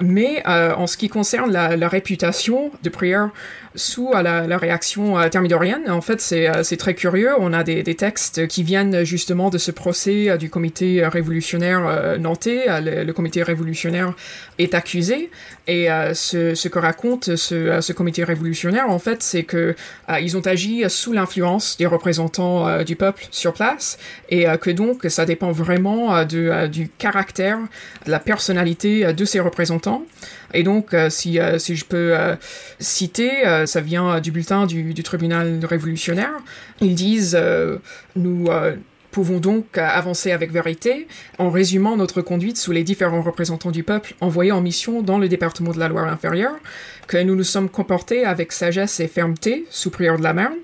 Mais 0.00 0.42
en 0.46 0.86
ce 0.86 0.96
qui 0.96 1.08
concerne 1.08 1.50
la, 1.50 1.88
réputation 1.88 2.70
de 2.82 2.88
Prieur 2.88 3.30
sous 3.76 4.12
la, 4.12 4.46
la 4.46 4.58
réaction 4.58 5.18
euh, 5.18 5.28
thermidorienne, 5.28 5.90
en 5.90 6.00
fait, 6.00 6.26
euh, 6.32 6.62
c'est 6.62 6.76
très 6.76 6.94
curieux. 6.94 7.30
On 7.38 7.52
a 7.52 7.62
des, 7.62 7.84
textes 7.94 8.46
qui 8.48 8.62
viennent 8.62 9.04
justement 9.04 9.50
de 9.50 9.58
ce 9.58 9.70
procès 9.70 10.30
euh, 10.30 10.36
du 10.36 10.50
comité 10.50 11.06
révolutionnaire 11.06 12.18
nantais. 12.18 12.66
Le, 12.80 13.12
comité 13.12 13.42
révolutionnaire 13.42 14.14
est 14.58 14.74
accusé. 14.74 15.30
Et 15.68 15.88
ce, 16.14 16.68
que 16.68 16.78
raconte 16.78 17.36
ce, 17.36 17.80
ce, 17.80 17.92
comité 17.92 18.24
révolutionnaire, 18.24 18.88
en 18.90 18.98
fait, 18.98 19.22
c'est 19.22 19.42
que 19.42 19.74
ils 20.20 20.36
ont 20.36 20.46
agi 20.46 20.84
sous 20.88 21.12
l'influence 21.12 21.76
des 21.76 21.86
représentants 21.86 22.82
du 22.84 22.94
peuple 22.96 23.26
sur 23.30 23.52
place 23.52 23.98
et 24.28 24.46
que 24.60 24.70
donc 24.70 25.06
ça 25.08 25.24
dépend 25.24 25.52
vraiment 25.52 26.24
du 26.24 26.88
caractère, 26.98 27.58
de 28.04 28.10
la 28.10 28.20
personnalité 28.20 29.12
de 29.12 29.24
ces 29.24 29.40
représentants. 29.40 30.04
Et 30.54 30.62
donc, 30.62 30.94
euh, 30.94 31.10
si, 31.10 31.38
euh, 31.38 31.58
si 31.58 31.76
je 31.76 31.84
peux 31.84 32.16
euh, 32.16 32.36
citer, 32.78 33.30
ça 33.66 33.80
vient 33.80 34.20
du 34.20 34.30
bulletin 34.30 34.66
du, 34.66 34.94
du 34.94 35.02
tribunal 35.02 35.60
révolutionnaire. 35.64 36.32
Ils 36.80 36.94
disent, 36.94 37.38
nous 38.14 38.48
pouvons 39.10 39.38
donc 39.38 39.78
avancer 39.78 40.32
avec 40.32 40.52
vérité 40.52 41.08
en 41.38 41.50
résumant 41.50 41.96
notre 41.96 42.20
conduite 42.22 42.56
sous 42.56 42.72
les 42.72 42.84
différents 42.84 43.22
représentants 43.22 43.70
du 43.70 43.82
peuple 43.82 44.14
envoyés 44.20 44.52
en 44.52 44.60
mission 44.60 45.02
dans 45.02 45.18
le 45.18 45.28
département 45.28 45.72
de 45.72 45.78
la 45.78 45.88
Loire 45.88 46.08
inférieure, 46.08 46.56
que 47.06 47.22
nous 47.22 47.34
nous 47.34 47.44
sommes 47.44 47.68
comportés 47.68 48.24
avec 48.24 48.52
sagesse 48.52 49.00
et 49.00 49.08
fermeté 49.08 49.64
sous 49.70 49.90
prière 49.90 50.18
de 50.18 50.22
la 50.22 50.34
Marne, 50.34 50.56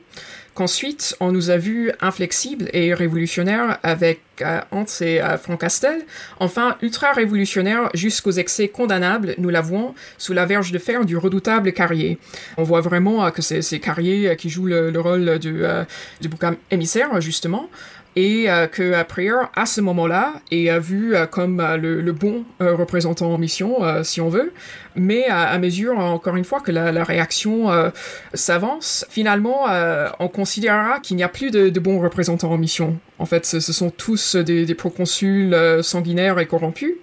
qu'ensuite 0.55 1.17
on 1.21 1.33
nous 1.33 1.51
a 1.51 1.57
vus 1.57 1.93
inflexibles 2.01 2.69
et 2.73 2.95
révolutionnaires 2.95 3.79
avec 3.83 4.21
euh, 4.41 4.61
Hans 4.71 4.85
et 5.01 5.21
euh, 5.21 5.37
Franck 5.39 5.61
Castel, 5.61 6.05
enfin 6.41 6.77
ultra-révolutionnaires 6.83 7.91
jusqu'aux 7.95 8.33
excès 8.33 8.69
condamnables, 8.69 9.35
nous 9.39 9.51
l'avouons, 9.51 9.95
sous 10.19 10.33
la 10.33 10.47
verge 10.47 10.73
de 10.73 10.79
fer 10.79 11.05
du 11.05 11.17
redoutable 11.17 11.73
Carrier. 11.73 12.19
On 12.57 12.63
voit 12.63 12.81
vraiment 12.81 13.25
euh, 13.25 13.31
que 13.31 13.43
c'est 13.43 13.81
Carrier 13.81 14.37
qui 14.37 14.51
joue 14.51 14.67
le, 14.67 14.93
rôle 14.99 15.39
du, 15.39 15.63
du 16.21 16.29
émissaire, 16.71 17.21
justement 17.21 17.69
et 18.17 18.51
euh, 18.51 18.67
que 18.67 18.93
a 18.93 19.05
priori 19.05 19.47
à 19.57 19.67
ce 19.67 19.81
moment-là 19.81 20.35
est 20.51 20.71
euh, 20.71 20.79
vu 20.79 21.15
euh, 21.15 21.27
comme 21.27 21.63
le, 21.81 22.13
bon 22.13 22.45
représentant 22.61 23.33
en 23.33 23.39
mission, 23.39 23.79
si 24.03 24.21
on 24.21 24.29
veut, 24.29 24.53
mais 24.95 25.25
à, 25.29 25.59
mesure, 25.59 25.99
encore 25.99 26.37
une 26.37 26.45
fois, 26.45 26.61
que 26.61 26.71
la, 26.71 27.05
réaction 27.05 27.69
s'avance, 28.35 29.07
finalement, 29.09 29.67
on 30.21 30.29
considérera 30.29 31.01
qu'il 31.01 31.17
n'y 31.17 31.23
a 31.23 31.29
plus 31.29 31.51
de, 31.51 31.81
bons 31.81 32.01
représentants 32.01 32.53
en 32.53 32.59
mission. 32.59 32.99
En 33.19 33.27
fait, 33.27 33.47
ce, 33.47 33.61
sont 33.61 33.91
tous 33.91 34.37
des, 34.37 34.75
proconsuls 34.75 35.57
sanguinaires 35.83 36.39
et 36.39 36.47
corrompus, 36.47 36.95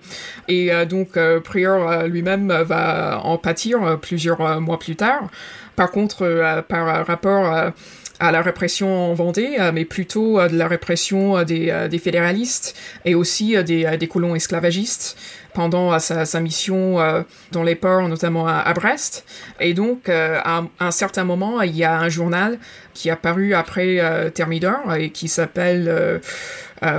et 0.48 0.72
donc 0.86 1.18
Prior 1.44 2.04
lui-même 2.04 2.54
va 2.62 3.22
en 3.24 3.38
pâtir 3.38 3.98
plusieurs 4.00 4.62
mois 4.62 4.80
plus 4.80 4.96
tard 4.96 5.30
par 5.76 5.92
contre, 5.92 6.62
par 6.68 7.08
rapport 7.08 7.72
à 8.20 8.32
la 8.32 8.42
répression 8.42 9.12
en 9.12 9.14
Vendée, 9.14 9.58
mais 9.74 9.86
plutôt 9.86 10.46
de 10.48 10.56
la 10.56 10.68
répression 10.68 11.44
des, 11.44 11.88
des 11.90 12.00
fédéralistes 12.00 12.76
et 13.06 13.16
aussi 13.16 13.62
des, 13.64 13.98
des 13.98 14.08
colons 14.08 14.36
esclavagistes 14.36 15.18
pendant 15.54 15.98
sa, 16.00 16.40
mission 16.40 17.00
euh, 17.00 17.24
dans 17.52 17.64
les 17.64 17.76
ports, 17.76 18.08
notamment 18.08 18.48
à, 18.48 18.72
Brest. 18.74 19.26
Et 19.60 19.74
donc, 19.74 20.10
euh, 20.10 20.40
à, 20.44 20.64
un 20.80 20.92
certain 20.92 21.24
moment, 21.24 21.62
il 21.62 21.76
y 21.76 21.84
a 21.84 22.00
un 22.00 22.10
journal 22.10 22.60
qui 22.94 23.10
a 23.10 23.16
paru 23.16 23.54
après 23.54 24.00
euh, 24.00 24.30
Thermidor 24.30 24.96
et 24.96 25.10
qui 25.10 25.28
s'appelle 25.28 26.22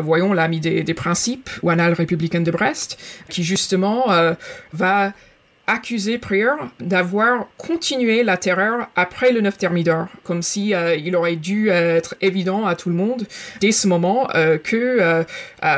voyons, 0.03 0.35
l'ami 0.35 0.61
des, 0.61 0.83
des, 0.83 0.95
principes, 0.95 1.49
ou 1.63 1.71
Annales 1.71 1.95
républicaine 1.95 2.45
de 2.45 2.51
Brest, 2.51 2.99
qui 3.31 3.45
justement 3.45 4.09
va 4.75 5.15
accusé 5.71 6.19
Prieur 6.19 6.59
d'avoir 6.81 7.47
continué 7.57 8.25
la 8.25 8.37
terreur 8.37 8.89
après 8.97 9.33
le 9.33 9.41
9 9.41 9.57
Thermidor, 9.57 10.09
comme 10.25 10.43
si 10.43 10.75
euh, 10.75 10.97
il 10.97 11.15
aurait 11.15 11.37
dû 11.37 11.69
être 11.69 12.17
évident 12.21 12.67
à 12.67 12.75
tout 12.75 12.89
le 12.89 12.97
monde 12.97 13.27
dès 13.61 13.71
ce 13.71 13.87
moment 13.87 14.29
euh, 14.35 14.59
que 14.59 14.99
euh, 15.01 15.23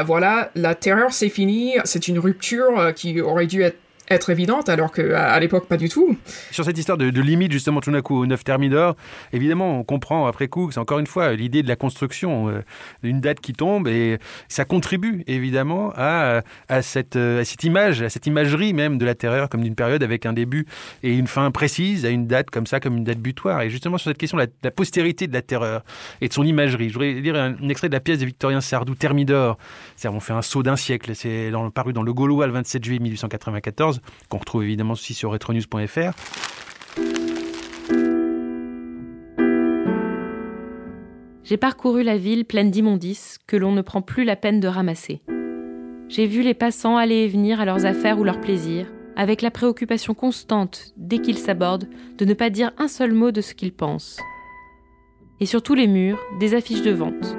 voilà 0.04 0.50
la 0.54 0.74
terreur 0.74 1.12
c'est 1.12 1.28
fini, 1.28 1.76
c'est 1.84 2.08
une 2.08 2.18
rupture 2.18 2.92
qui 2.94 3.20
aurait 3.20 3.46
dû 3.46 3.62
être 3.62 3.76
être 4.12 4.30
évidente, 4.30 4.68
alors 4.68 4.92
qu'à 4.92 5.38
l'époque, 5.40 5.66
pas 5.66 5.76
du 5.76 5.88
tout. 5.88 6.16
Sur 6.50 6.64
cette 6.64 6.78
histoire 6.78 6.98
de, 6.98 7.20
limite, 7.20 7.52
justement, 7.52 7.80
tout 7.80 7.90
d'un 7.90 8.02
coup, 8.02 8.20
au 8.20 8.26
9 8.26 8.42
Thermidor, 8.44 8.96
évidemment, 9.32 9.78
on 9.78 9.84
comprend 9.84 10.26
après 10.26 10.48
coup 10.48 10.66
que 10.66 10.74
c'est 10.74 10.80
encore 10.80 10.98
une 10.98 11.06
fois 11.06 11.32
l'idée 11.34 11.62
de 11.62 11.68
la 11.68 11.76
construction 11.76 12.48
euh, 12.48 12.62
d'une 13.02 13.20
date 13.20 13.40
qui 13.40 13.52
tombe 13.52 13.88
et 13.88 14.18
ça 14.48 14.64
contribue 14.64 15.24
évidemment 15.26 15.92
à, 15.96 16.42
à, 16.68 16.82
cette, 16.82 17.16
image, 17.62 18.02
à 18.02 18.08
cette 18.08 18.26
imagerie 18.26 18.72
même 18.72 18.98
de 18.98 19.04
la 19.04 19.14
terreur 19.14 19.48
comme 19.48 19.62
d'une 19.62 19.74
période 19.74 20.02
avec 20.02 20.26
un 20.26 20.32
début 20.32 20.66
et 21.02 21.14
une 21.14 21.26
fin 21.26 21.50
précise 21.50 22.04
à 22.04 22.10
une 22.10 22.26
date 22.26 22.50
comme 22.50 22.66
ça, 22.66 22.80
comme 22.80 22.96
une 22.96 23.04
date 23.04 23.18
butoir. 23.18 23.62
Et 23.62 23.70
justement, 23.70 23.98
sur 23.98 24.10
cette 24.10 24.18
question 24.18 24.38
de 24.38 24.46
la, 24.62 24.70
postérité 24.70 25.26
de 25.26 25.32
la 25.32 25.42
terreur 25.42 25.84
et 26.20 26.28
de 26.28 26.32
son 26.32 26.44
imagerie, 26.44 26.88
je 26.88 26.94
voudrais 26.94 27.12
lire 27.14 27.36
un, 27.36 27.68
extrait 27.68 27.88
de 27.88 27.94
la 27.94 28.00
pièce 28.00 28.18
de 28.18 28.26
Victorien 28.26 28.60
Sardou, 28.60 28.94
Thermidor. 28.94 29.58
On 30.04 30.20
fait 30.20 30.32
un 30.32 30.42
saut 30.42 30.62
d'un 30.62 30.76
siècle. 30.76 31.14
C'est 31.14 31.50
paru 31.74 31.92
dans 31.92 32.02
Le 32.02 32.12
Gaulois 32.12 32.46
le 32.46 32.52
27 32.52 32.84
juillet 32.84 32.98
1894 32.98 34.00
qu'on 34.28 34.38
retrouve 34.38 34.64
évidemment 34.64 34.92
aussi 34.92 35.14
sur 35.14 35.30
retronews.fr. 35.30 36.12
J'ai 41.44 41.56
parcouru 41.56 42.02
la 42.02 42.16
ville 42.16 42.44
pleine 42.44 42.70
d'immondices 42.70 43.38
que 43.46 43.56
l'on 43.56 43.72
ne 43.72 43.82
prend 43.82 44.00
plus 44.00 44.24
la 44.24 44.36
peine 44.36 44.60
de 44.60 44.68
ramasser. 44.68 45.20
J'ai 46.08 46.26
vu 46.26 46.42
les 46.42 46.54
passants 46.54 46.96
aller 46.96 47.16
et 47.16 47.28
venir 47.28 47.60
à 47.60 47.64
leurs 47.64 47.84
affaires 47.84 48.18
ou 48.18 48.24
leurs 48.24 48.40
plaisirs, 48.40 48.86
avec 49.16 49.42
la 49.42 49.50
préoccupation 49.50 50.14
constante, 50.14 50.92
dès 50.96 51.18
qu'ils 51.18 51.38
s'abordent, 51.38 51.88
de 52.16 52.24
ne 52.24 52.34
pas 52.34 52.50
dire 52.50 52.72
un 52.78 52.88
seul 52.88 53.12
mot 53.12 53.32
de 53.32 53.40
ce 53.40 53.54
qu'ils 53.54 53.72
pensent. 53.72 54.18
Et 55.40 55.46
sur 55.46 55.62
tous 55.62 55.74
les 55.74 55.88
murs, 55.88 56.18
des 56.38 56.54
affiches 56.54 56.82
de 56.82 56.90
vente. 56.90 57.36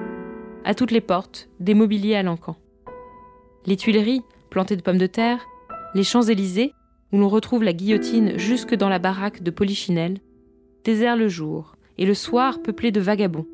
À 0.65 0.75
toutes 0.75 0.91
les 0.91 1.01
portes, 1.01 1.49
des 1.59 1.73
mobiliers 1.73 2.15
à 2.15 2.23
l'encan. 2.23 2.55
Les 3.65 3.77
Tuileries, 3.77 4.23
plantées 4.49 4.75
de 4.75 4.81
pommes 4.81 4.97
de 4.97 5.07
terre, 5.07 5.45
les 5.95 6.03
Champs-Élysées, 6.03 6.73
où 7.11 7.17
l'on 7.17 7.29
retrouve 7.29 7.63
la 7.63 7.73
guillotine 7.73 8.37
jusque 8.37 8.75
dans 8.75 8.89
la 8.89 8.99
baraque 8.99 9.43
de 9.43 9.51
Polichinelle, 9.51 10.17
désert 10.83 11.15
le 11.15 11.27
jour, 11.27 11.75
et 11.97 12.05
le 12.05 12.13
soir 12.13 12.61
peuplé 12.61 12.91
de 12.91 12.99
vagabonds. 12.99 13.45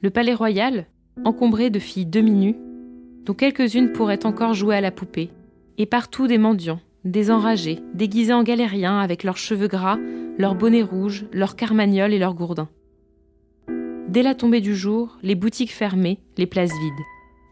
Le 0.00 0.10
palais 0.10 0.34
royal, 0.34 0.86
encombré 1.24 1.70
de 1.70 1.78
filles 1.78 2.06
demi-nues, 2.06 2.56
dont 3.24 3.34
quelques-unes 3.34 3.92
pourraient 3.92 4.24
encore 4.24 4.54
jouer 4.54 4.76
à 4.76 4.80
la 4.80 4.90
poupée, 4.90 5.30
et 5.76 5.86
partout 5.86 6.26
des 6.26 6.38
mendiants, 6.38 6.80
des 7.04 7.30
enragés, 7.30 7.80
déguisés 7.94 8.32
en 8.32 8.42
galériens 8.42 8.98
avec 8.98 9.22
leurs 9.22 9.36
cheveux 9.36 9.68
gras, 9.68 9.98
leurs 10.38 10.54
bonnets 10.54 10.82
rouges, 10.82 11.26
leurs 11.32 11.56
carmagnols 11.56 12.14
et 12.14 12.18
leurs 12.18 12.34
gourdins. 12.34 12.70
Dès 14.08 14.22
la 14.22 14.34
tombée 14.34 14.62
du 14.62 14.74
jour, 14.74 15.18
les 15.22 15.34
boutiques 15.34 15.72
fermées, 15.72 16.18
les 16.38 16.46
places 16.46 16.72
vides. 16.72 17.04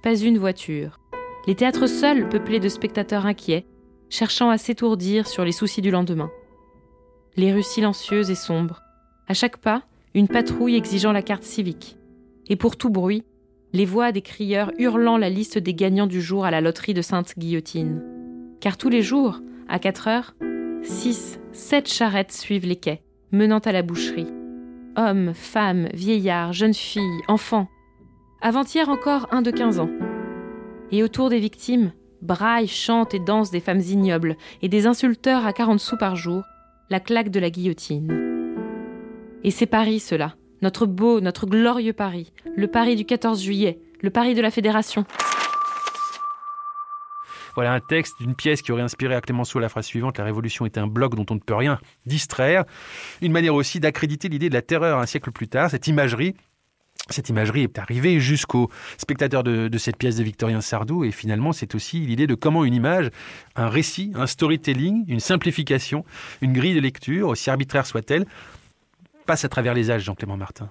Pas 0.02 0.16
une 0.16 0.38
voiture. 0.38 1.00
Les 1.46 1.54
théâtres 1.54 1.86
seuls 1.86 2.28
peuplés 2.28 2.60
de 2.60 2.68
spectateurs 2.68 3.26
inquiets, 3.26 3.66
cherchant 4.08 4.50
à 4.50 4.58
s'étourdir 4.58 5.26
sur 5.26 5.44
les 5.44 5.52
soucis 5.52 5.82
du 5.82 5.90
lendemain. 5.90 6.30
Les 7.36 7.52
rues 7.52 7.62
silencieuses 7.62 8.30
et 8.30 8.34
sombres. 8.34 8.82
À 9.28 9.34
chaque 9.34 9.58
pas, 9.58 9.82
une 10.14 10.28
patrouille 10.28 10.76
exigeant 10.76 11.12
la 11.12 11.22
carte 11.22 11.42
civique. 11.42 11.96
Et 12.48 12.56
pour 12.56 12.76
tout 12.76 12.90
bruit, 12.90 13.24
les 13.72 13.84
voix 13.84 14.12
des 14.12 14.22
crieurs 14.22 14.72
hurlant 14.78 15.18
la 15.18 15.28
liste 15.28 15.58
des 15.58 15.74
gagnants 15.74 16.06
du 16.06 16.22
jour 16.22 16.44
à 16.44 16.50
la 16.50 16.60
loterie 16.60 16.94
de 16.94 17.02
Sainte-Guillotine. 17.02 18.02
Car 18.60 18.78
tous 18.78 18.88
les 18.88 19.02
jours, 19.02 19.40
à 19.68 19.78
4 19.78 20.08
heures, 20.08 20.34
6, 20.82 21.40
7 21.52 21.88
charrettes 21.88 22.32
suivent 22.32 22.66
les 22.66 22.76
quais, 22.76 23.02
menant 23.32 23.58
à 23.58 23.72
la 23.72 23.82
boucherie. 23.82 24.32
Hommes, 24.96 25.34
femmes, 25.34 25.88
vieillards, 25.92 26.52
jeunes 26.54 26.72
filles, 26.72 27.20
enfants. 27.28 27.68
Avant-hier 28.40 28.88
encore 28.88 29.28
un 29.30 29.42
de 29.42 29.50
15 29.50 29.80
ans. 29.80 29.90
Et 30.90 31.02
autour 31.02 31.28
des 31.28 31.40
victimes, 31.40 31.92
braillent, 32.22 32.68
chantent 32.68 33.14
et 33.14 33.18
dansent 33.18 33.50
des 33.50 33.60
femmes 33.60 33.80
ignobles 33.80 34.36
et 34.62 34.68
des 34.68 34.86
insulteurs 34.86 35.46
à 35.46 35.52
40 35.52 35.80
sous 35.80 35.96
par 35.96 36.16
jour, 36.16 36.42
la 36.90 37.00
claque 37.00 37.30
de 37.30 37.40
la 37.40 37.50
guillotine. 37.50 38.54
Et 39.44 39.50
c'est 39.50 39.66
Paris, 39.66 40.00
cela, 40.00 40.34
notre 40.62 40.86
beau, 40.86 41.20
notre 41.20 41.46
glorieux 41.46 41.92
Paris, 41.92 42.32
le 42.56 42.66
Paris 42.66 42.96
du 42.96 43.04
14 43.04 43.42
juillet, 43.42 43.78
le 44.00 44.10
Paris 44.10 44.34
de 44.34 44.42
la 44.42 44.50
Fédération. 44.50 45.04
Voilà 47.54 47.72
un 47.72 47.80
texte 47.80 48.16
d'une 48.20 48.34
pièce 48.34 48.60
qui 48.60 48.70
aurait 48.70 48.82
inspiré 48.82 49.14
à 49.14 49.20
Clémenceau 49.22 49.58
la 49.58 49.70
phrase 49.70 49.86
suivante 49.86 50.18
La 50.18 50.24
Révolution 50.24 50.66
est 50.66 50.76
un 50.76 50.86
bloc 50.86 51.14
dont 51.14 51.24
on 51.30 51.36
ne 51.36 51.40
peut 51.40 51.54
rien 51.54 51.78
distraire. 52.04 52.64
Une 53.22 53.32
manière 53.32 53.54
aussi 53.54 53.80
d'accréditer 53.80 54.28
l'idée 54.28 54.50
de 54.50 54.54
la 54.54 54.60
terreur 54.60 54.98
un 54.98 55.06
siècle 55.06 55.32
plus 55.32 55.48
tard, 55.48 55.70
cette 55.70 55.86
imagerie 55.86 56.34
cette 57.08 57.28
imagerie 57.28 57.62
est 57.62 57.78
arrivée 57.78 58.18
jusqu'au 58.20 58.70
spectateur 58.98 59.44
de, 59.44 59.78
cette 59.78 59.96
pièce 59.96 60.16
de 60.16 60.24
Victorien 60.24 60.60
Sardou 60.60 61.04
et 61.04 61.12
finalement 61.12 61.52
c'est 61.52 61.74
aussi 61.74 62.00
l'idée 62.00 62.26
de 62.26 62.34
comment 62.34 62.64
une 62.64 62.74
image, 62.74 63.10
un 63.54 63.68
récit, 63.68 64.12
un 64.14 64.26
storytelling, 64.26 65.04
une 65.08 65.20
simplification, 65.20 66.04
une 66.40 66.52
grille 66.52 66.74
de 66.74 66.80
lecture, 66.80 67.28
aussi 67.28 67.50
arbitraire 67.50 67.86
soit-elle, 67.86 68.26
passe 69.26 69.44
à 69.44 69.48
travers 69.48 69.74
les 69.74 69.90
âges, 69.90 70.04
Jean-Clément 70.04 70.36
Martin. 70.36 70.70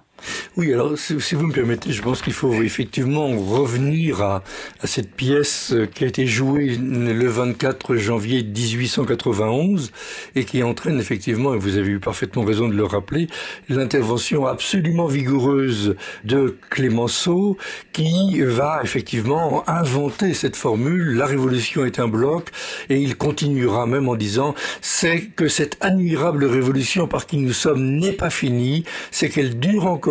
Oui, 0.58 0.74
alors 0.74 0.98
si, 0.98 1.36
vous 1.36 1.48
me 1.48 1.52
permettez, 1.52 1.92
je 1.92 2.02
pense 2.02 2.22
qu'il 2.22 2.32
faut 2.32 2.54
effectivement 2.64 3.28
revenir 3.28 4.22
à, 4.22 4.44
à, 4.80 4.88
cette 4.88 5.12
pièce 5.12 5.74
euh, 5.74 5.86
qui 5.86 6.06
a 6.06 6.08
été 6.08 6.26
jouée 6.26 6.78
le 6.78 7.28
24 7.28 7.98
janvier 7.98 8.42
1891 8.42 9.92
et 10.36 10.46
qui 10.46 10.64
entraîne 10.64 10.98
effectivement, 11.00 11.54
et 11.54 11.58
vous 11.58 11.78
avez 11.78 11.90
eu 11.90 12.00
parfaitement 12.00 12.44
raison 12.44 12.70
de 12.70 12.74
le 12.74 12.86
rappeler, 12.86 13.28
l'intervention 13.68 14.48
absolument 14.48 15.08
vigoureuse 15.08 15.96
de 16.24 16.58
Clémenceau 16.70 17.58
qui 17.92 18.42
va 18.42 18.80
effectivement 18.82 19.68
inventer 19.68 20.34
cette 20.34 20.56
formule, 20.56 21.16
la 21.16 21.26
révolution 21.26 21.86
est 21.86 22.00
un 22.00 22.08
bloc, 22.08 22.50
et 22.90 22.98
il 22.98 23.18
continuera 23.18 23.86
même 23.88 24.08
en 24.08 24.16
disant, 24.16 24.56
c'est 24.80 25.26
que 25.36 25.50
cette 25.50 25.78
admirable 25.82 26.46
révolution 26.46 27.08
par 27.08 27.26
qui 27.26 27.38
nous 27.38 27.54
sommes 27.54 27.98
n'est 27.98 28.14
pas 28.14 28.30
finie, 28.30 28.86
c'est 29.12 29.30
qu'elle 29.30 29.60
dure 29.60 29.88
encore 29.88 30.05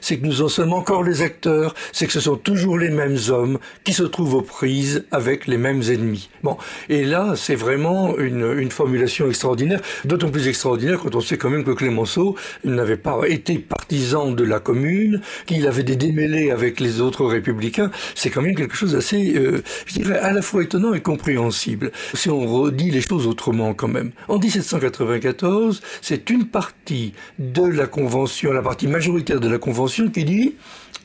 c'est 0.00 0.18
que 0.18 0.26
nous 0.26 0.42
en 0.42 0.48
sommes 0.48 0.72
encore 0.72 1.02
les 1.02 1.22
acteurs, 1.22 1.74
c'est 1.92 2.06
que 2.06 2.12
ce 2.12 2.20
sont 2.20 2.36
toujours 2.36 2.78
les 2.78 2.90
mêmes 2.90 3.18
hommes 3.28 3.58
qui 3.84 3.92
se 3.92 4.02
trouvent 4.02 4.34
aux 4.34 4.42
prises 4.42 5.04
avec 5.10 5.46
les 5.46 5.58
mêmes 5.58 5.82
ennemis. 5.82 6.28
Bon, 6.42 6.56
et 6.88 7.04
là, 7.04 7.34
c'est 7.36 7.54
vraiment 7.54 8.16
une, 8.18 8.58
une 8.58 8.70
formulation 8.70 9.28
extraordinaire, 9.28 9.80
d'autant 10.04 10.30
plus 10.30 10.48
extraordinaire 10.48 11.00
quand 11.00 11.14
on 11.14 11.20
sait 11.20 11.38
quand 11.38 11.50
même 11.50 11.64
que 11.64 11.70
Clémenceau 11.70 12.36
n'avait 12.64 12.96
pas 12.96 13.20
été 13.26 13.58
partisan 13.58 14.30
de 14.30 14.44
la 14.44 14.60
commune, 14.60 15.20
qu'il 15.46 15.66
avait 15.66 15.82
des 15.82 15.96
démêlés 15.96 16.50
avec 16.50 16.80
les 16.80 17.00
autres 17.00 17.24
républicains. 17.24 17.90
C'est 18.14 18.30
quand 18.30 18.42
même 18.42 18.54
quelque 18.54 18.76
chose 18.76 18.92
d'assez, 18.92 19.34
euh, 19.36 19.62
je 19.86 19.94
dirais, 19.94 20.18
à 20.18 20.32
la 20.32 20.42
fois 20.42 20.62
étonnant 20.62 20.94
et 20.94 21.00
compréhensible. 21.00 21.92
Si 22.14 22.30
on 22.30 22.46
redit 22.46 22.90
les 22.90 23.00
choses 23.00 23.26
autrement 23.26 23.74
quand 23.74 23.88
même. 23.88 24.12
En 24.28 24.38
1794, 24.38 25.80
c'est 26.02 26.30
une 26.30 26.46
partie 26.46 27.12
de 27.38 27.62
la 27.62 27.86
convention, 27.86 28.52
la 28.52 28.62
partie 28.62 28.86
majoritaire 28.86 29.37
de 29.40 29.48
la 29.48 29.58
Convention 29.58 30.10
qui 30.10 30.24
dit 30.24 30.54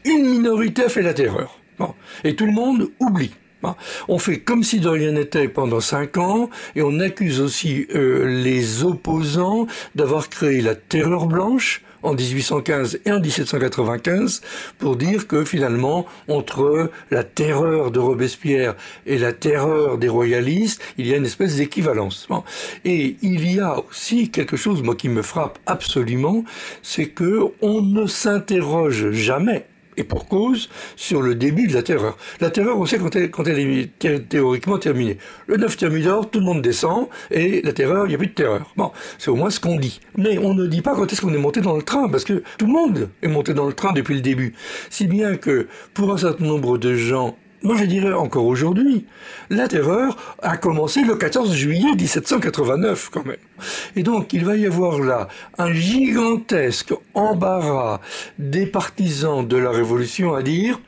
une 0.06 0.26
minorité 0.26 0.90
fait 0.90 1.02
la 1.02 1.14
terreur. 1.14 1.60
Et 2.24 2.36
tout 2.36 2.46
le 2.46 2.52
monde 2.52 2.90
oublie. 3.00 3.32
On 4.08 4.20
fait 4.20 4.40
comme 4.40 4.64
si 4.64 4.80
de 4.80 4.90
rien 4.90 5.12
n'était 5.12 5.48
pendant 5.48 5.80
cinq 5.80 6.18
ans 6.18 6.50
et 6.76 6.82
on 6.82 7.00
accuse 7.00 7.42
aussi 7.42 7.88
euh, 7.96 8.44
les 8.44 8.84
opposants 8.84 9.68
d'avoir 9.96 10.30
créé 10.30 10.62
la 10.62 10.76
terreur 10.76 11.28
blanche 11.28 11.82
en 12.04 12.14
1815 12.14 13.00
et 13.06 13.12
en 13.12 13.20
1795 13.20 14.42
pour 14.78 14.96
dire 14.96 15.28
que 15.28 15.44
finalement, 15.46 16.06
entre 16.28 16.92
la 17.10 17.24
terreur 17.24 17.92
de 17.92 18.00
Robespierre 18.00 18.76
et 19.06 19.18
la 19.18 19.34
terreur 19.34 19.98
des 19.98 20.10
royalistes, 20.10 20.82
il 20.98 21.08
y 21.08 21.14
a 21.14 21.18
une 21.18 21.26
espèce 21.26 21.56
d'équivalence. 21.56 22.28
Et 22.86 23.16
il 23.22 23.52
y 23.52 23.60
a 23.60 23.80
aussi 23.80 24.30
quelque 24.30 24.58
chose, 24.58 24.84
moi, 24.84 24.96
qui 24.96 25.10
me 25.10 25.22
frappe 25.22 25.60
absolument, 25.66 26.44
c'est 26.82 27.08
que 27.08 27.52
on 27.62 27.82
ne 27.82 28.06
s'interroge 28.06 29.12
jamais 29.12 29.66
et 29.98 30.04
pour 30.04 30.28
cause, 30.28 30.70
sur 30.96 31.22
le 31.22 31.36
début 31.36 31.68
de 31.68 31.74
la 31.74 31.84
terreur. 31.84 32.18
La 32.40 32.50
terreur, 32.50 32.78
on 32.80 32.86
sait 32.86 33.00
quand 33.00 33.48
elle, 33.48 33.60
est 33.60 34.30
théoriquement 34.30 34.78
terminée. 34.78 35.18
Le 35.48 35.58
9 35.58 35.78
Thermidor, 35.78 36.30
tout 36.30 36.40
le 36.40 36.46
monde 36.46 36.62
descend, 36.62 37.08
et 37.32 37.62
la 37.62 37.74
terreur, 37.74 38.06
il 38.06 38.10
n'y 38.10 38.16
a 38.16 38.18
plus 38.18 38.28
de 38.28 38.34
terreur. 38.34 38.72
Bon, 38.76 38.92
c'est 39.18 39.30
au 39.30 39.36
moins 39.36 39.50
ce 39.50 39.60
qu'on 39.60 39.78
dit. 39.78 40.00
Mais 40.18 40.38
on 40.38 40.54
ne 40.54 40.68
dit 40.68 40.82
pas 40.82 40.96
quand 40.96 41.12
est-ce 41.12 41.22
qu'on 41.22 41.34
est 41.34 41.38
monté 41.38 41.62
dans 41.62 41.76
le 41.76 41.84
train, 41.84 42.10
parce 42.10 42.24
que 42.24 42.44
tout 42.58 42.66
le 42.66 42.74
monde 42.74 43.10
est 43.22 43.28
monté 43.28 43.54
dans 43.54 43.68
le 43.68 43.74
train 43.74 43.94
depuis 43.94 44.16
le 44.16 44.22
début. 44.22 44.54
Si 44.90 45.08
bien 45.08 45.36
que, 45.36 45.68
pour 45.94 46.12
un 46.12 46.18
certain 46.18 46.46
nombre 46.46 46.78
de 46.78 46.96
gens, 46.96 47.38
moi 47.64 47.78
je 47.78 47.86
dirais 47.86 48.14
encore 48.14 48.46
aujourd'hui, 48.46 49.06
la 49.50 49.68
terreur 49.68 50.18
a 50.42 50.58
commencé 50.58 51.02
le 51.02 51.16
14 51.16 51.54
juillet 51.54 51.96
1789 51.96 53.10
quand 53.12 53.26
même. 53.26 53.38
Et 53.96 54.04
donc 54.04 54.34
il 54.34 54.44
va 54.46 54.58
y 54.58 54.66
avoir 54.66 55.00
là 55.00 55.30
un 55.58 55.72
gigantesque 55.72 56.94
embarras 57.14 58.02
des 58.38 58.66
partisans 58.66 59.48
de 59.48 59.58
la 59.58 59.72
Révolution 59.72 60.34
à 60.36 60.42
dire 60.42 60.80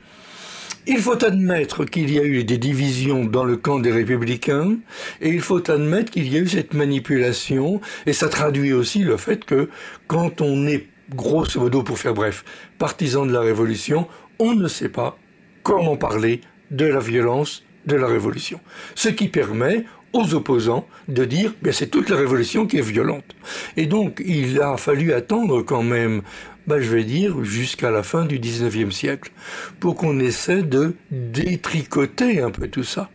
il 0.88 0.98
faut 0.98 1.24
admettre 1.24 1.84
qu'il 1.84 2.12
y 2.12 2.18
a 2.18 2.22
eu 2.22 2.44
des 2.44 2.58
divisions 2.58 3.24
dans 3.24 3.42
le 3.42 3.56
camp 3.56 3.80
des 3.80 3.90
républicains 3.90 4.76
et 5.20 5.30
il 5.30 5.40
faut 5.40 5.68
admettre 5.70 6.12
qu'il 6.12 6.32
y 6.32 6.36
a 6.36 6.40
eu 6.40 6.48
cette 6.48 6.74
manipulation 6.74 7.80
et 8.06 8.12
ça 8.12 8.28
traduit 8.28 8.72
aussi 8.72 9.00
le 9.00 9.16
fait 9.16 9.44
que 9.44 9.68
quand 10.06 10.40
on 10.40 10.66
est 10.66 10.86
grosso 11.10 11.58
modo 11.58 11.82
pour 11.82 11.98
faire 11.98 12.14
bref 12.14 12.44
partisan 12.78 13.26
de 13.26 13.32
la 13.32 13.40
révolution, 13.40 14.06
on 14.38 14.54
ne 14.54 14.68
sait 14.68 14.88
pas 14.88 15.18
comment 15.62 15.96
parler 15.96 16.40
de 16.70 16.86
la 16.86 17.00
violence 17.00 17.64
de 17.86 17.96
la 17.96 18.06
révolution. 18.06 18.60
Ce 18.94 19.08
qui 19.08 19.28
permet 19.28 19.84
aux 20.12 20.34
opposants 20.34 20.86
de 21.08 21.24
dire 21.24 21.52
bien 21.62 21.72
c'est 21.72 21.88
toute 21.88 22.08
la 22.08 22.16
révolution 22.16 22.66
qui 22.66 22.78
est 22.78 22.82
violente. 22.82 23.36
Et 23.76 23.86
donc 23.86 24.22
il 24.24 24.60
a 24.60 24.76
fallu 24.76 25.12
attendre 25.12 25.62
quand 25.62 25.82
même 25.82 26.22
bah, 26.66 26.80
je 26.80 26.90
vais 26.90 27.04
dire, 27.04 27.44
jusqu'à 27.44 27.90
la 27.90 28.02
fin 28.02 28.24
du 28.24 28.40
19e 28.40 28.90
siècle, 28.90 29.30
pour 29.78 29.94
qu'on 29.94 30.18
essaie 30.18 30.62
de 30.62 30.96
détricoter 31.12 32.40
un 32.40 32.50
peu 32.50 32.66
tout 32.66 32.82
ça. 32.82 33.08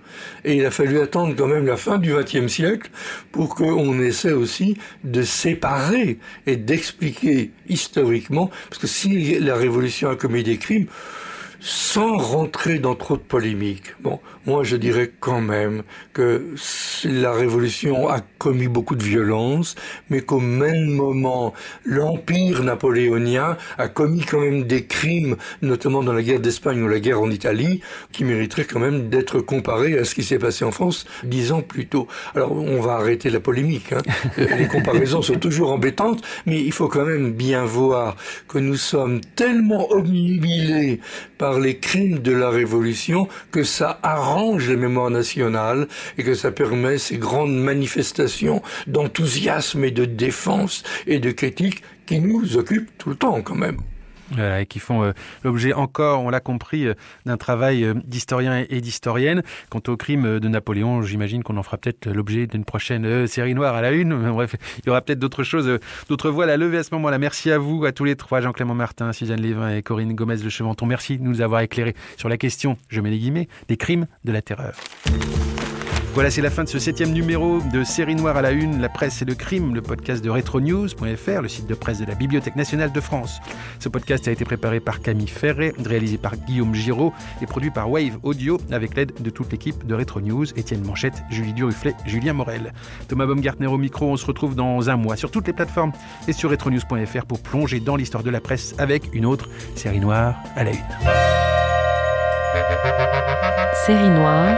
Et 0.45 0.55
il 0.55 0.65
a 0.65 0.71
fallu 0.71 0.99
attendre 1.01 1.35
quand 1.35 1.47
même 1.47 1.65
la 1.65 1.75
fin 1.75 1.97
du 1.97 2.13
20e 2.13 2.47
siècle 2.47 2.89
pour 3.31 3.55
qu'on 3.55 3.99
essaie 3.99 4.31
aussi 4.31 4.77
de 5.03 5.21
séparer 5.21 6.17
et 6.47 6.55
d'expliquer 6.55 7.51
historiquement, 7.67 8.49
parce 8.69 8.81
que 8.81 8.87
si 8.87 9.37
la 9.39 9.55
révolution 9.55 10.09
a 10.09 10.15
commis 10.15 10.43
des 10.43 10.57
crimes, 10.57 10.87
sans 11.61 12.17
rentrer 12.17 12.79
dans 12.79 12.95
trop 12.95 13.17
de 13.17 13.21
polémiques. 13.21 13.93
Bon, 14.01 14.19
moi 14.47 14.63
je 14.63 14.75
dirais 14.75 15.11
quand 15.19 15.41
même 15.41 15.83
que 16.13 16.55
la 17.05 17.31
révolution 17.31 18.09
a 18.09 18.19
commis 18.39 18.67
beaucoup 18.67 18.95
de 18.95 19.03
violence, 19.03 19.75
mais 20.09 20.21
qu'au 20.21 20.39
même 20.39 20.87
moment, 20.87 21.53
l'empire 21.85 22.63
napoléonien 22.63 23.57
a 23.77 23.87
commis 23.87 24.21
quand 24.21 24.39
même 24.39 24.63
des 24.63 24.85
crimes, 24.85 25.35
notamment 25.61 26.01
dans 26.01 26.13
la 26.13 26.23
guerre 26.23 26.39
d'Espagne 26.39 26.81
ou 26.81 26.87
la 26.87 26.99
guerre 26.99 27.21
en 27.21 27.29
Italie, 27.29 27.81
qui 28.11 28.23
mériteraient 28.23 28.65
quand 28.65 28.79
même 28.79 29.09
d'être 29.09 29.39
comparés 29.39 29.97
à 29.99 30.03
ce 30.03 30.15
qui 30.15 30.23
s'est 30.23 30.39
passé 30.39 30.65
en 30.65 30.71
France 30.71 31.05
dix 31.23 31.51
ans 31.51 31.61
plus 31.61 31.85
tôt. 31.85 32.07
Alors 32.33 32.51
on 32.53 32.81
va 32.81 32.93
arrêter 32.93 33.29
la 33.29 33.39
polémique. 33.39 33.93
Hein. 33.93 34.01
Les 34.57 34.67
comparaisons 34.67 35.21
sont 35.21 35.37
toujours 35.37 35.71
embêtantes, 35.71 36.23
mais 36.47 36.59
il 36.59 36.71
faut 36.71 36.87
quand 36.87 37.05
même 37.05 37.33
bien 37.33 37.65
voir 37.65 38.15
que 38.47 38.57
nous 38.57 38.77
sommes 38.77 39.21
tellement 39.35 39.91
omnibilés 39.91 40.99
par 41.37 41.50
les 41.59 41.77
crimes 41.77 42.19
de 42.19 42.31
la 42.31 42.49
Révolution 42.49 43.27
que 43.51 43.63
ça 43.63 43.99
arrange 44.03 44.69
les 44.69 44.77
mémoires 44.77 45.09
nationales 45.09 45.87
et 46.17 46.23
que 46.23 46.33
ça 46.33 46.51
permet 46.51 46.97
ces 46.97 47.17
grandes 47.17 47.55
manifestations 47.55 48.61
d'enthousiasme 48.87 49.83
et 49.83 49.91
de 49.91 50.05
défense 50.05 50.83
et 51.07 51.19
de 51.19 51.31
critique 51.31 51.83
qui 52.05 52.19
nous 52.19 52.57
occupent 52.57 52.91
tout 52.97 53.09
le 53.09 53.15
temps 53.15 53.41
quand 53.41 53.55
même. 53.55 53.77
Voilà, 54.31 54.61
et 54.61 54.65
qui 54.65 54.79
font 54.79 55.03
euh, 55.03 55.11
l'objet 55.43 55.73
encore, 55.73 56.23
on 56.23 56.29
l'a 56.29 56.39
compris, 56.39 56.87
euh, 56.87 56.93
d'un 57.25 57.37
travail 57.37 57.83
euh, 57.83 57.93
d'historien 58.05 58.65
et 58.69 58.79
d'historienne. 58.79 59.43
Quant 59.69 59.81
au 59.87 59.97
crime 59.97 60.39
de 60.39 60.47
Napoléon, 60.47 61.01
j'imagine 61.01 61.43
qu'on 61.43 61.57
en 61.57 61.63
fera 61.63 61.77
peut-être 61.77 62.09
l'objet 62.09 62.47
d'une 62.47 62.63
prochaine 62.63 63.27
série 63.27 63.53
noire 63.53 63.75
à 63.75 63.81
la 63.81 63.91
une. 63.91 64.15
Bref, 64.31 64.55
il 64.79 64.87
y 64.87 64.89
aura 64.89 65.01
peut-être 65.01 65.19
d'autres 65.19 65.43
choses, 65.43 65.79
d'autres 66.07 66.29
voiles 66.29 66.49
à 66.49 66.57
lever 66.57 66.77
à 66.77 66.83
ce 66.83 66.93
moment-là. 66.93 67.17
Merci 67.17 67.51
à 67.51 67.57
vous, 67.57 67.83
à 67.85 67.91
tous 67.91 68.05
les 68.05 68.15
trois, 68.15 68.39
Jean-Clément 68.41 68.75
Martin, 68.75 69.11
Suzanne 69.11 69.41
Lévin 69.41 69.75
et 69.75 69.83
Corinne 69.83 70.13
Gomez-Le 70.13 70.49
Chevanton. 70.49 70.85
Merci 70.85 71.17
de 71.17 71.23
nous 71.23 71.41
avoir 71.41 71.61
éclairé 71.61 71.95
sur 72.17 72.29
la 72.29 72.37
question, 72.37 72.77
je 72.89 73.01
mets 73.01 73.09
les 73.09 73.19
guillemets, 73.19 73.47
des 73.67 73.77
crimes 73.77 74.07
de 74.23 74.31
la 74.31 74.41
terreur. 74.41 74.73
Voilà, 76.13 76.29
c'est 76.29 76.41
la 76.41 76.49
fin 76.49 76.65
de 76.65 76.69
ce 76.69 76.77
septième 76.77 77.13
numéro 77.13 77.61
de 77.71 77.85
Série 77.85 78.15
Noire 78.15 78.35
à 78.35 78.41
la 78.41 78.51
Une, 78.51 78.81
la 78.81 78.89
presse 78.89 79.21
et 79.21 79.25
le 79.25 79.33
crime, 79.33 79.73
le 79.73 79.81
podcast 79.81 80.21
de 80.21 80.29
retronews.fr, 80.29 81.41
le 81.41 81.47
site 81.47 81.67
de 81.67 81.73
presse 81.73 81.99
de 81.99 82.05
la 82.05 82.15
Bibliothèque 82.15 82.57
nationale 82.57 82.91
de 82.91 82.99
France. 82.99 83.39
Ce 83.79 83.87
podcast 83.87 84.27
a 84.27 84.31
été 84.31 84.43
préparé 84.43 84.81
par 84.81 85.01
Camille 85.01 85.29
Ferret, 85.29 85.73
réalisé 85.85 86.17
par 86.17 86.35
Guillaume 86.35 86.75
Giraud 86.75 87.13
et 87.41 87.45
produit 87.45 87.71
par 87.71 87.89
Wave 87.89 88.19
Audio 88.23 88.59
avec 88.71 88.95
l'aide 88.95 89.13
de 89.21 89.29
toute 89.29 89.53
l'équipe 89.53 89.87
de 89.87 89.95
Retro 89.95 90.19
News, 90.19 90.45
Étienne 90.57 90.83
Manchette, 90.83 91.23
Julie 91.29 91.53
Duruflet, 91.53 91.95
Julien 92.05 92.33
Morel. 92.33 92.73
Thomas 93.07 93.25
Baumgartner 93.25 93.67
au 93.67 93.77
micro, 93.77 94.07
on 94.07 94.17
se 94.17 94.25
retrouve 94.25 94.53
dans 94.53 94.89
un 94.89 94.97
mois 94.97 95.15
sur 95.15 95.31
toutes 95.31 95.47
les 95.47 95.53
plateformes 95.53 95.93
et 96.27 96.33
sur 96.33 96.49
retronews.fr 96.49 97.25
pour 97.25 97.39
plonger 97.39 97.79
dans 97.79 97.95
l'histoire 97.95 98.23
de 98.23 98.29
la 98.29 98.41
presse 98.41 98.75
avec 98.79 99.03
une 99.13 99.25
autre 99.25 99.47
Série 99.75 100.01
Noire 100.01 100.35
à 100.57 100.65
la 100.65 100.71
Une. 100.71 100.77
Série 103.85 104.09
Noire 104.09 104.57